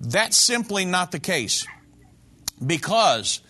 That's 0.00 0.36
simply 0.36 0.84
not 0.84 1.10
the 1.10 1.18
case. 1.18 1.66
Because 2.64 3.40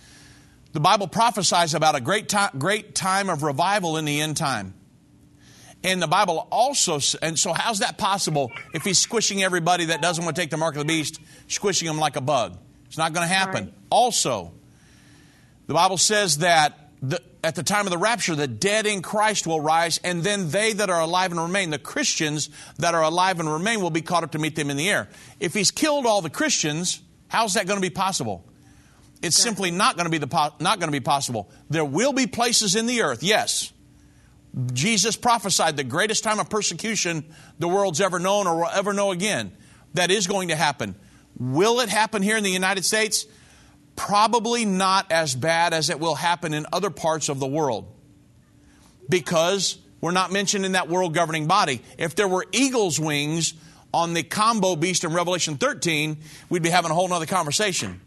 the 0.73 0.81
Bible 0.81 1.07
prophesies 1.07 1.75
about 1.75 1.97
a 1.97 2.01
great 2.01 2.31
time, 2.31 2.51
great 2.57 2.95
time 2.95 3.29
of 3.29 3.43
revival 3.43 3.99
in 3.99 4.07
the 4.07 4.23
end 4.23 4.39
time. 4.39 4.73
And 5.83 6.01
the 6.01 6.07
Bible 6.07 6.49
also, 6.51 6.99
and 7.21 7.39
so 7.39 7.53
how's 7.53 7.81
that 7.81 7.99
possible 7.99 8.51
if 8.73 8.85
he's 8.85 8.99
squishing 8.99 9.43
everybody 9.43 9.87
that 9.87 10.01
doesn't 10.01 10.25
want 10.25 10.35
to 10.35 10.41
take 10.41 10.51
the 10.51 10.57
mark 10.57 10.77
of 10.77 10.79
the 10.79 10.87
beast, 10.87 11.21
squishing 11.47 11.87
them 11.87 11.99
like 11.99 12.17
a 12.17 12.23
bug? 12.23 12.57
It's 12.87 12.97
not 12.97 13.13
going 13.13 13.29
to 13.29 13.35
happen. 13.35 13.65
Right. 13.67 13.75
Also, 13.91 14.55
the 15.67 15.75
Bible 15.75 15.99
says 15.99 16.39
that 16.39 16.91
the, 17.03 17.21
at 17.43 17.55
the 17.55 17.63
time 17.63 17.87
of 17.87 17.91
the 17.91 17.99
rapture, 17.99 18.35
the 18.35 18.47
dead 18.47 18.87
in 18.87 19.03
Christ 19.03 19.47
will 19.47 19.61
rise, 19.61 19.99
and 20.03 20.23
then 20.23 20.51
they 20.51 20.73
that 20.73 20.91
are 20.91 21.01
alive 21.01 21.31
and 21.31 21.41
remain, 21.41 21.71
the 21.71 21.79
Christians 21.79 22.49
that 22.79 22.95
are 22.95 23.03
alive 23.03 23.41
and 23.41 23.51
remain, 23.51 23.81
will 23.81 23.91
be 23.91 24.03
caught 24.03 24.25
up 24.25 24.33
to 24.33 24.39
meet 24.39 24.57
them 24.57 24.71
in 24.71 24.77
the 24.77 24.89
air. 24.89 25.09
If 25.41 25.55
he's 25.55 25.71
killed 25.71 26.07
all 26.07 26.23
the 26.23 26.31
Christians, 26.31 27.01
how's 27.29 27.55
that 27.55 27.67
going 27.67 27.77
to 27.77 27.83
be 27.83 27.91
possible? 27.91 28.45
It's 29.23 29.37
simply 29.37 29.71
not 29.71 29.97
going 29.97 30.05
to 30.05 30.11
be 30.11 30.19
the 30.19 30.53
not 30.61 30.81
going 30.81 30.89
to 30.89 30.93
be 30.93 31.01
possible. 31.01 31.51
There 31.71 31.85
will 31.85 32.13
be 32.13 32.27
places 32.27 32.77
in 32.77 32.87
the 32.87 33.03
earth, 33.03 33.23
yes. 33.23 33.73
Jesus 34.73 35.17
prophesied 35.17 35.77
the 35.77 35.85
greatest 35.85 36.23
time 36.23 36.39
of 36.39 36.49
persecution 36.49 37.25
the 37.59 37.67
world's 37.67 38.01
ever 38.01 38.19
known 38.19 38.47
or 38.47 38.57
will 38.57 38.71
ever 38.73 38.93
know 38.93 39.11
again. 39.11 39.53
That 39.95 40.11
is 40.11 40.27
going 40.27 40.49
to 40.49 40.57
happen. 40.57 40.95
Will 41.39 41.81
it 41.81 41.89
happen 41.89 42.23
here 42.23 42.37
in 42.37 42.45
the 42.45 42.51
United 42.51 42.85
States? 42.85 43.27
Probably 43.97 44.65
not 44.65 45.11
as 45.13 45.35
bad 45.35 45.73
as 45.73 45.91
it 45.91 46.01
will 46.01 46.15
happen 46.15 46.55
in 46.55 46.67
other 46.73 46.91
parts 46.91 47.29
of 47.29 47.39
the 47.41 47.47
world. 47.47 47.87
Because 49.09 49.79
we're 50.01 50.11
not 50.11 50.33
mentioned 50.33 50.65
in 50.65 50.73
that 50.73 50.89
world 50.89 51.15
governing 51.15 51.47
body. 51.47 51.81
If 51.99 52.15
there 52.15 52.29
were 52.29 52.45
eagle's 52.53 52.99
wings 52.99 53.55
on 53.93 54.13
the 54.13 54.23
combo 54.23 54.77
beast 54.77 55.05
in 55.05 55.13
Revelation 55.13 55.57
13, 55.57 56.19
we'd 56.51 56.63
be 56.63 56.71
having 56.71 56.91
a 56.91 56.95
whole 56.95 57.13
other 57.13 57.27
conversation. 57.27 58.01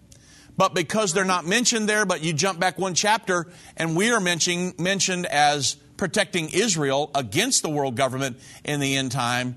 But 0.58 0.74
because 0.74 1.14
they're 1.14 1.24
not 1.24 1.46
mentioned 1.46 1.88
there, 1.88 2.06
but 2.06 2.24
you 2.24 2.34
jump 2.34 2.60
back 2.60 2.78
one 2.80 2.96
chapter 2.96 3.48
and 3.78 3.96
we 3.96 4.12
are 4.12 4.20
mentioning, 4.20 4.74
mentioned 4.80 5.28
as 5.28 5.76
protecting 5.98 6.50
Israel 6.50 7.12
against 7.16 7.62
the 7.62 7.70
world 7.70 7.96
government 7.96 8.40
in 8.64 8.80
the 8.80 8.96
end 8.98 9.12
time, 9.12 9.56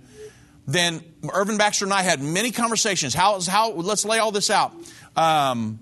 then 0.67 1.03
Irvin 1.33 1.57
Baxter 1.57 1.87
and 1.87 1.95
I 1.95 2.03
had 2.03 2.23
many 2.23 2.53
conversations. 2.53 3.15
How, 3.15 3.41
how 3.41 3.73
let's 3.73 4.05
lay 4.05 4.19
all 4.19 4.31
this 4.31 4.51
out. 4.51 4.73
Um, 5.17 5.81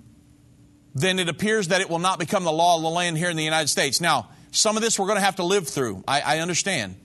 then 1.01 1.19
it 1.19 1.29
appears 1.29 1.69
that 1.69 1.81
it 1.81 1.91
will 1.91 1.99
not 1.99 2.19
become 2.19 2.45
the 2.45 2.53
law 2.53 2.77
of 2.77 2.83
the 2.83 2.89
land 2.89 3.19
here 3.19 3.31
in 3.31 3.37
the 3.37 3.45
United 3.45 3.69
States. 3.69 4.01
Now, 4.01 4.29
some 4.51 4.77
of 4.77 4.83
this 4.83 4.99
we're 4.99 5.07
going 5.07 5.19
to 5.19 5.25
have 5.25 5.37
to 5.37 5.45
live 5.45 5.69
through. 5.69 6.03
I, 6.07 6.21
I 6.21 6.39
understand 6.39 6.97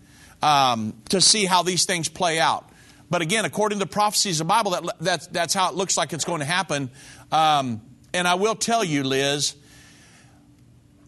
um, 0.42 0.94
to 1.10 1.22
see 1.22 1.46
how 1.46 1.64
these 1.64 1.86
things 1.86 2.10
play 2.10 2.40
out. 2.40 2.70
But 3.10 3.22
again, 3.22 3.46
according 3.46 3.80
to 3.80 3.86
the 3.86 3.92
prophecies 3.92 4.40
of 4.40 4.48
the 4.48 4.50
Bible, 4.50 4.72
that, 4.72 5.00
that, 5.02 5.34
that's 5.34 5.54
how 5.54 5.70
it 5.70 5.76
looks 5.76 5.98
like 5.98 6.14
it's 6.14 6.26
going 6.26 6.40
to 6.40 6.46
happen. 6.46 6.90
Um, 7.32 7.82
and 8.14 8.28
I 8.28 8.36
will 8.36 8.56
tell 8.56 8.84
you, 8.84 9.04
Liz, 9.04 9.56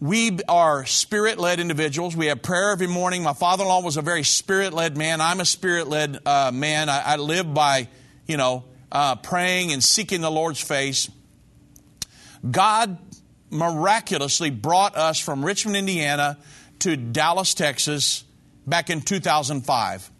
we 0.00 0.38
are 0.48 0.84
spirit 0.84 1.38
led 1.38 1.58
individuals. 1.58 2.16
We 2.16 2.26
have 2.26 2.42
prayer 2.42 2.70
every 2.70 2.86
morning. 2.86 3.22
My 3.22 3.32
father 3.32 3.62
in 3.62 3.68
law 3.68 3.82
was 3.82 3.96
a 3.96 4.02
very 4.02 4.24
spirit 4.24 4.72
led 4.72 4.96
man. 4.96 5.20
I'm 5.20 5.40
a 5.40 5.44
spirit 5.44 5.88
led 5.88 6.18
uh, 6.26 6.50
man. 6.52 6.88
I, 6.88 7.00
I, 7.00 7.16
live 7.16 7.52
by, 7.52 7.88
you 8.26 8.36
know, 8.36 8.64
uh, 8.92 9.16
praying 9.16 9.72
and 9.72 9.82
seeking 9.82 10.20
the 10.20 10.30
Lord's 10.30 10.60
face. 10.60 11.10
God 12.50 12.98
miraculously 13.50 14.50
brought 14.50 14.96
us 14.96 15.18
from 15.18 15.44
Richmond, 15.44 15.76
Indiana 15.76 16.38
to 16.80 16.96
Dallas, 16.96 17.54
Texas 17.54 18.24
back 18.66 18.90
in 18.90 19.00
2005. 19.00 20.10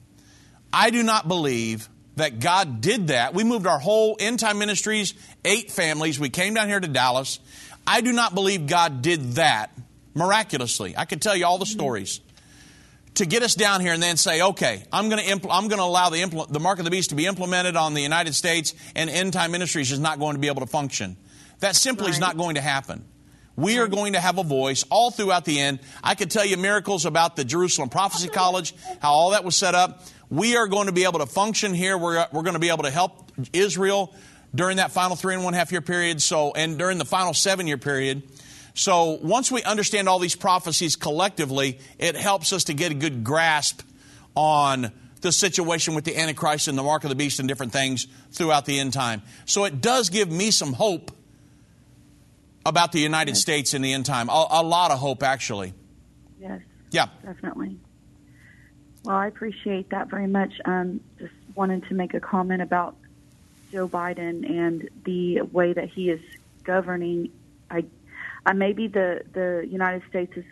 I 0.73 0.91
do 0.91 1.03
not 1.03 1.29
believe 1.29 1.89
that 2.17 2.41
God 2.41 2.81
did 2.81 3.09
that. 3.09 3.35
We 3.35 3.45
moved 3.45 3.67
our 3.67 3.79
whole 3.79 4.17
end 4.19 4.41
time 4.41 4.59
ministries, 4.59 5.15
eight 5.45 5.71
families. 5.71 6.19
We 6.19 6.31
came 6.31 6.55
down 6.55 6.69
here 6.69 6.81
to 6.81 6.89
Dallas. 6.89 7.41
I 7.87 8.01
do 8.01 8.13
not 8.13 8.35
believe 8.35 8.67
God 8.67 9.03
did 9.03 9.33
that 9.33 9.71
miraculously. 10.15 10.97
I 10.97 11.05
can 11.05 11.19
tell 11.19 11.37
you 11.37 11.47
all 11.47 11.59
the 11.59 11.67
stories 11.67 12.21
to 13.17 13.27
get 13.27 13.43
us 13.43 13.55
down 13.55 13.81
here 13.81 13.93
and 13.93 14.03
then 14.03 14.17
say, 14.17 14.43
okay, 14.43 14.85
I'm 14.93 15.09
going 15.09 15.25
to 15.25 15.31
impl- 15.31 15.69
to 15.69 15.83
allow 15.83 16.11
the 16.11 16.19
impl- 16.23 16.49
the 16.51 16.61
mark 16.61 16.79
of 16.79 16.85
the 16.85 16.91
beast 16.91 17.11
to 17.11 17.17
be 17.17 17.27
implemented 17.27 17.77
on 17.77 17.95
the 17.95 18.03
United 18.03 18.35
States, 18.35 18.75
and 18.95 19.09
end 19.09 19.33
time 19.33 19.53
ministries 19.53 19.93
is 19.93 19.99
not 19.99 20.19
going 20.19 20.35
to 20.35 20.41
be 20.41 20.49
able 20.49 20.61
to 20.61 20.67
function. 20.67 21.17
That 21.61 21.77
simply 21.77 22.11
is 22.11 22.19
not 22.19 22.37
going 22.37 22.57
to 22.57 22.61
happen. 22.61 23.05
We 23.57 23.79
are 23.79 23.89
going 23.89 24.13
to 24.13 24.21
have 24.21 24.37
a 24.39 24.43
voice 24.43 24.85
all 24.91 25.11
throughout 25.11 25.47
the 25.47 25.59
end. 25.59 25.81
I 26.05 26.15
could 26.15 26.31
tell 26.31 26.45
you 26.45 26.59
miracles 26.59 27.07
about 27.07 27.37
the 27.37 27.45
Jerusalem 27.45 27.89
Prophecy 27.89 28.29
College, 28.29 28.75
how 29.01 29.13
all 29.13 29.31
that 29.31 29.45
was 29.45 29.57
set 29.57 29.75
up. 29.75 30.03
We 30.29 30.57
are 30.57 30.67
going 30.67 30.87
to 30.87 30.93
be 30.93 31.05
able 31.05 31.21
to 31.21 31.27
function 31.27 31.73
here. 31.73 31.97
We're, 31.97 32.27
we're 32.33 32.43
going 32.43 32.55
to 32.55 32.61
be 32.61 32.69
able 32.69 32.83
to 32.85 32.91
help 32.91 33.33
Israel 33.55 34.15
during 34.55 34.77
that 34.77 34.91
final 34.91 35.17
three 35.17 35.35
and 35.35 35.43
one 35.43 35.55
half 35.55 35.73
year 35.73 35.81
period. 35.81 36.21
So, 36.21 36.53
and 36.53 36.79
during 36.79 36.99
the 36.99 37.07
final 37.07 37.33
seven 37.33 37.67
year 37.67 37.79
period. 37.79 38.25
So 38.75 39.19
once 39.23 39.51
we 39.51 39.63
understand 39.63 40.07
all 40.07 40.19
these 40.19 40.37
prophecies 40.37 40.97
collectively, 40.97 41.79
it 41.99 42.15
helps 42.15 42.53
us 42.53 42.65
to 42.65 42.75
get 42.75 42.93
a 42.93 42.95
good 42.95 43.25
grasp 43.25 43.81
on 44.35 44.93
the 45.23 45.33
situation 45.33 45.95
with 45.95 46.05
the 46.05 46.19
Antichrist 46.19 46.69
and 46.69 46.77
the 46.77 46.83
mark 46.83 47.05
of 47.05 47.09
the 47.09 47.17
beast 47.17 47.41
and 47.41 47.49
different 47.49 47.73
things 47.73 48.07
throughout 48.33 48.67
the 48.67 48.79
end 48.79 48.93
time. 48.93 49.23
So 49.47 49.65
it 49.65 49.81
does 49.81 50.11
give 50.11 50.31
me 50.31 50.51
some 50.51 50.75
hope 50.75 51.11
about 52.67 52.93
the 52.93 53.01
United 53.01 53.37
States 53.37 53.73
in 53.75 53.83
the 53.83 53.93
end 53.93 54.05
time. 54.07 54.29
A, 54.29 54.47
a 54.51 54.63
lot 54.63 54.91
of 54.91 54.99
hope, 54.99 55.23
actually. 55.23 55.73
Yes. 56.41 56.61
Yeah. 56.91 57.07
Definitely. 57.25 57.79
Well, 59.05 59.17
I 59.17 59.29
appreciate 59.29 59.91
that 59.91 60.11
very 60.11 60.27
much. 60.27 60.53
Um, 60.65 61.01
just 61.19 61.33
wanted 61.55 61.85
to 61.89 61.95
make 61.95 62.13
a 62.15 62.21
comment 62.21 62.61
about 62.61 62.97
Joe 63.73 63.89
Biden 63.89 64.49
and 64.49 64.89
the 65.05 65.43
way 65.43 65.73
that 65.73 65.89
he 65.89 66.11
is 66.11 66.21
governing. 66.65 67.31
I, 67.71 67.85
I 68.45 68.53
maybe 68.53 68.89
the 68.89 69.23
the 69.33 69.67
United 69.69 70.03
States 70.09 70.37
is 70.37 70.45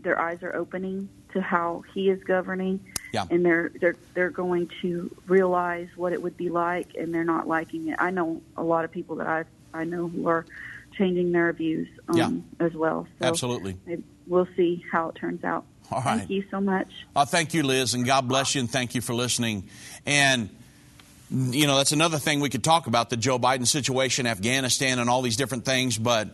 their 0.00 0.18
eyes 0.18 0.42
are 0.42 0.54
opening 0.54 1.08
to 1.32 1.40
how 1.40 1.84
he 1.94 2.10
is 2.10 2.22
governing, 2.24 2.80
Yeah. 3.12 3.24
and 3.30 3.44
they're 3.44 3.70
they're 3.80 3.96
they're 4.14 4.30
going 4.30 4.70
to 4.82 5.14
realize 5.26 5.88
what 5.96 6.12
it 6.12 6.22
would 6.22 6.36
be 6.36 6.48
like, 6.48 6.94
and 6.94 7.14
they're 7.14 7.24
not 7.24 7.46
liking 7.46 7.88
it. 7.88 7.96
I 7.98 8.10
know 8.10 8.40
a 8.56 8.62
lot 8.62 8.84
of 8.84 8.90
people 8.90 9.16
that 9.16 9.26
I 9.26 9.44
I 9.74 9.84
know 9.84 10.08
who 10.08 10.28
are 10.28 10.44
changing 10.94 11.32
their 11.32 11.52
views 11.52 11.88
um, 12.08 12.16
Yeah. 12.16 12.66
as 12.66 12.72
well. 12.74 13.06
So 13.20 13.26
Absolutely. 13.26 13.76
we'll 14.26 14.48
see 14.56 14.84
how 14.90 15.08
it 15.08 15.14
turns 15.16 15.44
out. 15.44 15.64
All 15.90 16.00
right. 16.00 16.18
Thank 16.18 16.30
you 16.30 16.44
so 16.50 16.60
much. 16.60 16.88
Uh, 17.14 17.24
thank 17.24 17.52
you, 17.52 17.62
Liz, 17.62 17.92
and 17.94 18.06
God 18.06 18.26
bless 18.26 18.54
you, 18.54 18.60
and 18.60 18.70
thank 18.70 18.94
you 18.94 19.00
for 19.02 19.12
listening. 19.12 19.64
And, 20.06 20.48
you 21.30 21.66
know, 21.66 21.76
that's 21.76 21.92
another 21.92 22.18
thing 22.18 22.40
we 22.40 22.48
could 22.48 22.64
talk 22.64 22.86
about 22.86 23.10
the 23.10 23.16
Joe 23.18 23.38
Biden 23.38 23.66
situation, 23.66 24.26
Afghanistan, 24.26 24.98
and 24.98 25.10
all 25.10 25.20
these 25.20 25.36
different 25.36 25.66
things. 25.66 25.98
But, 25.98 26.28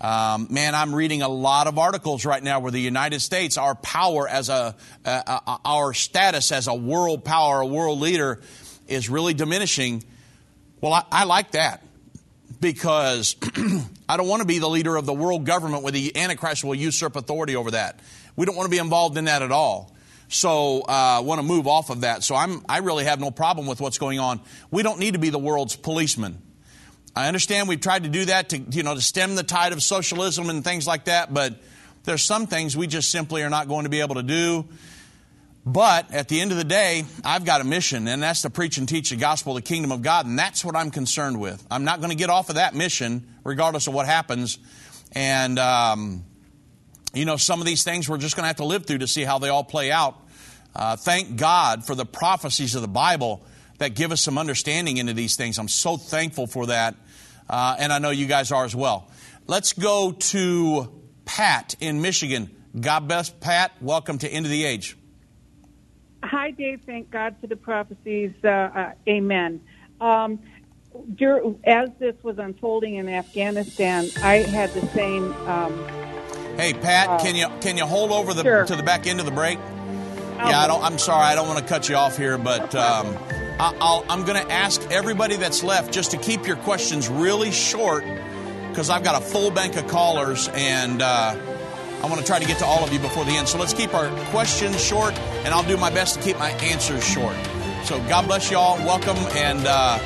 um, 0.00 0.48
man, 0.50 0.74
I'm 0.74 0.92
reading 0.92 1.22
a 1.22 1.28
lot 1.28 1.68
of 1.68 1.78
articles 1.78 2.24
right 2.24 2.42
now 2.42 2.58
where 2.58 2.72
the 2.72 2.80
United 2.80 3.20
States, 3.20 3.56
our 3.56 3.76
power 3.76 4.26
as 4.28 4.48
a, 4.48 4.74
uh, 5.04 5.40
uh, 5.46 5.58
our 5.64 5.94
status 5.94 6.50
as 6.50 6.66
a 6.66 6.74
world 6.74 7.24
power, 7.24 7.60
a 7.60 7.66
world 7.66 8.00
leader, 8.00 8.40
is 8.88 9.08
really 9.08 9.34
diminishing. 9.34 10.02
Well, 10.80 10.92
I, 10.92 11.04
I 11.12 11.24
like 11.24 11.52
that 11.52 11.83
because 12.60 13.36
I 14.08 14.16
don't 14.16 14.28
want 14.28 14.40
to 14.40 14.46
be 14.46 14.58
the 14.58 14.68
leader 14.68 14.96
of 14.96 15.06
the 15.06 15.14
world 15.14 15.44
government 15.46 15.82
where 15.82 15.92
the 15.92 16.16
Antichrist 16.16 16.64
will 16.64 16.74
usurp 16.74 17.16
authority 17.16 17.56
over 17.56 17.72
that. 17.72 18.00
We 18.36 18.46
don't 18.46 18.56
want 18.56 18.66
to 18.66 18.70
be 18.70 18.78
involved 18.78 19.16
in 19.16 19.24
that 19.26 19.42
at 19.42 19.52
all. 19.52 19.94
So 20.28 20.82
I 20.88 21.18
uh, 21.18 21.22
want 21.22 21.40
to 21.40 21.46
move 21.46 21.66
off 21.66 21.90
of 21.90 22.00
that. 22.00 22.22
So 22.22 22.34
I'm, 22.34 22.64
I 22.68 22.78
really 22.78 23.04
have 23.04 23.20
no 23.20 23.30
problem 23.30 23.66
with 23.66 23.80
what's 23.80 23.98
going 23.98 24.18
on. 24.18 24.40
We 24.70 24.82
don't 24.82 24.98
need 24.98 25.14
to 25.14 25.20
be 25.20 25.30
the 25.30 25.38
world's 25.38 25.76
policeman. 25.76 26.40
I 27.14 27.28
understand 27.28 27.68
we've 27.68 27.80
tried 27.80 28.04
to 28.04 28.08
do 28.08 28.24
that 28.24 28.48
to, 28.48 28.58
you 28.58 28.82
know, 28.82 28.94
to 28.94 29.00
stem 29.00 29.36
the 29.36 29.44
tide 29.44 29.72
of 29.72 29.82
socialism 29.82 30.50
and 30.50 30.64
things 30.64 30.86
like 30.86 31.04
that, 31.04 31.32
but 31.32 31.60
there's 32.02 32.22
some 32.22 32.46
things 32.46 32.76
we 32.76 32.86
just 32.86 33.10
simply 33.10 33.42
are 33.42 33.50
not 33.50 33.68
going 33.68 33.84
to 33.84 33.90
be 33.90 34.00
able 34.00 34.16
to 34.16 34.22
do. 34.22 34.66
But 35.66 36.12
at 36.12 36.28
the 36.28 36.40
end 36.40 36.52
of 36.52 36.58
the 36.58 36.64
day, 36.64 37.04
I've 37.24 37.46
got 37.46 37.62
a 37.62 37.64
mission, 37.64 38.06
and 38.06 38.22
that's 38.22 38.42
to 38.42 38.50
preach 38.50 38.76
and 38.76 38.86
teach 38.86 39.10
the 39.10 39.16
gospel 39.16 39.56
of 39.56 39.62
the 39.62 39.66
kingdom 39.66 39.92
of 39.92 40.02
God, 40.02 40.26
and 40.26 40.38
that's 40.38 40.62
what 40.62 40.76
I'm 40.76 40.90
concerned 40.90 41.40
with. 41.40 41.66
I'm 41.70 41.84
not 41.84 42.00
going 42.00 42.10
to 42.10 42.16
get 42.16 42.28
off 42.28 42.50
of 42.50 42.56
that 42.56 42.74
mission, 42.74 43.26
regardless 43.44 43.86
of 43.86 43.94
what 43.94 44.04
happens. 44.04 44.58
And, 45.12 45.58
um, 45.58 46.24
you 47.14 47.24
know, 47.24 47.38
some 47.38 47.60
of 47.60 47.66
these 47.66 47.82
things 47.82 48.08
we're 48.08 48.18
just 48.18 48.36
going 48.36 48.42
to 48.42 48.48
have 48.48 48.56
to 48.56 48.66
live 48.66 48.84
through 48.84 48.98
to 48.98 49.06
see 49.06 49.24
how 49.24 49.38
they 49.38 49.48
all 49.48 49.64
play 49.64 49.90
out. 49.90 50.20
Uh, 50.76 50.96
thank 50.96 51.36
God 51.36 51.86
for 51.86 51.94
the 51.94 52.04
prophecies 52.04 52.74
of 52.74 52.82
the 52.82 52.88
Bible 52.88 53.42
that 53.78 53.94
give 53.94 54.12
us 54.12 54.20
some 54.20 54.36
understanding 54.36 54.98
into 54.98 55.14
these 55.14 55.34
things. 55.34 55.58
I'm 55.58 55.68
so 55.68 55.96
thankful 55.96 56.46
for 56.46 56.66
that, 56.66 56.94
uh, 57.48 57.76
and 57.78 57.90
I 57.90 58.00
know 58.00 58.10
you 58.10 58.26
guys 58.26 58.52
are 58.52 58.66
as 58.66 58.76
well. 58.76 59.10
Let's 59.46 59.72
go 59.72 60.12
to 60.12 61.02
Pat 61.24 61.74
in 61.80 62.02
Michigan. 62.02 62.54
God 62.78 63.08
bless 63.08 63.30
Pat. 63.30 63.72
Welcome 63.80 64.18
to 64.18 64.28
End 64.28 64.44
of 64.44 64.50
the 64.50 64.64
Age. 64.64 64.96
Hi, 66.24 66.50
Dave. 66.52 66.80
Thank 66.86 67.10
God 67.10 67.36
for 67.40 67.46
the 67.48 67.56
prophecies. 67.56 68.32
Uh, 68.42 68.48
uh, 68.48 68.92
amen. 69.06 69.60
Um, 70.00 70.38
dur- 71.14 71.54
as 71.64 71.90
this 71.98 72.14
was 72.22 72.38
unfolding 72.38 72.94
in 72.94 73.08
Afghanistan, 73.10 74.06
I 74.22 74.36
had 74.38 74.72
the 74.72 74.86
same. 74.88 75.32
Um, 75.46 75.86
Hey 76.56 76.72
Pat, 76.72 77.08
Uh, 77.08 77.18
can 77.18 77.34
you 77.34 77.48
can 77.60 77.76
you 77.76 77.84
hold 77.84 78.12
over 78.12 78.32
the 78.32 78.42
sure. 78.42 78.64
to 78.64 78.76
the 78.76 78.82
back 78.84 79.08
end 79.08 79.18
of 79.18 79.26
the 79.26 79.32
break? 79.32 79.58
Yeah, 80.36 80.60
I 80.60 80.66
don't. 80.68 80.82
I'm 80.84 80.98
sorry, 80.98 81.24
I 81.26 81.34
don't 81.34 81.48
want 81.48 81.58
to 81.58 81.64
cut 81.66 81.88
you 81.88 81.96
off 81.96 82.16
here, 82.16 82.38
but 82.38 82.72
um, 82.76 83.16
I, 83.58 83.74
I'll, 83.80 84.04
I'm 84.08 84.24
going 84.24 84.40
to 84.44 84.52
ask 84.52 84.80
everybody 84.90 85.36
that's 85.36 85.64
left 85.64 85.92
just 85.92 86.12
to 86.12 86.16
keep 86.16 86.46
your 86.46 86.56
questions 86.56 87.08
really 87.08 87.50
short 87.50 88.04
because 88.68 88.88
I've 88.88 89.02
got 89.02 89.20
a 89.20 89.24
full 89.24 89.50
bank 89.50 89.74
of 89.76 89.88
callers 89.88 90.48
and 90.54 91.02
uh, 91.02 91.34
I 92.04 92.06
want 92.06 92.20
to 92.20 92.26
try 92.26 92.38
to 92.38 92.46
get 92.46 92.58
to 92.58 92.66
all 92.66 92.84
of 92.84 92.92
you 92.92 92.98
before 92.98 93.24
the 93.24 93.30
end. 93.30 93.48
So 93.48 93.56
let's 93.56 93.72
keep 93.72 93.94
our 93.94 94.10
questions 94.26 94.78
short, 94.78 95.18
and 95.44 95.54
I'll 95.54 95.66
do 95.66 95.78
my 95.78 95.88
best 95.88 96.16
to 96.16 96.20
keep 96.20 96.38
my 96.38 96.50
answers 96.50 97.02
short. 97.02 97.34
So 97.84 97.98
God 98.10 98.26
bless 98.26 98.50
you 98.50 98.58
all. 98.58 98.76
Welcome, 98.76 99.16
and 99.32 99.60
uh, 99.66 99.98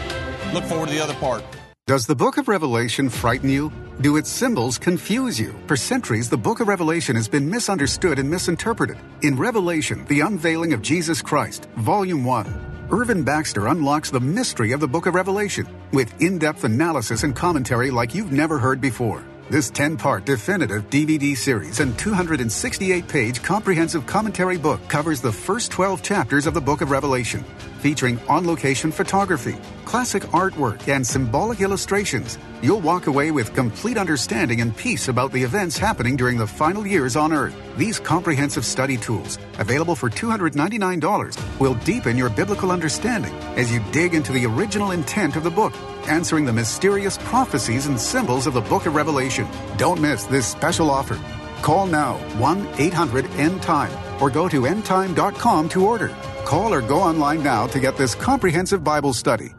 look 0.54 0.62
forward 0.62 0.90
to 0.90 0.94
the 0.94 1.02
other 1.02 1.14
part. 1.14 1.42
Does 1.88 2.06
the 2.06 2.14
book 2.14 2.36
of 2.36 2.46
Revelation 2.46 3.08
frighten 3.08 3.50
you? 3.50 3.72
Do 4.00 4.16
its 4.16 4.30
symbols 4.30 4.78
confuse 4.78 5.40
you? 5.40 5.52
For 5.66 5.76
centuries, 5.76 6.30
the 6.30 6.36
book 6.36 6.60
of 6.60 6.68
Revelation 6.68 7.16
has 7.16 7.26
been 7.26 7.50
misunderstood 7.50 8.20
and 8.20 8.30
misinterpreted. 8.30 8.96
In 9.22 9.36
Revelation, 9.36 10.04
the 10.04 10.20
unveiling 10.20 10.74
of 10.74 10.82
Jesus 10.82 11.20
Christ, 11.20 11.66
Volume 11.78 12.24
1, 12.24 12.86
Irvin 12.92 13.24
Baxter 13.24 13.66
unlocks 13.66 14.12
the 14.12 14.20
mystery 14.20 14.70
of 14.70 14.78
the 14.78 14.86
book 14.86 15.06
of 15.06 15.16
Revelation 15.16 15.66
with 15.92 16.14
in 16.22 16.38
depth 16.38 16.62
analysis 16.62 17.24
and 17.24 17.34
commentary 17.34 17.90
like 17.90 18.14
you've 18.14 18.30
never 18.30 18.56
heard 18.56 18.80
before. 18.80 19.24
This 19.50 19.70
10 19.70 19.96
part 19.96 20.26
definitive 20.26 20.90
DVD 20.90 21.34
series 21.34 21.80
and 21.80 21.98
268 21.98 23.08
page 23.08 23.42
comprehensive 23.42 24.04
commentary 24.04 24.58
book 24.58 24.78
covers 24.88 25.22
the 25.22 25.32
first 25.32 25.70
12 25.70 26.02
chapters 26.02 26.46
of 26.46 26.52
the 26.52 26.60
book 26.60 26.82
of 26.82 26.90
Revelation, 26.90 27.42
featuring 27.78 28.20
on 28.28 28.46
location 28.46 28.92
photography, 28.92 29.56
classic 29.86 30.24
artwork, 30.34 30.86
and 30.86 31.06
symbolic 31.06 31.62
illustrations. 31.62 32.36
You'll 32.60 32.80
walk 32.80 33.06
away 33.06 33.30
with 33.30 33.54
complete 33.54 33.96
understanding 33.96 34.60
and 34.60 34.76
peace 34.76 35.06
about 35.06 35.30
the 35.30 35.44
events 35.44 35.78
happening 35.78 36.16
during 36.16 36.36
the 36.38 36.46
final 36.46 36.84
years 36.84 37.14
on 37.14 37.32
Earth. 37.32 37.54
These 37.76 38.00
comprehensive 38.00 38.64
study 38.64 38.96
tools, 38.96 39.38
available 39.60 39.94
for 39.94 40.10
$299, 40.10 41.60
will 41.60 41.74
deepen 41.74 42.16
your 42.16 42.30
biblical 42.30 42.72
understanding 42.72 43.32
as 43.56 43.70
you 43.70 43.80
dig 43.92 44.12
into 44.12 44.32
the 44.32 44.44
original 44.44 44.90
intent 44.90 45.36
of 45.36 45.44
the 45.44 45.50
book, 45.50 45.72
answering 46.08 46.44
the 46.44 46.52
mysterious 46.52 47.18
prophecies 47.18 47.86
and 47.86 48.00
symbols 48.00 48.48
of 48.48 48.54
the 48.54 48.60
book 48.62 48.86
of 48.86 48.96
Revelation. 48.96 49.46
Don't 49.76 50.00
miss 50.00 50.24
this 50.24 50.48
special 50.48 50.90
offer. 50.90 51.16
Call 51.62 51.86
now 51.86 52.14
1 52.38 52.66
800 52.76 53.26
End 53.36 53.62
Time 53.62 53.92
or 54.20 54.30
go 54.30 54.48
to 54.48 54.62
endtime.com 54.62 55.68
to 55.68 55.86
order. 55.86 56.08
Call 56.44 56.74
or 56.74 56.80
go 56.80 56.98
online 57.00 57.44
now 57.44 57.68
to 57.68 57.78
get 57.78 57.96
this 57.96 58.16
comprehensive 58.16 58.82
Bible 58.82 59.12
study. 59.12 59.54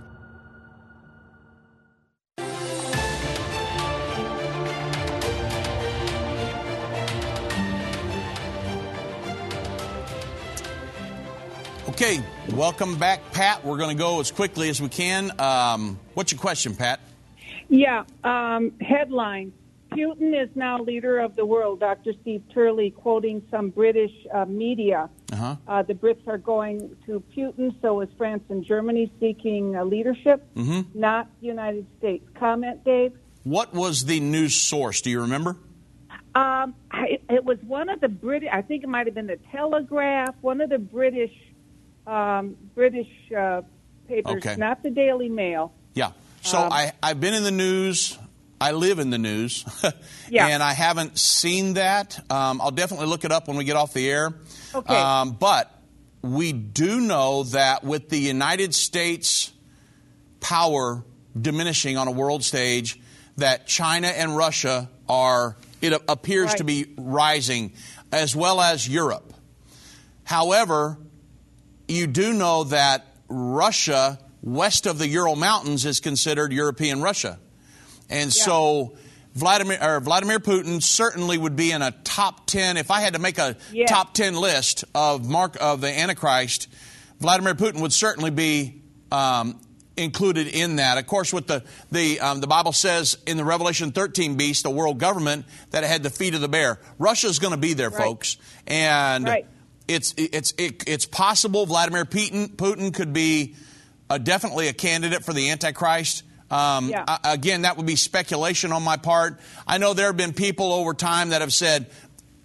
Okay, 12.02 12.24
welcome 12.54 12.98
back, 12.98 13.20
Pat. 13.34 13.66
We're 13.66 13.76
going 13.76 13.90
to 13.90 14.02
go 14.02 14.22
as 14.22 14.32
quickly 14.32 14.70
as 14.70 14.82
we 14.82 14.88
can. 14.88 15.38
Um, 15.38 16.00
what's 16.14 16.32
your 16.32 16.40
question, 16.40 16.74
Pat? 16.74 17.02
yeah. 17.68 18.06
Um, 18.24 18.72
headline: 18.80 19.52
Putin 19.92 20.42
is 20.42 20.48
now 20.56 20.82
leader 20.82 21.20
of 21.20 21.36
the 21.36 21.46
world. 21.46 21.82
Dr. 21.82 22.14
Steve 22.22 22.42
Turley 22.54 22.92
quoting 22.92 23.42
some 23.52 23.70
British 23.70 24.14
uh, 24.34 24.46
media. 24.46 25.10
Uh-huh. 25.34 25.58
Uh, 25.68 25.82
the 25.84 25.94
Brits 25.94 26.26
are 26.26 26.38
going 26.38 26.96
to 27.06 27.22
Putin. 27.36 27.76
So 27.82 28.00
is 28.00 28.08
France 28.18 28.44
and 28.48 28.64
Germany 28.64 29.12
seeking 29.20 29.76
uh, 29.76 29.84
leadership, 29.84 30.48
Mhm. 30.56 30.96
not 30.96 31.28
the 31.42 31.48
United 31.48 31.86
States. 31.98 32.26
Comment, 32.36 32.82
Dave. 32.86 33.12
What 33.44 33.74
was 33.74 34.06
the 34.06 34.22
news 34.22 34.56
source? 34.56 35.02
Do 35.02 35.10
you 35.10 35.20
remember? 35.20 35.58
Um, 36.34 36.76
I, 36.92 37.20
it 37.30 37.44
was 37.44 37.58
one 37.68 37.90
of 37.90 38.00
the 38.00 38.08
British. 38.08 38.48
I 38.54 38.62
think 38.62 38.84
it 38.84 38.88
might 38.88 39.08
have 39.08 39.16
been 39.16 39.28
the 39.28 39.40
Telegraph. 39.52 40.36
One 40.40 40.62
of 40.62 40.70
the 40.70 40.78
British, 40.80 41.32
um, 42.08 42.56
British 42.76 43.08
uh, 43.38 43.62
papers, 44.08 44.38
Okay. 44.38 44.56
not 44.58 44.82
the 44.84 44.90
Daily 44.90 45.30
Mail. 45.30 45.74
Yeah. 45.94 46.12
So 46.42 46.58
Um, 46.60 46.72
I, 46.72 46.94
I've 47.04 47.20
been 47.20 47.34
in 47.34 47.44
the 47.44 47.52
news 47.52 48.18
I 48.62 48.74
live 48.74 49.00
in 49.00 49.10
the 49.10 49.18
news, 49.18 49.64
Yeah. 50.30 50.48
and 50.48 50.62
I 50.62 50.74
haven't 50.74 51.18
seen 51.18 51.76
that. 51.76 52.20
Um, 52.30 52.60
I'll 52.60 52.72
definitely 52.72 53.06
look 53.08 53.24
it 53.24 53.32
up 53.32 53.48
when 53.48 53.56
we 53.56 53.64
get 53.64 53.78
off 53.78 53.94
the 53.94 54.10
air. 54.10 54.34
Okay. 54.76 54.94
Um, 54.94 55.32
but 55.32 55.74
we 56.22 56.52
do 56.52 57.00
know 57.00 57.44
that 57.44 57.86
with 57.86 58.10
the 58.10 58.20
United 58.20 58.76
States 58.76 59.54
power 60.42 61.06
diminishing 61.40 61.96
on 61.98 62.10
a 62.10 62.12
world 62.12 62.44
stage, 62.44 63.00
that 63.38 63.66
China 63.66 64.08
and 64.08 64.36
Russia 64.36 64.90
are, 65.08 65.56
it 65.82 65.94
appears 66.10 66.54
to 66.56 66.66
be 66.66 66.94
rising, 66.98 67.72
as 68.12 68.36
well 68.36 68.60
as 68.60 68.86
Europe. 68.90 69.34
However, 70.26 70.98
you 71.90 72.08
do 72.08 72.34
know 72.34 72.66
that 72.66 73.06
Russia, 73.28 74.20
west 74.42 74.86
of 74.86 74.98
the 75.00 75.08
Ural 75.08 75.36
Mountains, 75.36 75.86
is 75.86 76.00
considered 76.00 76.52
European 76.54 77.02
Russia. 77.02 77.40
And 78.10 78.34
so 78.34 78.96
Vladimir, 79.36 79.78
or 79.82 80.00
Vladimir 80.00 80.40
Putin 80.40 80.82
certainly 80.82 81.38
would 81.38 81.56
be 81.56 81.72
in 81.72 81.82
a 81.82 81.92
top 82.04 82.48
10. 82.48 82.78
If 82.78 82.90
I 82.92 83.02
had 83.02 83.14
to 83.14 83.20
make 83.20 83.38
a 83.38 83.56
Yeah. 83.72 83.86
top 83.86 84.14
10 84.14 84.36
list 84.36 84.84
of 84.96 85.30
Mark 85.30 85.58
of 85.62 85.82
the 85.82 85.90
Antichrist, 85.98 86.68
Vladimir 87.20 87.54
Putin 87.56 87.82
would 87.82 87.94
certainly 87.94 88.32
be 88.32 88.82
um, 89.12 89.60
included 89.98 90.48
in 90.48 90.78
that. 90.78 90.98
Of 90.98 91.08
course, 91.08 91.34
with 91.34 91.48
the 91.48 91.64
the 91.92 92.20
um, 92.20 92.40
the 92.42 92.48
Bible 92.48 92.72
says 92.72 93.18
in 93.28 93.38
the 93.38 93.44
Revelation 93.44 93.92
13 93.92 94.36
beast, 94.38 94.64
the 94.64 94.70
world 94.70 94.98
government, 95.00 95.46
that 95.72 95.84
it 95.84 95.88
had 95.88 96.04
the 96.04 96.10
feet 96.10 96.34
of 96.36 96.42
the 96.42 96.48
bear. 96.48 96.80
Russia's 97.00 97.40
going 97.40 97.52
to 97.52 97.58
be 97.58 97.74
there, 97.74 97.90
Right. 97.90 98.04
folks, 98.04 98.38
and 98.66 99.26
Right. 99.26 99.46
It's 99.90 100.14
it's 100.18 100.54
it, 100.58 100.84
it's 100.88 101.06
possible 101.06 101.66
Vladimir 101.66 102.06
Putin 102.06 102.48
Putin 102.56 102.94
could 102.94 103.12
be 103.12 103.56
uh, 104.10 104.18
definitely 104.18 104.68
a 104.68 104.74
candidate 104.74 105.24
for 105.26 105.34
the 105.34 105.50
Antichrist. 105.50 106.24
Um, 106.52 106.90
Yeah. 106.90 107.04
a- 107.08 107.32
again, 107.32 107.62
that 107.64 107.78
would 107.78 107.86
be 107.86 107.96
speculation 107.96 108.72
on 108.72 108.84
my 108.84 108.98
part. 108.98 109.40
I 109.68 109.78
know 109.78 109.94
there 109.94 110.08
have 110.08 110.18
been 110.18 110.34
people 110.34 110.72
over 110.74 110.94
time 110.94 111.30
that 111.30 111.42
have 111.42 111.54
said 111.54 111.88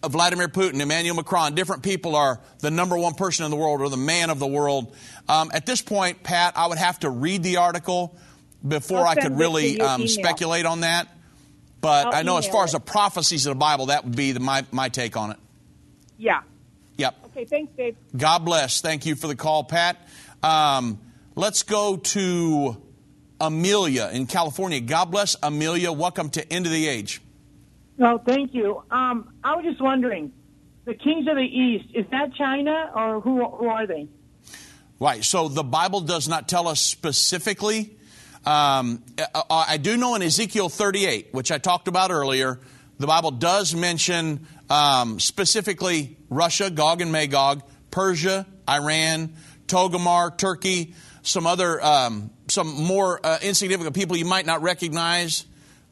uh, 0.02 0.08
Vladimir 0.08 0.48
Putin, 0.48 0.80
Emmanuel 0.80 1.16
Macron, 1.16 1.54
different 1.54 1.82
people 1.82 2.14
are 2.16 2.38
the 2.60 2.70
number 2.70 2.98
one 2.98 3.14
person 3.14 3.44
in 3.46 3.50
the 3.50 3.56
world 3.56 3.80
or 3.80 3.88
the 3.88 3.96
man 3.96 4.28
of 4.30 4.38
the 4.38 4.46
world. 4.46 4.94
Um, 5.28 5.50
at 5.54 5.64
this 5.64 5.80
point, 5.80 6.22
Pat, 6.22 6.52
I 6.56 6.66
would 6.66 6.76
have 6.78 6.98
to 7.00 7.08
read 7.10 7.42
the 7.42 7.56
article 7.58 8.14
before 8.66 9.06
I 9.06 9.14
could 9.14 9.38
really 9.38 9.80
um, 9.80 10.06
speculate 10.06 10.66
on 10.66 10.80
that. 10.80 11.08
But 11.80 12.06
I'll 12.06 12.14
I 12.14 12.22
know 12.22 12.36
as 12.38 12.46
far 12.46 12.64
as 12.64 12.72
the 12.72 12.80
prophecies 12.80 13.46
of 13.46 13.52
the 13.54 13.58
Bible, 13.58 13.86
that 13.86 14.04
would 14.04 14.16
be 14.16 14.32
the, 14.32 14.40
my, 14.40 14.64
my 14.70 14.88
take 14.90 15.16
on 15.16 15.30
it. 15.32 15.36
Yeah. 16.18 16.40
Yep. 16.96 17.16
Okay, 17.26 17.44
thanks, 17.44 17.72
Dave. 17.76 17.96
God 18.16 18.44
bless. 18.44 18.80
Thank 18.80 19.06
you 19.06 19.14
for 19.14 19.26
the 19.26 19.36
call, 19.36 19.64
Pat. 19.64 19.96
Um, 20.42 21.00
let's 21.34 21.62
go 21.62 21.96
to 21.96 22.80
Amelia 23.40 24.10
in 24.12 24.26
California. 24.26 24.80
God 24.80 25.06
bless 25.06 25.36
Amelia. 25.42 25.90
Welcome 25.90 26.30
to 26.30 26.52
End 26.52 26.66
of 26.66 26.72
the 26.72 26.86
Age. 26.86 27.20
No, 27.98 28.18
thank 28.18 28.54
you. 28.54 28.82
Um, 28.90 29.32
I 29.42 29.56
was 29.56 29.64
just 29.64 29.80
wondering, 29.80 30.32
the 30.84 30.94
kings 30.94 31.26
of 31.28 31.36
the 31.36 31.42
east 31.42 31.86
is 31.94 32.06
that 32.10 32.34
China 32.34 32.92
or 32.94 33.20
who? 33.20 33.44
Who 33.48 33.66
are 33.66 33.86
they? 33.86 34.08
Right. 35.00 35.24
So 35.24 35.48
the 35.48 35.64
Bible 35.64 36.00
does 36.00 36.28
not 36.28 36.48
tell 36.48 36.68
us 36.68 36.80
specifically. 36.80 37.96
Um, 38.46 39.02
I, 39.34 39.66
I 39.70 39.76
do 39.78 39.96
know 39.96 40.14
in 40.14 40.22
Ezekiel 40.22 40.68
38, 40.68 41.28
which 41.32 41.50
I 41.50 41.58
talked 41.58 41.88
about 41.88 42.10
earlier, 42.10 42.60
the 42.98 43.06
Bible 43.06 43.30
does 43.30 43.74
mention 43.74 44.46
um, 44.70 45.20
specifically 45.20 46.16
Russia, 46.30 46.70
Gog 46.70 47.00
and 47.00 47.12
Magog, 47.12 47.62
Persia, 47.90 48.46
Iran, 48.68 49.34
Togarmah, 49.66 50.36
Turkey, 50.36 50.94
some 51.22 51.46
other, 51.46 51.82
um, 51.84 52.30
some 52.48 52.68
more 52.68 53.20
uh, 53.24 53.38
insignificant 53.42 53.94
people 53.94 54.16
you 54.16 54.24
might 54.24 54.46
not 54.46 54.62
recognize. 54.62 55.46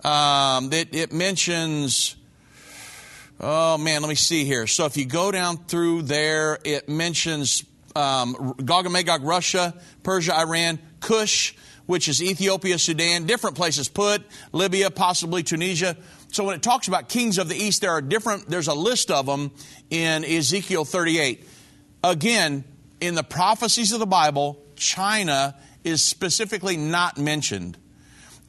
Um, 0.05 0.73
it, 0.73 0.95
it 0.95 1.12
mentions. 1.12 2.16
Oh 3.41 3.77
man, 3.79 4.03
let 4.03 4.09
me 4.09 4.14
see 4.14 4.45
here. 4.45 4.66
So 4.66 4.85
if 4.87 4.97
you 4.97 5.05
go 5.05 5.33
down 5.33 5.57
through 5.64 6.03
there, 6.03 6.59
it 6.64 6.89
mentions 6.89 7.64
um, 7.97 8.55
Gog 8.64 8.85
and 8.85 8.93
Magog, 8.93 9.23
Russia, 9.23 9.75
Persia, 10.03 10.35
Iran, 10.37 10.79
Cush, 11.01 11.55
which 11.87 12.09
is 12.09 12.23
Ethiopia, 12.23 12.79
Sudan, 12.79 13.27
different 13.27 13.57
places 13.57 13.89
put, 13.89 14.23
Libya, 14.53 14.91
possibly 14.91 15.43
Tunisia. 15.43 15.97
So 16.33 16.45
when 16.45 16.57
it 16.57 16.62
talks 16.62 16.89
about 16.89 17.11
kings 17.11 17.37
of 17.37 17.51
the 17.51 17.55
east, 17.55 17.83
there 17.83 17.91
are 17.91 18.01
different, 18.01 18.49
there's 18.49 18.66
a 18.66 18.74
list 18.74 19.11
of 19.11 19.26
them 19.26 19.51
in 19.91 20.24
Ezekiel 20.24 20.87
38. 20.87 21.47
Again, 22.03 22.64
in 23.03 23.14
the 23.14 23.22
prophecies 23.22 23.93
of 23.93 24.01
the 24.01 24.07
Bible, 24.07 24.59
China 24.74 25.55
is 25.85 26.03
specifically 26.03 26.78
not 26.78 27.18
mentioned. 27.18 27.76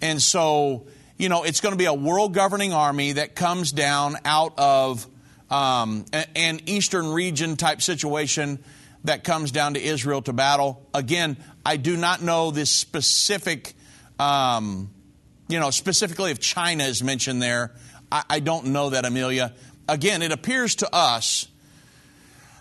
And 0.02 0.22
so, 0.22 0.88
you 1.18 1.28
know, 1.28 1.44
it's 1.44 1.60
going 1.60 1.74
to 1.74 1.78
be 1.78 1.86
a 1.86 1.94
world 1.94 2.34
governing 2.34 2.72
army 2.72 3.14
that 3.14 3.36
comes 3.36 3.74
down 3.74 4.16
out 4.24 4.54
of 4.58 5.06
um, 5.50 6.06
an 6.36 6.62
eastern 6.66 7.12
region 7.12 7.58
type 7.58 7.82
situation 7.82 8.64
that 9.04 9.26
comes 9.26 9.52
down 9.52 9.74
to 9.74 9.82
Israel 9.82 10.22
to 10.22 10.32
battle. 10.32 10.88
Again, 10.94 11.36
I 11.66 11.76
do 11.76 11.98
not 11.98 12.22
know 12.22 12.52
this 12.52 12.72
specific, 12.72 13.74
um, 14.20 14.90
you 15.54 15.60
know, 15.60 15.70
specifically 15.70 16.32
if 16.32 16.39
China 16.39 16.84
is 16.84 17.04
mentioned 17.04 17.39
there. 17.39 17.72
I, 18.12 18.24
I 18.28 18.39
don't 18.39 18.68
know 18.68 18.89
that, 18.89 19.06
Amelia. 19.06 19.54
Again, 19.88 20.24
it 20.24 20.32
appears 20.32 20.74
to 20.78 20.89
us 20.91 21.47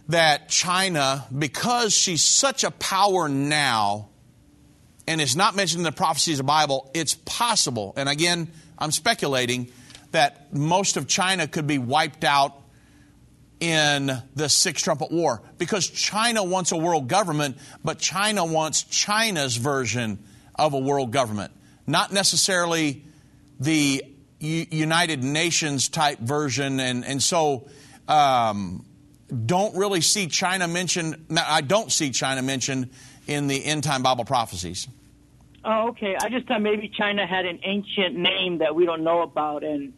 that 0.08 0.50
China, 0.50 1.26
because 1.36 1.94
she's 1.96 2.22
such 2.22 2.64
a 2.64 2.70
power 2.70 3.30
now, 3.30 4.10
and 5.08 5.22
is 5.22 5.34
not 5.34 5.56
mentioned 5.56 5.80
in 5.80 5.84
the 5.84 5.90
prophecies 5.90 6.34
of 6.34 6.44
the 6.44 6.48
Bible, 6.48 6.90
it's 6.92 7.14
possible, 7.14 7.94
and 7.96 8.10
again, 8.10 8.52
I'm 8.78 8.92
speculating, 8.92 9.72
that 10.10 10.52
most 10.52 10.98
of 10.98 11.08
China 11.08 11.48
could 11.48 11.66
be 11.66 11.78
wiped 11.78 12.24
out 12.24 12.54
in 13.58 14.10
the 14.34 14.50
Six 14.50 14.82
Trumpet 14.82 15.10
War. 15.10 15.40
Because 15.56 15.88
China 15.88 16.44
wants 16.44 16.72
a 16.72 16.76
world 16.76 17.08
government, 17.08 17.56
but 17.82 18.00
China 18.00 18.44
wants 18.44 18.82
China's 18.82 19.56
version 19.56 20.22
of 20.54 20.74
a 20.74 20.78
world 20.78 21.10
government, 21.10 21.52
not 21.86 22.12
necessarily 22.12 23.04
the 23.60 24.04
U- 24.40 24.66
United 24.70 25.22
Nations 25.22 25.88
type 25.88 26.18
version. 26.18 26.80
And, 26.80 27.04
and 27.04 27.22
so, 27.22 27.68
um, 28.08 28.84
don't 29.46 29.76
really 29.76 30.00
see 30.00 30.26
China 30.26 30.68
mentioned. 30.68 31.26
I 31.36 31.62
don't 31.62 31.90
see 31.90 32.10
China 32.10 32.42
mentioned 32.42 32.90
in 33.26 33.46
the 33.46 33.64
end 33.64 33.84
time 33.84 34.02
Bible 34.02 34.24
prophecies. 34.24 34.88
Oh, 35.64 35.88
okay. 35.88 36.16
I 36.20 36.28
just 36.28 36.46
thought 36.46 36.60
maybe 36.60 36.88
China 36.88 37.26
had 37.26 37.46
an 37.46 37.60
ancient 37.62 38.16
name 38.16 38.58
that 38.58 38.74
we 38.74 38.84
don't 38.84 39.04
know 39.04 39.22
about, 39.22 39.62
and 39.62 39.92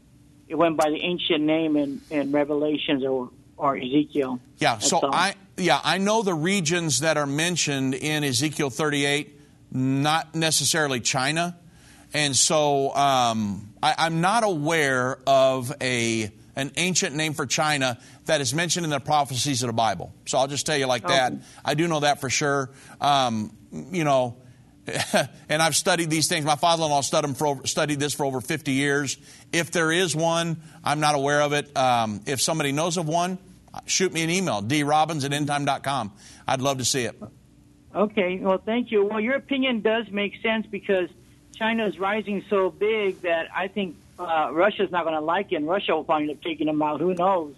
it 0.47 0.55
went 0.55 0.77
by 0.77 0.91
the 0.91 1.03
ancient 1.03 1.43
name 1.43 1.77
in, 1.77 2.01
in 2.11 2.33
Revelations 2.33 3.05
or 3.05 3.31
or 3.57 3.77
Ezekiel. 3.77 4.41
Yeah, 4.59 4.75
That's 4.75 4.89
so 4.89 4.99
all. 4.99 5.15
I 5.15 5.35
yeah, 5.57 5.81
I 5.83 5.99
know 5.99 6.23
the 6.23 6.35
regions 6.35 7.01
that 7.01 7.17
are 7.17 7.27
mentioned 7.27 7.95
in 7.95 8.25
Ezekiel 8.25 8.71
38, 8.71 9.41
not 9.73 10.35
necessarily 10.35 11.01
China. 11.01 11.57
And 12.15 12.37
so 12.37 12.95
um, 12.95 13.75
I, 13.83 13.95
I'm 13.99 14.21
not 14.21 14.45
aware 14.45 15.19
of 15.27 15.73
a 15.81 16.33
an 16.57 16.71
ancient 16.77 17.17
name 17.17 17.35
for 17.35 17.47
China 17.47 17.99
that 18.27 18.41
is 18.41 18.55
mentioned 18.55 18.85
in 18.85 18.91
the 18.91 19.01
prophecies 19.01 19.65
of 19.65 19.67
the 19.67 19.73
Bible. 19.73 20.15
So 20.27 20.39
I'll 20.39 20.47
just 20.47 20.67
tell 20.67 20.79
you 20.79 20.87
like 20.87 21.07
that. 21.09 21.33
I 21.65 21.75
do 21.75 21.89
know 21.89 22.01
that 22.01 22.21
for 22.21 22.31
sure. 22.31 22.71
Um, 23.01 23.57
you 23.73 24.05
know, 24.05 24.37
and 25.49 25.61
I've 25.61 25.75
studied 25.75 26.11
these 26.11 26.29
things. 26.29 26.45
My 26.45 26.55
father-in-law 26.55 27.01
studied, 27.01 27.37
for 27.37 27.67
studied 27.67 27.99
this 27.99 28.15
for 28.15 28.25
over 28.25 28.41
50 28.41 28.71
years. 28.71 29.17
If 29.53 29.73
there 29.73 29.91
is 29.91 30.15
one, 30.15 30.61
I'm 30.85 31.01
not 31.01 31.17
aware 31.17 31.43
of 31.43 31.53
it. 31.53 31.77
Um, 31.77 32.21
if 32.27 32.41
somebody 32.41 32.71
knows 32.71 32.99
of 32.99 33.09
one, 33.09 33.39
shoot 33.87 34.13
me 34.13 34.23
an 34.23 34.31
email, 34.31 34.63
drobbins 34.63 35.25
at 35.25 35.33
endtime.com. 35.33 36.13
I'd 36.47 36.61
love 36.61 36.79
to 36.79 36.85
see 36.85 37.05
it. 37.05 37.21
Okay, 37.95 38.39
well, 38.41 38.59
thank 38.59 38.91
you. 38.91 39.07
Well, 39.07 39.21
your 39.21 39.35
opinion 39.35 39.81
does 39.81 40.07
make 40.11 40.35
sense 40.43 40.67
because 40.71 41.09
China 41.55 41.87
is 41.87 41.99
rising 41.99 42.45
so 42.51 42.71
big 42.71 43.23
that 43.23 43.49
I 43.55 43.69
think 43.69 43.97
uh, 44.19 44.51
Russia's 44.53 44.91
not 44.91 45.05
going 45.05 45.15
to 45.15 45.21
like 45.21 45.53
it, 45.53 45.57
and 45.57 45.69
Russia 45.69 45.95
will 45.95 46.05
probably 46.05 46.29
end 46.29 46.39
up 46.39 46.43
taking 46.43 46.67
them 46.67 46.83
out. 46.83 47.01
Who 47.01 47.15
knows? 47.15 47.55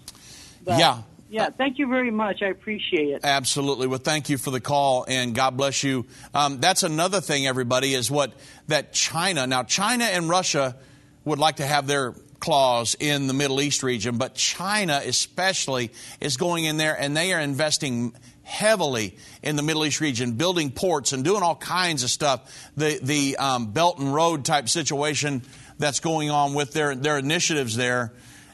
But, 0.65 0.79
yeah. 0.79 1.03
Yeah, 1.29 1.51
thank 1.51 1.79
you 1.79 1.89
very 1.89 2.13
much. 2.13 2.41
I 2.41 2.47
appreciate 2.47 3.09
it. 3.09 3.21
Absolutely. 3.25 3.89
Well, 3.89 3.99
thank 3.99 4.29
you 4.29 4.39
for 4.39 4.53
the 4.53 4.61
call, 4.61 5.05
and 5.09 5.35
God 5.35 5.57
bless 5.57 5.83
you. 5.83 6.07
Um, 6.33 6.61
that's 6.61 6.85
another 6.85 7.21
thing, 7.21 7.49
everybody, 7.49 7.95
is 7.95 8.11
what 8.11 8.33
that 8.69 8.93
China. 8.93 9.47
Now, 9.47 9.65
China 9.65 10.05
and 10.05 10.29
Russia 10.29 10.77
would 11.25 11.41
like 11.41 11.57
to 11.57 11.67
have 11.67 11.89
their 11.89 12.15
claws 12.47 12.95
in 13.01 13.27
the 13.27 13.35
Middle 13.35 13.61
East 13.61 13.83
region, 13.83 14.19
but 14.19 14.37
China, 14.37 15.03
especially, 15.05 15.91
is 16.21 16.37
going 16.37 16.65
in 16.65 16.77
there 16.77 16.97
and 16.97 17.17
they 17.17 17.33
are 17.33 17.41
investing 17.41 18.15
heavily 18.45 19.19
in 19.43 19.57
the 19.57 19.65
Middle 19.65 19.85
East 19.85 20.01
region, 20.01 20.35
building 20.35 20.71
ports 20.71 21.13
and 21.13 21.25
doing 21.25 21.43
all 21.43 21.57
kinds 21.57 22.05
of 22.05 22.11
stuff. 22.11 22.71
The 22.77 23.01
the 23.03 23.37
um, 23.39 23.73
Belt 23.73 23.99
and 23.99 24.15
Road 24.15 24.45
type 24.45 24.69
situation 24.69 25.43
that's 25.81 25.99
going 25.99 26.31
on 26.31 26.55
with 26.55 26.73
their 26.73 26.95
their 26.95 27.19
initiatives 27.19 27.75
there, 27.75 28.13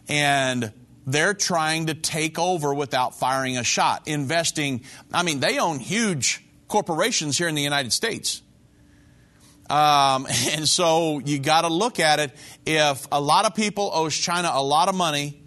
and 0.08 0.72
they're 1.06 1.34
trying 1.34 1.88
to 1.88 1.94
take 1.94 2.38
over 2.38 2.72
without 2.72 3.18
firing 3.18 3.58
a 3.58 3.64
shot, 3.64 4.08
investing. 4.08 4.84
I 5.12 5.22
mean, 5.22 5.40
they 5.40 5.58
own 5.58 5.80
huge 5.80 6.42
corporations 6.66 7.36
here 7.36 7.48
in 7.48 7.54
the 7.54 7.62
United 7.62 7.92
States. 7.92 8.40
Um, 9.70 10.26
and 10.50 10.68
so 10.68 11.18
you 11.18 11.38
got 11.38 11.62
to 11.62 11.68
look 11.68 12.00
at 12.00 12.20
it. 12.20 12.32
If 12.66 13.06
a 13.10 13.20
lot 13.20 13.44
of 13.44 13.54
people 13.54 13.90
owes 13.92 14.16
China 14.16 14.50
a 14.52 14.62
lot 14.62 14.88
of 14.88 14.94
money, 14.94 15.42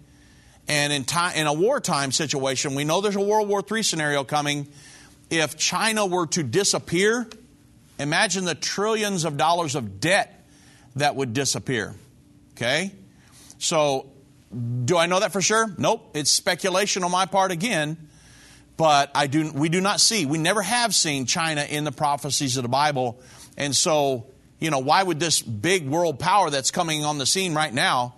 and 0.68 0.92
in, 0.92 1.04
time, 1.04 1.36
in 1.36 1.46
a 1.46 1.52
wartime 1.52 2.10
situation, 2.12 2.74
we 2.74 2.84
know 2.84 3.00
there's 3.00 3.16
a 3.16 3.20
World 3.20 3.48
War 3.48 3.62
III 3.70 3.82
scenario 3.82 4.24
coming. 4.24 4.68
If 5.30 5.56
China 5.56 6.06
were 6.06 6.26
to 6.28 6.42
disappear, 6.42 7.28
imagine 7.98 8.44
the 8.44 8.54
trillions 8.54 9.24
of 9.24 9.36
dollars 9.36 9.74
of 9.74 10.00
debt 10.00 10.44
that 10.96 11.14
would 11.14 11.34
disappear. 11.34 11.94
Okay? 12.54 12.92
So, 13.58 14.10
do 14.84 14.96
I 14.96 15.06
know 15.06 15.20
that 15.20 15.32
for 15.32 15.40
sure? 15.40 15.72
Nope. 15.78 16.10
It's 16.14 16.30
speculation 16.30 17.04
on 17.04 17.10
my 17.10 17.26
part 17.26 17.52
again. 17.52 17.96
But 18.76 19.10
I 19.14 19.26
do, 19.26 19.50
we 19.52 19.68
do 19.68 19.80
not 19.80 20.00
see, 20.00 20.26
we 20.26 20.36
never 20.36 20.60
have 20.60 20.94
seen 20.94 21.24
China 21.26 21.62
in 21.62 21.84
the 21.84 21.92
prophecies 21.92 22.56
of 22.56 22.62
the 22.62 22.68
Bible. 22.68 23.18
And 23.56 23.74
so, 23.74 24.26
you 24.58 24.70
know, 24.70 24.78
why 24.78 25.02
would 25.02 25.20
this 25.20 25.42
big 25.42 25.86
world 25.88 26.18
power 26.18 26.50
that's 26.50 26.70
coming 26.70 27.04
on 27.04 27.18
the 27.18 27.26
scene 27.26 27.54
right 27.54 27.72
now, 27.72 28.14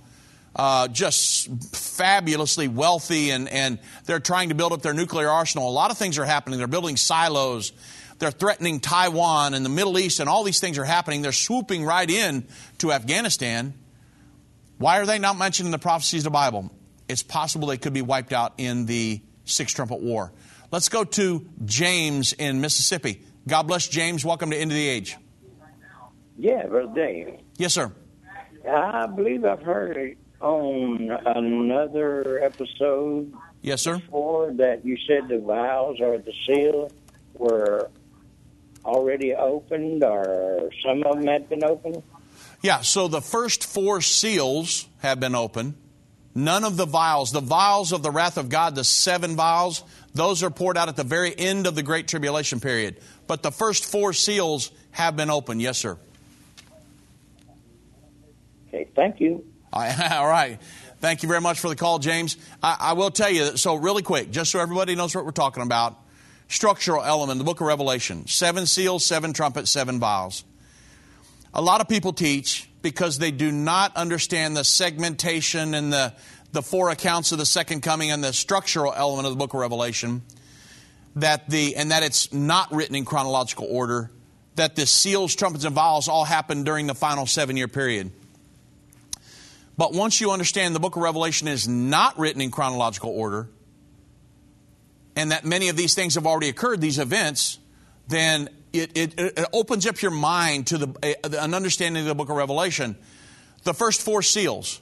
uh, 0.57 0.89
just 0.89 1.49
fabulously 1.75 2.69
wealthy, 2.69 3.31
and, 3.31 3.49
and 3.49 3.79
they're 4.07 4.21
trying 4.21 4.49
to 4.49 4.55
build 4.55 4.73
up 4.73 4.83
their 4.83 4.95
nuclear 4.95 5.29
arsenal. 5.29 5.69
A 5.69 5.71
lot 5.71 5.91
of 5.91 5.99
things 5.99 6.19
are 6.19 6.25
happening. 6.25 6.59
They're 6.59 6.67
building 6.67 6.97
silos. 6.97 7.73
They're 8.19 8.33
threatening 8.33 8.81
Taiwan 8.81 9.55
and 9.55 9.65
the 9.65 9.71
Middle 9.71 9.99
East, 9.99 10.19
and 10.19 10.29
all 10.29 10.43
these 10.43 10.59
things 10.59 10.79
are 10.79 10.85
happening. 10.85 11.23
They're 11.23 11.33
swooping 11.33 11.85
right 11.85 12.11
in 12.11 12.49
to 12.79 12.93
Afghanistan. 12.93 13.75
Why 14.79 14.99
are 14.99 15.07
they 15.07 15.19
not 15.19 15.39
mentioned 15.39 15.67
in 15.69 15.71
the 15.71 15.79
prophecies 15.79 16.21
of 16.21 16.25
the 16.25 16.31
Bible? 16.31 16.73
It's 17.09 17.23
possible 17.23 17.69
they 17.69 17.79
could 17.79 17.93
be 17.93 18.03
wiped 18.03 18.33
out 18.33 18.55
in 18.59 18.87
the 18.87 19.21
Six 19.45 19.73
Trumpet 19.73 20.01
War. 20.01 20.33
Let's 20.71 20.89
go 20.89 21.05
to 21.05 21.49
James 21.65 22.33
in 22.33 22.61
Mississippi. 22.61 23.23
God 23.47 23.63
bless 23.63 23.89
James. 23.89 24.25
Welcome 24.25 24.51
to 24.51 24.57
End 24.57 24.71
of 24.71 24.77
the 24.77 24.89
Age. 24.89 25.17
Yeah, 26.39 26.67
Brother 26.67 26.95
Dave. 26.95 27.41
Yes, 27.57 27.75
sir. 27.75 27.93
I 28.71 29.07
believe 29.07 29.45
I've 29.45 29.63
heard 29.63 29.97
it 29.97 30.19
on 30.41 31.11
another 31.27 32.41
episode. 32.43 33.35
Yes, 33.61 33.83
sir. 33.83 33.99
Before 33.99 34.53
that, 34.53 34.85
you 34.85 34.97
said 35.09 35.29
the 35.29 35.41
vials 35.41 36.01
or 36.01 36.19
the 36.19 36.33
seal 36.47 36.93
were 37.35 37.91
already 38.85 39.35
opened, 39.35 40.05
or 40.05 40.71
some 40.87 41.03
of 41.03 41.17
them 41.17 41.27
had 41.27 41.49
been 41.49 41.65
opened. 41.65 42.03
Yeah, 42.63 42.83
so 42.83 43.09
the 43.09 43.21
first 43.21 43.65
four 43.65 44.01
seals 44.01 44.89
have 44.99 45.19
been 45.19 45.35
opened. 45.35 45.75
None 46.35 46.63
of 46.63 46.77
the 46.77 46.87
vials, 46.87 47.33
the 47.33 47.41
vials 47.41 47.93
of 47.93 48.05
the 48.05 48.13
wrath 48.13 48.39
of 48.39 48.49
God, 48.49 48.77
the 48.77 48.85
seven 48.85 49.35
vials, 49.35 49.83
those 50.15 50.45
are 50.45 50.51
poured 50.51 50.77
out 50.77 50.89
at 50.89 50.95
the 50.95 51.05
very 51.05 51.37
end 51.37 51.67
of 51.67 51.75
the 51.75 51.83
Great 51.83 52.07
Tribulation 52.07 52.61
period. 52.61 53.01
But 53.27 53.43
the 53.43 53.51
first 53.51 53.85
four 53.85 54.13
seals 54.13 54.71
have 54.93 55.17
been 55.17 55.31
opened. 55.31 55.61
Yes, 55.63 55.79
sir. 55.79 55.99
Thank 58.99 59.21
you. 59.21 59.45
All 59.73 60.27
right. 60.27 60.59
Thank 60.99 61.23
you 61.23 61.29
very 61.29 61.41
much 61.41 61.61
for 61.61 61.69
the 61.69 61.77
call, 61.77 62.01
James. 62.01 62.37
I, 62.61 62.77
I 62.81 62.93
will 62.95 63.13
tell 63.13 63.31
you, 63.31 63.57
so 63.57 63.77
really 63.77 64.03
quick, 64.03 64.33
just 64.33 64.51
so 64.51 64.59
everybody 64.59 64.97
knows 64.97 65.15
what 65.15 65.25
we're 65.25 65.31
talking 65.31 65.63
about 65.63 65.97
structural 66.49 67.05
element, 67.05 67.39
the 67.39 67.45
book 67.45 67.61
of 67.61 67.69
Revelation 67.69 68.27
seven 68.27 68.67
seals, 68.67 69.07
seven 69.07 69.33
trumpets, 69.33 69.71
seven 69.71 70.01
vials. 70.01 70.43
A 71.55 71.63
lot 71.63 71.81
of 71.81 71.89
people 71.89 72.13
teach 72.13 72.69
because 72.83 73.19
they 73.19 73.31
do 73.31 73.53
not 73.53 73.97
understand 73.97 74.57
the 74.57 74.65
segmentation 74.65 75.75
and 75.75 75.93
the, 75.93 76.13
the 76.51 76.63
four 76.63 76.91
accounts 76.91 77.31
of 77.31 77.39
the 77.39 77.47
second 77.47 77.83
coming 77.83 78.11
and 78.11 78.25
the 78.25 78.33
structural 78.33 78.93
element 78.93 79.27
of 79.27 79.33
the 79.33 79.39
book 79.39 79.55
of 79.55 79.61
Revelation 79.61 80.23
that 81.15 81.49
the 81.49 81.77
and 81.77 81.93
that 81.93 82.03
it's 82.03 82.33
not 82.33 82.73
written 82.73 82.97
in 82.97 83.05
chronological 83.05 83.69
order 83.71 84.11
that 84.57 84.75
the 84.75 84.87
seals 84.87 85.37
trumpets 85.37 85.65
and 85.65 85.75
vials 85.75 86.09
all 86.09 86.25
happened 86.25 86.65
during 86.65 86.89
the 86.89 86.95
final 86.95 87.27
seven 87.27 87.57
year 87.57 87.69
period 87.69 88.11
but 89.79 89.95
once 89.95 90.21
you 90.21 90.31
understand 90.31 90.75
the 90.75 90.81
book 90.81 90.97
of 90.97 91.03
revelation 91.03 91.49
is 91.49 91.67
not 91.67 92.19
written 92.19 92.43
in 92.43 92.51
chronological 92.51 93.11
order 93.11 93.49
and 95.17 95.33
that 95.33 95.47
many 95.47 95.71
of 95.71 95.77
these 95.77 95.95
things 95.95 96.17
have 96.17 96.27
already 96.27 96.51
occurred 96.51 96.81
these 96.81 96.99
events 96.99 97.59
then 98.09 98.51
it, 98.75 98.95
it, 98.95 99.15
it 99.19 99.47
opens 99.55 99.87
up 99.87 100.03
your 100.03 100.11
mind 100.11 100.67
to 100.67 100.79
the, 100.79 101.41
an 101.41 101.55
understanding 101.55 102.03
of 102.03 102.09
the 102.09 102.15
book 102.15 102.29
of 102.29 102.37
revelation 102.37 102.97
the 103.65 103.73
first 103.73 104.03
four 104.03 104.21
seals 104.21 104.81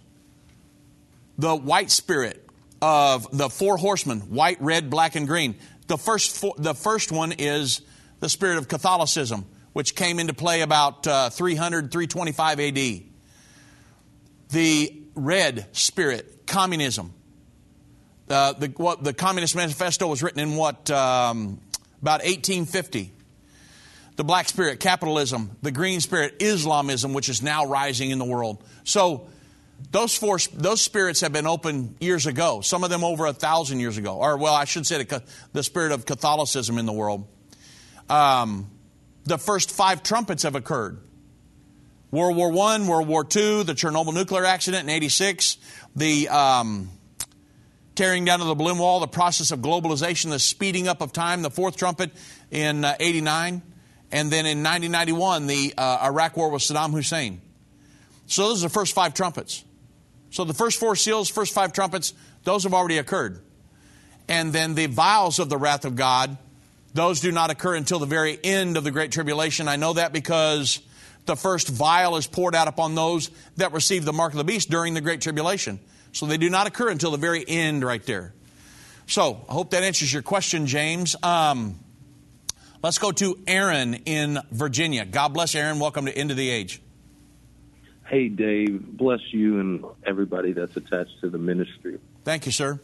the 1.39 1.55
white 1.55 1.93
spirit 1.93 2.43
of 2.83 3.29
the 3.37 3.49
four 3.49 3.77
horsemen 3.77 4.21
white 4.23 4.61
red 4.61 4.91
black 4.91 5.15
and 5.15 5.29
green 5.29 5.55
the 5.87 5.97
first, 5.97 6.37
four, 6.37 6.55
the 6.59 6.75
first 6.75 7.13
one 7.13 7.33
is 7.33 7.81
the 8.21 8.29
spirit 8.29 8.59
of 8.59 8.69
Catholicism, 8.69 9.47
which 9.73 9.95
came 9.95 10.19
into 10.19 10.35
play 10.35 10.63
about 10.63 11.07
uh, 11.07 11.31
300, 11.31 11.93
325 11.93 12.61
AD. 12.61 13.03
The 14.51 15.03
red 15.15 15.67
spirit, 15.73 16.47
communism. 16.47 17.13
Uh, 18.29 18.53
the, 18.55 18.69
what, 18.77 19.05
the 19.05 19.13
Communist 19.13 19.55
Manifesto 19.55 20.07
was 20.09 20.23
written 20.23 20.41
in 20.41 20.57
what, 20.57 20.91
um, 20.91 21.61
about 22.03 22.21
1850. 22.21 23.13
The 24.17 24.25
black 24.25 24.49
spirit, 24.49 24.81
capitalism. 24.81 25.57
The 25.63 25.71
green 25.71 26.01
spirit, 26.01 26.37
Islamism, 26.41 27.13
which 27.13 27.29
is 27.29 27.43
now 27.43 27.67
rising 27.67 28.11
in 28.11 28.19
the 28.19 28.25
world. 28.25 28.63
So, 28.85 29.29
those 29.91 30.17
four, 30.17 30.39
those 30.55 30.81
spirits 30.81 31.21
have 31.21 31.33
been 31.33 31.47
open 31.47 31.97
years 32.01 32.27
ago. 32.27 32.61
Some 32.63 32.83
of 32.83 32.91
them 32.91 33.05
over 33.05 33.27
a 33.27 33.33
thousand 33.33 33.81
years 33.81 33.99
ago, 33.99 34.17
or 34.17 34.37
well, 34.37 34.55
I 34.55 34.65
should 34.65 34.87
say 34.87 35.03
the, 35.03 35.23
the 35.53 35.63
spirit 35.63 35.93
of 35.93 36.07
Catholicism 36.07 36.79
in 36.79 36.87
the 36.87 36.93
world. 36.93 37.27
Um, 38.09 38.71
the 39.25 39.39
first 39.39 39.71
five 39.71 40.03
trumpets 40.03 40.45
have 40.45 40.55
occurred. 40.55 40.99
World 42.11 42.37
War 42.37 42.51
One, 42.51 42.87
World 42.87 43.09
War 43.09 43.25
Two, 43.25 43.65
the 43.65 43.75
Chernobyl 43.75 44.15
nuclear 44.15 44.45
accident 44.45 44.85
in 44.85 44.91
'86, 44.91 45.59
the 45.97 46.29
um, 46.29 46.91
tearing 47.95 48.25
down 48.25 48.41
of 48.41 48.47
the 48.47 48.55
Berlin 48.55 48.79
Wall, 48.79 49.01
the 49.01 49.09
process 49.09 49.51
of 49.51 49.61
globalization, 49.61 50.31
the 50.31 50.39
speeding 50.39 50.87
up 50.87 51.01
of 51.01 51.13
time, 51.13 51.43
the 51.43 51.51
fourth 51.51 51.77
trumpet 51.77 52.13
in 52.51 52.85
'89, 52.85 53.55
uh, 53.55 53.61
and 54.13 54.31
then 54.31 54.47
in 54.47 54.63
1991, 54.63 55.47
the 55.47 55.75
uh, 55.77 55.99
Iraq 56.05 56.37
War 56.37 56.51
with 56.51 56.63
Saddam 56.63 56.93
Hussein. 56.93 57.41
So 58.27 58.49
those 58.49 58.65
are 58.65 58.69
the 58.69 58.73
first 58.73 58.95
five 58.95 59.15
trumpets. 59.15 59.65
So 60.31 60.45
the 60.45 60.55
first 60.55 60.79
four 60.79 60.97
seals, 60.97 61.29
first 61.29 61.55
five 61.55 61.73
trumpets, 61.73 62.13
those 62.45 62.65
have 62.65 62.75
already 62.75 62.99
occurred. 62.99 63.41
And 64.29 64.53
then 64.53 64.75
the 64.75 64.87
vials 64.87 65.39
of 65.39 65.49
the 65.49 65.57
wrath 65.57 65.85
of 65.85 65.97
God, 65.97 66.37
those 66.95 67.21
do 67.21 67.31
not 67.31 67.51
occur 67.51 67.75
until 67.75 67.99
the 67.99 68.07
very 68.07 68.39
end 68.43 68.77
of 68.77 68.85
the 68.85 68.91
Great 68.91 69.13
Tribulation. 69.13 69.69
I 69.69 69.77
know 69.77 69.93
that 69.93 70.13
because 70.13 70.81
the 71.27 71.37
first 71.37 71.69
vial 71.69 72.17
is 72.17 72.27
poured 72.27 72.55
out 72.55 72.69
upon 72.69 72.95
those 72.95 73.31
that 73.57 73.73
receive 73.73 74.05
the 74.05 74.13
mark 74.13 74.33
of 74.33 74.39
the 74.39 74.45
beast 74.45 74.71
during 74.71 74.95
the 74.95 75.01
Great 75.01 75.21
Tribulation. 75.21 75.79
So 76.13 76.27
they 76.27 76.39
do 76.39 76.49
not 76.49 76.67
occur 76.67 76.89
until 76.89 77.11
the 77.11 77.19
very 77.19 77.45
end 77.47 77.85
right 77.85 78.05
there. 78.05 78.33
So 79.07 79.45
I 79.49 79.53
hope 79.53 79.71
that 79.71 79.83
answers 79.83 80.13
your 80.13 80.23
question, 80.23 80.67
James. 80.67 81.15
Um, 81.23 81.79
let's 82.83 82.99
go 82.99 83.13
to 83.13 83.39
Aaron 83.47 83.95
in 84.07 84.39
Virginia. 84.51 85.05
God 85.05 85.29
bless 85.29 85.55
Aaron. 85.55 85.79
Welcome 85.79 86.07
to 86.07 86.17
End 86.17 86.31
of 86.31 86.37
the 86.37 86.49
Age. 86.49 86.81
Hey, 88.07 88.29
Dave, 88.29 88.87
bless 88.97 89.21
you 89.33 89.59
and 89.59 89.85
everybody 90.05 90.53
that's 90.53 90.77
attached 90.77 91.21
to 91.21 91.29
the 91.29 91.39
ministry. 91.39 91.99
Thank 92.25 92.47
you, 92.47 92.53
sir. 92.53 92.79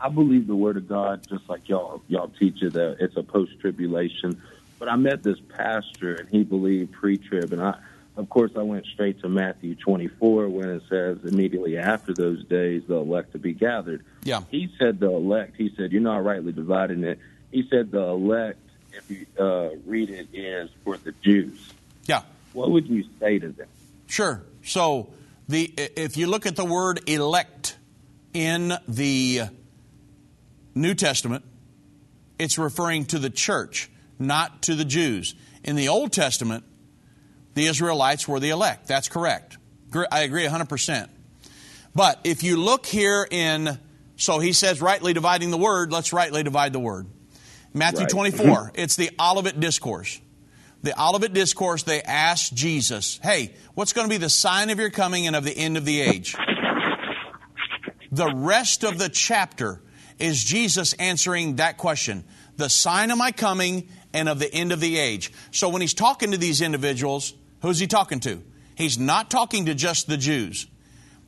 I 0.00 0.08
believe 0.08 0.46
the 0.46 0.56
Word 0.56 0.76
of 0.76 0.88
God, 0.88 1.26
just 1.28 1.48
like 1.48 1.68
y'all 1.68 2.02
y'all 2.08 2.30
teach 2.38 2.62
it, 2.62 2.72
that 2.72 2.96
it's 3.00 3.16
a 3.16 3.22
post 3.22 3.52
tribulation. 3.60 4.40
But 4.84 4.92
I 4.92 4.96
met 4.96 5.22
this 5.22 5.38
pastor, 5.48 6.12
and 6.16 6.28
he 6.28 6.44
believed 6.44 6.92
pre 6.92 7.16
trib, 7.16 7.54
and 7.54 7.62
I, 7.62 7.78
of 8.18 8.28
course, 8.28 8.50
I 8.54 8.60
went 8.60 8.84
straight 8.84 9.18
to 9.22 9.30
Matthew 9.30 9.76
24 9.76 10.50
when 10.50 10.68
it 10.68 10.82
says 10.90 11.16
immediately 11.24 11.78
after 11.78 12.12
those 12.12 12.44
days 12.44 12.82
the 12.86 12.96
elect 12.96 13.32
to 13.32 13.38
be 13.38 13.54
gathered. 13.54 14.04
Yeah. 14.24 14.42
He 14.50 14.68
said 14.78 15.00
the 15.00 15.08
elect. 15.10 15.56
He 15.56 15.72
said 15.74 15.90
you're 15.90 16.02
not 16.02 16.22
rightly 16.22 16.52
dividing 16.52 17.02
it. 17.02 17.18
He 17.50 17.66
said 17.70 17.92
the 17.92 18.02
elect, 18.02 18.58
if 18.92 19.10
you 19.10 19.24
uh, 19.42 19.70
read 19.86 20.10
it, 20.10 20.28
is 20.34 20.68
for 20.84 20.98
the 20.98 21.12
Jews. 21.22 21.58
Yeah. 22.04 22.20
What 22.52 22.70
would 22.70 22.86
you 22.86 23.06
say 23.18 23.38
to 23.38 23.48
them? 23.48 23.68
Sure. 24.06 24.42
So 24.64 25.08
the 25.48 25.72
if 25.78 26.18
you 26.18 26.26
look 26.26 26.44
at 26.44 26.56
the 26.56 26.66
word 26.66 27.08
elect 27.08 27.78
in 28.34 28.74
the 28.86 29.44
New 30.74 30.94
Testament, 30.94 31.42
it's 32.38 32.58
referring 32.58 33.06
to 33.06 33.18
the 33.18 33.30
church, 33.30 33.88
not 34.18 34.62
to 34.62 34.74
the 34.74 34.84
Jews. 34.84 35.34
In 35.62 35.76
the 35.76 35.88
Old 35.88 36.12
Testament, 36.12 36.64
the 37.54 37.66
Israelites 37.66 38.28
were 38.28 38.40
the 38.40 38.50
elect. 38.50 38.86
That's 38.86 39.08
correct. 39.08 39.58
I 40.10 40.22
agree 40.22 40.44
100%. 40.44 41.08
But 41.94 42.20
if 42.24 42.42
you 42.42 42.56
look 42.56 42.86
here 42.86 43.26
in, 43.30 43.78
so 44.16 44.40
he 44.40 44.52
says, 44.52 44.80
rightly 44.80 45.12
dividing 45.12 45.50
the 45.50 45.58
word, 45.58 45.92
let's 45.92 46.12
rightly 46.12 46.42
divide 46.42 46.72
the 46.72 46.80
word. 46.80 47.06
Matthew 47.72 48.00
right. 48.00 48.08
24, 48.08 48.46
mm-hmm. 48.46 48.68
it's 48.74 48.96
the 48.96 49.10
Olivet 49.20 49.60
Discourse 49.60 50.20
the 50.84 51.02
Olivet 51.02 51.32
Discourse, 51.32 51.82
they 51.82 52.02
asked 52.02 52.54
Jesus, 52.54 53.18
Hey, 53.22 53.54
what's 53.72 53.94
going 53.94 54.06
to 54.06 54.10
be 54.10 54.18
the 54.18 54.28
sign 54.28 54.68
of 54.68 54.78
your 54.78 54.90
coming 54.90 55.26
and 55.26 55.34
of 55.34 55.42
the 55.42 55.56
end 55.56 55.78
of 55.78 55.86
the 55.86 56.02
age? 56.02 56.36
The 58.12 58.32
rest 58.34 58.84
of 58.84 58.98
the 58.98 59.08
chapter 59.08 59.80
is 60.18 60.44
Jesus 60.44 60.92
answering 60.92 61.56
that 61.56 61.78
question 61.78 62.24
the 62.56 62.68
sign 62.68 63.10
of 63.10 63.18
my 63.18 63.32
coming 63.32 63.88
and 64.14 64.28
of 64.28 64.38
the 64.38 64.50
end 64.54 64.72
of 64.72 64.80
the 64.80 64.96
age. 64.96 65.30
So 65.50 65.68
when 65.68 65.82
he's 65.82 65.92
talking 65.92 66.30
to 66.30 66.38
these 66.38 66.62
individuals, 66.62 67.34
who's 67.60 67.78
he 67.78 67.86
talking 67.86 68.20
to? 68.20 68.40
He's 68.76 68.98
not 68.98 69.30
talking 69.30 69.66
to 69.66 69.74
just 69.74 70.06
the 70.06 70.16
Jews. 70.16 70.66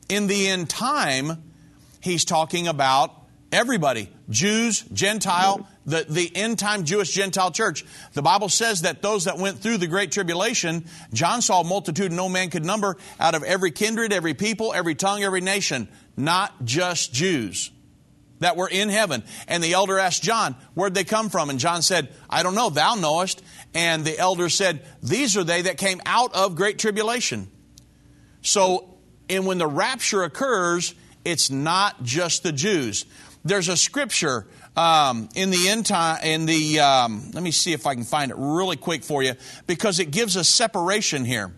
In 0.09 0.25
the 0.25 0.47
end 0.47 0.69
time, 0.69 1.43
he's 2.01 2.25
talking 2.25 2.67
about 2.67 3.13
everybody 3.51 4.09
Jews, 4.29 4.81
Gentile, 4.93 5.67
the, 5.85 6.05
the 6.07 6.33
end 6.35 6.59
time 6.59 6.85
Jewish 6.85 7.13
Gentile 7.13 7.51
church. 7.51 7.85
The 8.13 8.21
Bible 8.21 8.49
says 8.49 8.81
that 8.81 9.01
those 9.01 9.25
that 9.25 9.37
went 9.37 9.59
through 9.59 9.77
the 9.77 9.87
Great 9.87 10.11
Tribulation, 10.11 10.85
John 11.13 11.41
saw 11.41 11.61
a 11.61 11.63
multitude 11.63 12.11
no 12.11 12.27
man 12.27 12.49
could 12.49 12.65
number 12.65 12.97
out 13.19 13.35
of 13.35 13.43
every 13.43 13.71
kindred, 13.71 14.11
every 14.11 14.33
people, 14.33 14.73
every 14.73 14.95
tongue, 14.95 15.23
every 15.23 15.41
nation, 15.41 15.87
not 16.15 16.65
just 16.65 17.13
Jews 17.13 17.71
that 18.39 18.55
were 18.55 18.69
in 18.69 18.89
heaven. 18.89 19.23
And 19.47 19.63
the 19.63 19.73
elder 19.73 19.97
asked 19.97 20.23
John, 20.23 20.55
Where'd 20.73 20.93
they 20.93 21.03
come 21.03 21.29
from? 21.29 21.49
And 21.49 21.59
John 21.59 21.81
said, 21.81 22.09
I 22.29 22.43
don't 22.43 22.55
know, 22.55 22.69
thou 22.69 22.95
knowest. 22.95 23.41
And 23.73 24.05
the 24.05 24.17
elder 24.17 24.49
said, 24.49 24.85
These 25.01 25.37
are 25.37 25.43
they 25.43 25.63
that 25.63 25.77
came 25.77 26.01
out 26.05 26.33
of 26.33 26.55
great 26.55 26.79
tribulation. 26.79 27.49
So, 28.41 28.97
and 29.29 29.45
when 29.45 29.57
the 29.57 29.67
rapture 29.67 30.23
occurs, 30.23 30.95
it's 31.25 31.49
not 31.49 32.03
just 32.03 32.43
the 32.43 32.51
Jews. 32.51 33.05
There's 33.43 33.67
a 33.67 33.77
scripture 33.77 34.47
um, 34.75 35.27
in 35.35 35.49
the 35.49 35.69
end 35.69 35.87
time, 35.87 36.23
in 36.23 36.45
the, 36.45 36.79
um, 36.79 37.31
let 37.33 37.41
me 37.41 37.51
see 37.51 37.73
if 37.73 37.87
I 37.87 37.95
can 37.95 38.03
find 38.03 38.29
it 38.31 38.37
really 38.37 38.77
quick 38.77 39.03
for 39.03 39.23
you, 39.23 39.33
because 39.65 39.99
it 39.99 40.11
gives 40.11 40.35
a 40.35 40.43
separation 40.43 41.25
here. 41.25 41.51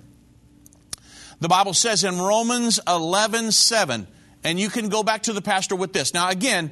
The 1.41 1.49
Bible 1.49 1.73
says 1.73 2.03
in 2.03 2.17
Romans 2.17 2.80
11 2.88 3.51
7, 3.51 4.07
and 4.44 4.60
you 4.60 4.70
can 4.70 4.90
go 4.90 5.04
back 5.04 5.24
to 5.24 5.34
the 5.34 5.42
pastor 5.42 5.76
with 5.76 5.94
this. 5.94 6.14
Now, 6.14 6.30
again, 6.30 6.72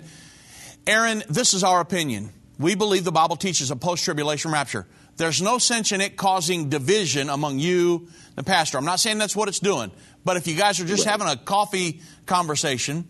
Aaron, 0.85 1.23
this 1.29 1.53
is 1.53 1.63
our 1.63 1.81
opinion. 1.81 2.31
We 2.59 2.75
believe 2.75 3.03
the 3.03 3.11
Bible 3.11 3.35
teaches 3.35 3.71
a 3.71 3.75
post 3.75 4.03
tribulation 4.03 4.51
rapture. 4.51 4.87
There's 5.17 5.41
no 5.41 5.57
sense 5.57 5.91
in 5.91 6.01
it 6.01 6.15
causing 6.15 6.69
division 6.69 7.29
among 7.29 7.59
you, 7.59 8.07
the 8.35 8.43
pastor. 8.43 8.77
I'm 8.77 8.85
not 8.85 8.99
saying 8.99 9.17
that's 9.17 9.35
what 9.35 9.47
it's 9.47 9.59
doing, 9.59 9.91
but 10.23 10.37
if 10.37 10.47
you 10.47 10.55
guys 10.55 10.79
are 10.79 10.85
just 10.85 11.05
having 11.05 11.27
a 11.27 11.35
coffee 11.35 12.01
conversation, 12.25 13.05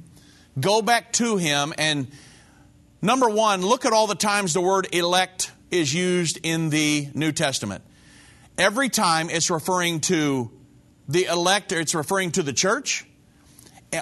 go 0.59 0.81
back 0.81 1.11
to 1.13 1.37
him 1.37 1.73
and 1.77 2.07
number 3.01 3.29
one, 3.29 3.61
look 3.61 3.85
at 3.85 3.93
all 3.93 4.07
the 4.07 4.15
times 4.15 4.53
the 4.53 4.61
word 4.61 4.87
elect 4.93 5.51
is 5.69 5.93
used 5.93 6.39
in 6.43 6.69
the 6.69 7.09
New 7.13 7.31
Testament. 7.31 7.83
Every 8.57 8.89
time 8.89 9.29
it's 9.29 9.49
referring 9.49 9.99
to 10.01 10.51
the 11.07 11.25
elect, 11.25 11.71
it's 11.71 11.93
referring 11.93 12.31
to 12.31 12.43
the 12.43 12.53
church, 12.53 13.05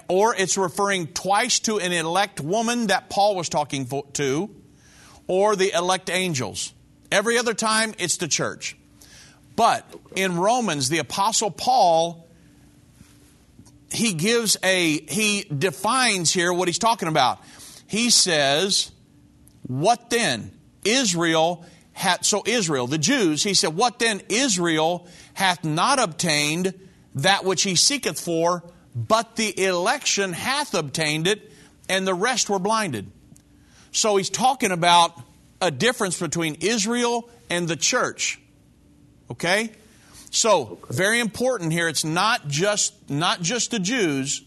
or 0.07 0.35
it's 0.35 0.57
referring 0.57 1.07
twice 1.07 1.59
to 1.61 1.79
an 1.79 1.91
elect 1.91 2.41
woman 2.41 2.87
that 2.87 3.09
Paul 3.09 3.35
was 3.35 3.49
talking 3.49 3.87
to, 4.13 4.49
or 5.27 5.55
the 5.55 5.71
elect 5.71 6.09
angels. 6.09 6.73
Every 7.11 7.37
other 7.37 7.53
time, 7.53 7.93
it's 7.97 8.17
the 8.17 8.27
church. 8.27 8.75
But 9.55 9.85
in 10.15 10.37
Romans, 10.37 10.89
the 10.89 10.97
Apostle 10.97 11.51
Paul, 11.51 12.27
he 13.91 14.13
gives 14.13 14.57
a, 14.63 15.01
he 15.07 15.43
defines 15.43 16.33
here 16.33 16.51
what 16.51 16.67
he's 16.67 16.79
talking 16.79 17.07
about. 17.07 17.39
He 17.87 18.09
says, 18.09 18.91
What 19.67 20.09
then? 20.09 20.51
Israel 20.83 21.65
had, 21.93 22.25
so 22.25 22.43
Israel, 22.45 22.87
the 22.87 22.97
Jews, 22.97 23.43
he 23.43 23.53
said, 23.53 23.75
What 23.75 23.99
then? 23.99 24.21
Israel 24.29 25.07
hath 25.33 25.63
not 25.63 25.99
obtained 25.99 26.73
that 27.15 27.45
which 27.45 27.63
he 27.63 27.75
seeketh 27.75 28.19
for, 28.19 28.63
but 28.95 29.35
the 29.35 29.65
election 29.65 30.31
hath 30.31 30.73
obtained 30.73 31.27
it, 31.27 31.51
and 31.89 32.07
the 32.07 32.13
rest 32.13 32.49
were 32.49 32.59
blinded. 32.59 33.11
So 33.91 34.15
he's 34.15 34.29
talking 34.29 34.71
about 34.71 35.21
a 35.61 35.69
difference 35.69 36.19
between 36.19 36.55
Israel 36.61 37.29
and 37.49 37.67
the 37.67 37.75
church. 37.75 38.39
Okay? 39.29 39.71
So, 40.31 40.79
very 40.89 41.19
important 41.19 41.71
here, 41.71 41.87
it's 41.87 42.03
not 42.03 42.47
just 42.47 43.09
not 43.09 43.41
just 43.41 43.71
the 43.71 43.79
Jews, 43.79 44.41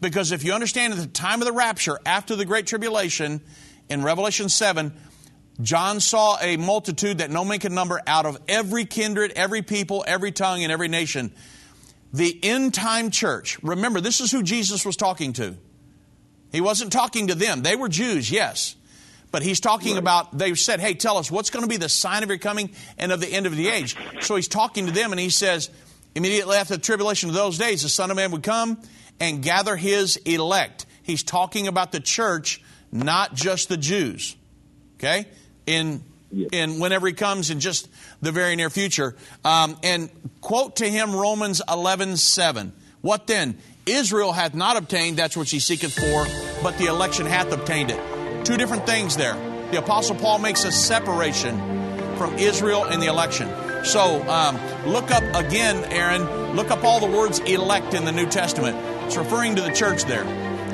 because 0.00 0.32
if 0.32 0.44
you 0.44 0.52
understand 0.52 0.92
at 0.92 0.98
the 0.98 1.06
time 1.06 1.40
of 1.40 1.46
the 1.46 1.52
rapture, 1.52 1.98
after 2.04 2.36
the 2.36 2.44
Great 2.44 2.66
Tribulation, 2.66 3.40
in 3.88 4.02
Revelation 4.02 4.48
7, 4.48 4.92
John 5.60 6.00
saw 6.00 6.38
a 6.40 6.56
multitude 6.56 7.18
that 7.18 7.30
no 7.30 7.44
man 7.44 7.58
could 7.60 7.72
number 7.72 8.00
out 8.06 8.26
of 8.26 8.38
every 8.48 8.84
kindred, 8.84 9.32
every 9.36 9.62
people, 9.62 10.04
every 10.06 10.32
tongue, 10.32 10.62
and 10.62 10.72
every 10.72 10.88
nation 10.88 11.32
the 12.12 12.38
end 12.42 12.74
time 12.74 13.10
church. 13.10 13.62
Remember, 13.62 14.00
this 14.00 14.20
is 14.20 14.30
who 14.30 14.42
Jesus 14.42 14.84
was 14.84 14.96
talking 14.96 15.32
to. 15.34 15.56
He 16.50 16.60
wasn't 16.60 16.92
talking 16.92 17.28
to 17.28 17.34
them. 17.34 17.62
They 17.62 17.76
were 17.76 17.88
Jews, 17.88 18.30
yes. 18.30 18.76
But 19.30 19.42
he's 19.42 19.60
talking 19.60 19.96
about, 19.96 20.36
they 20.36 20.54
said, 20.54 20.78
hey, 20.78 20.92
tell 20.92 21.16
us, 21.16 21.30
what's 21.30 21.48
going 21.48 21.62
to 21.62 21.68
be 21.68 21.78
the 21.78 21.88
sign 21.88 22.22
of 22.22 22.28
your 22.28 22.36
coming 22.36 22.70
and 22.98 23.10
of 23.12 23.20
the 23.20 23.28
end 23.28 23.46
of 23.46 23.56
the 23.56 23.68
age? 23.68 23.96
So 24.20 24.36
he's 24.36 24.48
talking 24.48 24.86
to 24.86 24.92
them 24.92 25.10
and 25.10 25.18
he 25.18 25.30
says, 25.30 25.70
immediately 26.14 26.56
after 26.56 26.76
the 26.76 26.82
tribulation 26.82 27.30
of 27.30 27.34
those 27.34 27.56
days, 27.56 27.82
the 27.82 27.88
Son 27.88 28.10
of 28.10 28.16
Man 28.18 28.30
would 28.32 28.42
come 28.42 28.78
and 29.18 29.42
gather 29.42 29.74
his 29.74 30.18
elect. 30.18 30.84
He's 31.02 31.22
talking 31.22 31.66
about 31.66 31.92
the 31.92 32.00
church, 32.00 32.60
not 32.92 33.34
just 33.34 33.70
the 33.70 33.78
Jews. 33.78 34.36
Okay? 34.96 35.26
In 35.64 36.04
Yes. 36.32 36.48
And 36.52 36.80
whenever 36.80 37.06
he 37.06 37.12
comes 37.12 37.50
in 37.50 37.60
just 37.60 37.88
the 38.22 38.32
very 38.32 38.56
near 38.56 38.70
future. 38.70 39.14
Um, 39.44 39.76
and 39.82 40.10
quote 40.40 40.76
to 40.76 40.88
him 40.88 41.14
Romans 41.14 41.60
11 41.68 42.16
7. 42.16 42.72
What 43.02 43.26
then? 43.26 43.58
Israel 43.84 44.32
hath 44.32 44.54
not 44.54 44.76
obtained 44.76 45.18
that 45.18 45.36
which 45.36 45.50
he 45.50 45.58
seeketh 45.58 45.92
for, 45.92 46.26
but 46.62 46.78
the 46.78 46.86
election 46.86 47.26
hath 47.26 47.52
obtained 47.52 47.90
it. 47.90 48.44
Two 48.44 48.56
different 48.56 48.86
things 48.86 49.16
there. 49.16 49.34
The 49.72 49.78
Apostle 49.78 50.16
Paul 50.16 50.38
makes 50.38 50.64
a 50.64 50.70
separation 50.70 51.58
from 52.16 52.34
Israel 52.38 52.84
and 52.84 53.02
the 53.02 53.06
election. 53.06 53.48
So 53.84 54.22
um, 54.28 54.58
look 54.86 55.10
up 55.10 55.24
again, 55.34 55.84
Aaron, 55.92 56.54
look 56.54 56.70
up 56.70 56.84
all 56.84 57.00
the 57.00 57.06
words 57.06 57.40
elect 57.40 57.94
in 57.94 58.04
the 58.04 58.12
New 58.12 58.26
Testament. 58.26 58.76
It's 59.06 59.16
referring 59.16 59.56
to 59.56 59.62
the 59.62 59.72
church 59.72 60.04
there. 60.04 60.24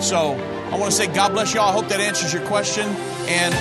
So 0.03 0.35
I 0.71 0.77
want 0.77 0.93
to 0.93 0.97
say, 0.97 1.07
God 1.07 1.33
bless 1.33 1.55
you 1.55 1.61
all. 1.61 1.71
I 1.71 1.73
hope 1.73 1.89
that 1.89 2.01
answers 2.01 2.33
your 2.33 2.45
question. 2.47 2.87
And 3.29 3.55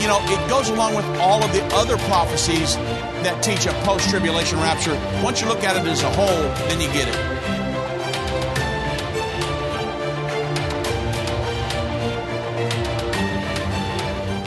you 0.00 0.06
know, 0.06 0.20
it 0.22 0.48
goes 0.48 0.68
along 0.68 0.94
with 0.94 1.04
all 1.18 1.42
of 1.42 1.52
the 1.52 1.64
other 1.74 1.96
prophecies 1.98 2.76
that 3.24 3.42
teach 3.42 3.66
a 3.66 3.72
post 3.84 4.08
tribulation 4.10 4.58
rapture. 4.60 4.94
Once 5.22 5.40
you 5.40 5.48
look 5.48 5.64
at 5.64 5.76
it 5.76 5.88
as 5.88 6.02
a 6.02 6.10
whole, 6.10 6.26
then 6.68 6.80
you 6.80 6.86
get 6.88 7.08
it. 7.08 7.38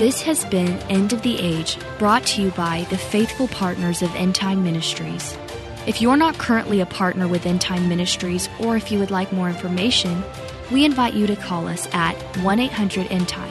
This 0.01 0.21
has 0.23 0.45
been 0.45 0.79
End 0.89 1.13
of 1.13 1.21
the 1.21 1.39
Age, 1.39 1.77
brought 1.99 2.25
to 2.27 2.41
you 2.41 2.49
by 2.51 2.87
the 2.89 2.97
faithful 2.97 3.47
partners 3.49 4.01
of 4.01 4.15
End 4.15 4.33
Time 4.33 4.63
Ministries. 4.63 5.37
If 5.85 6.01
you're 6.01 6.17
not 6.17 6.39
currently 6.39 6.79
a 6.79 6.87
partner 6.87 7.27
with 7.27 7.45
End 7.45 7.61
Time 7.61 7.87
Ministries, 7.87 8.49
or 8.59 8.75
if 8.75 8.91
you 8.91 8.97
would 8.97 9.11
like 9.11 9.31
more 9.31 9.47
information, 9.47 10.23
we 10.71 10.85
invite 10.85 11.13
you 11.13 11.27
to 11.27 11.35
call 11.35 11.67
us 11.67 11.87
at 11.93 12.15
1 12.37 12.59
800 12.59 13.11
End 13.11 13.29
Time. 13.29 13.50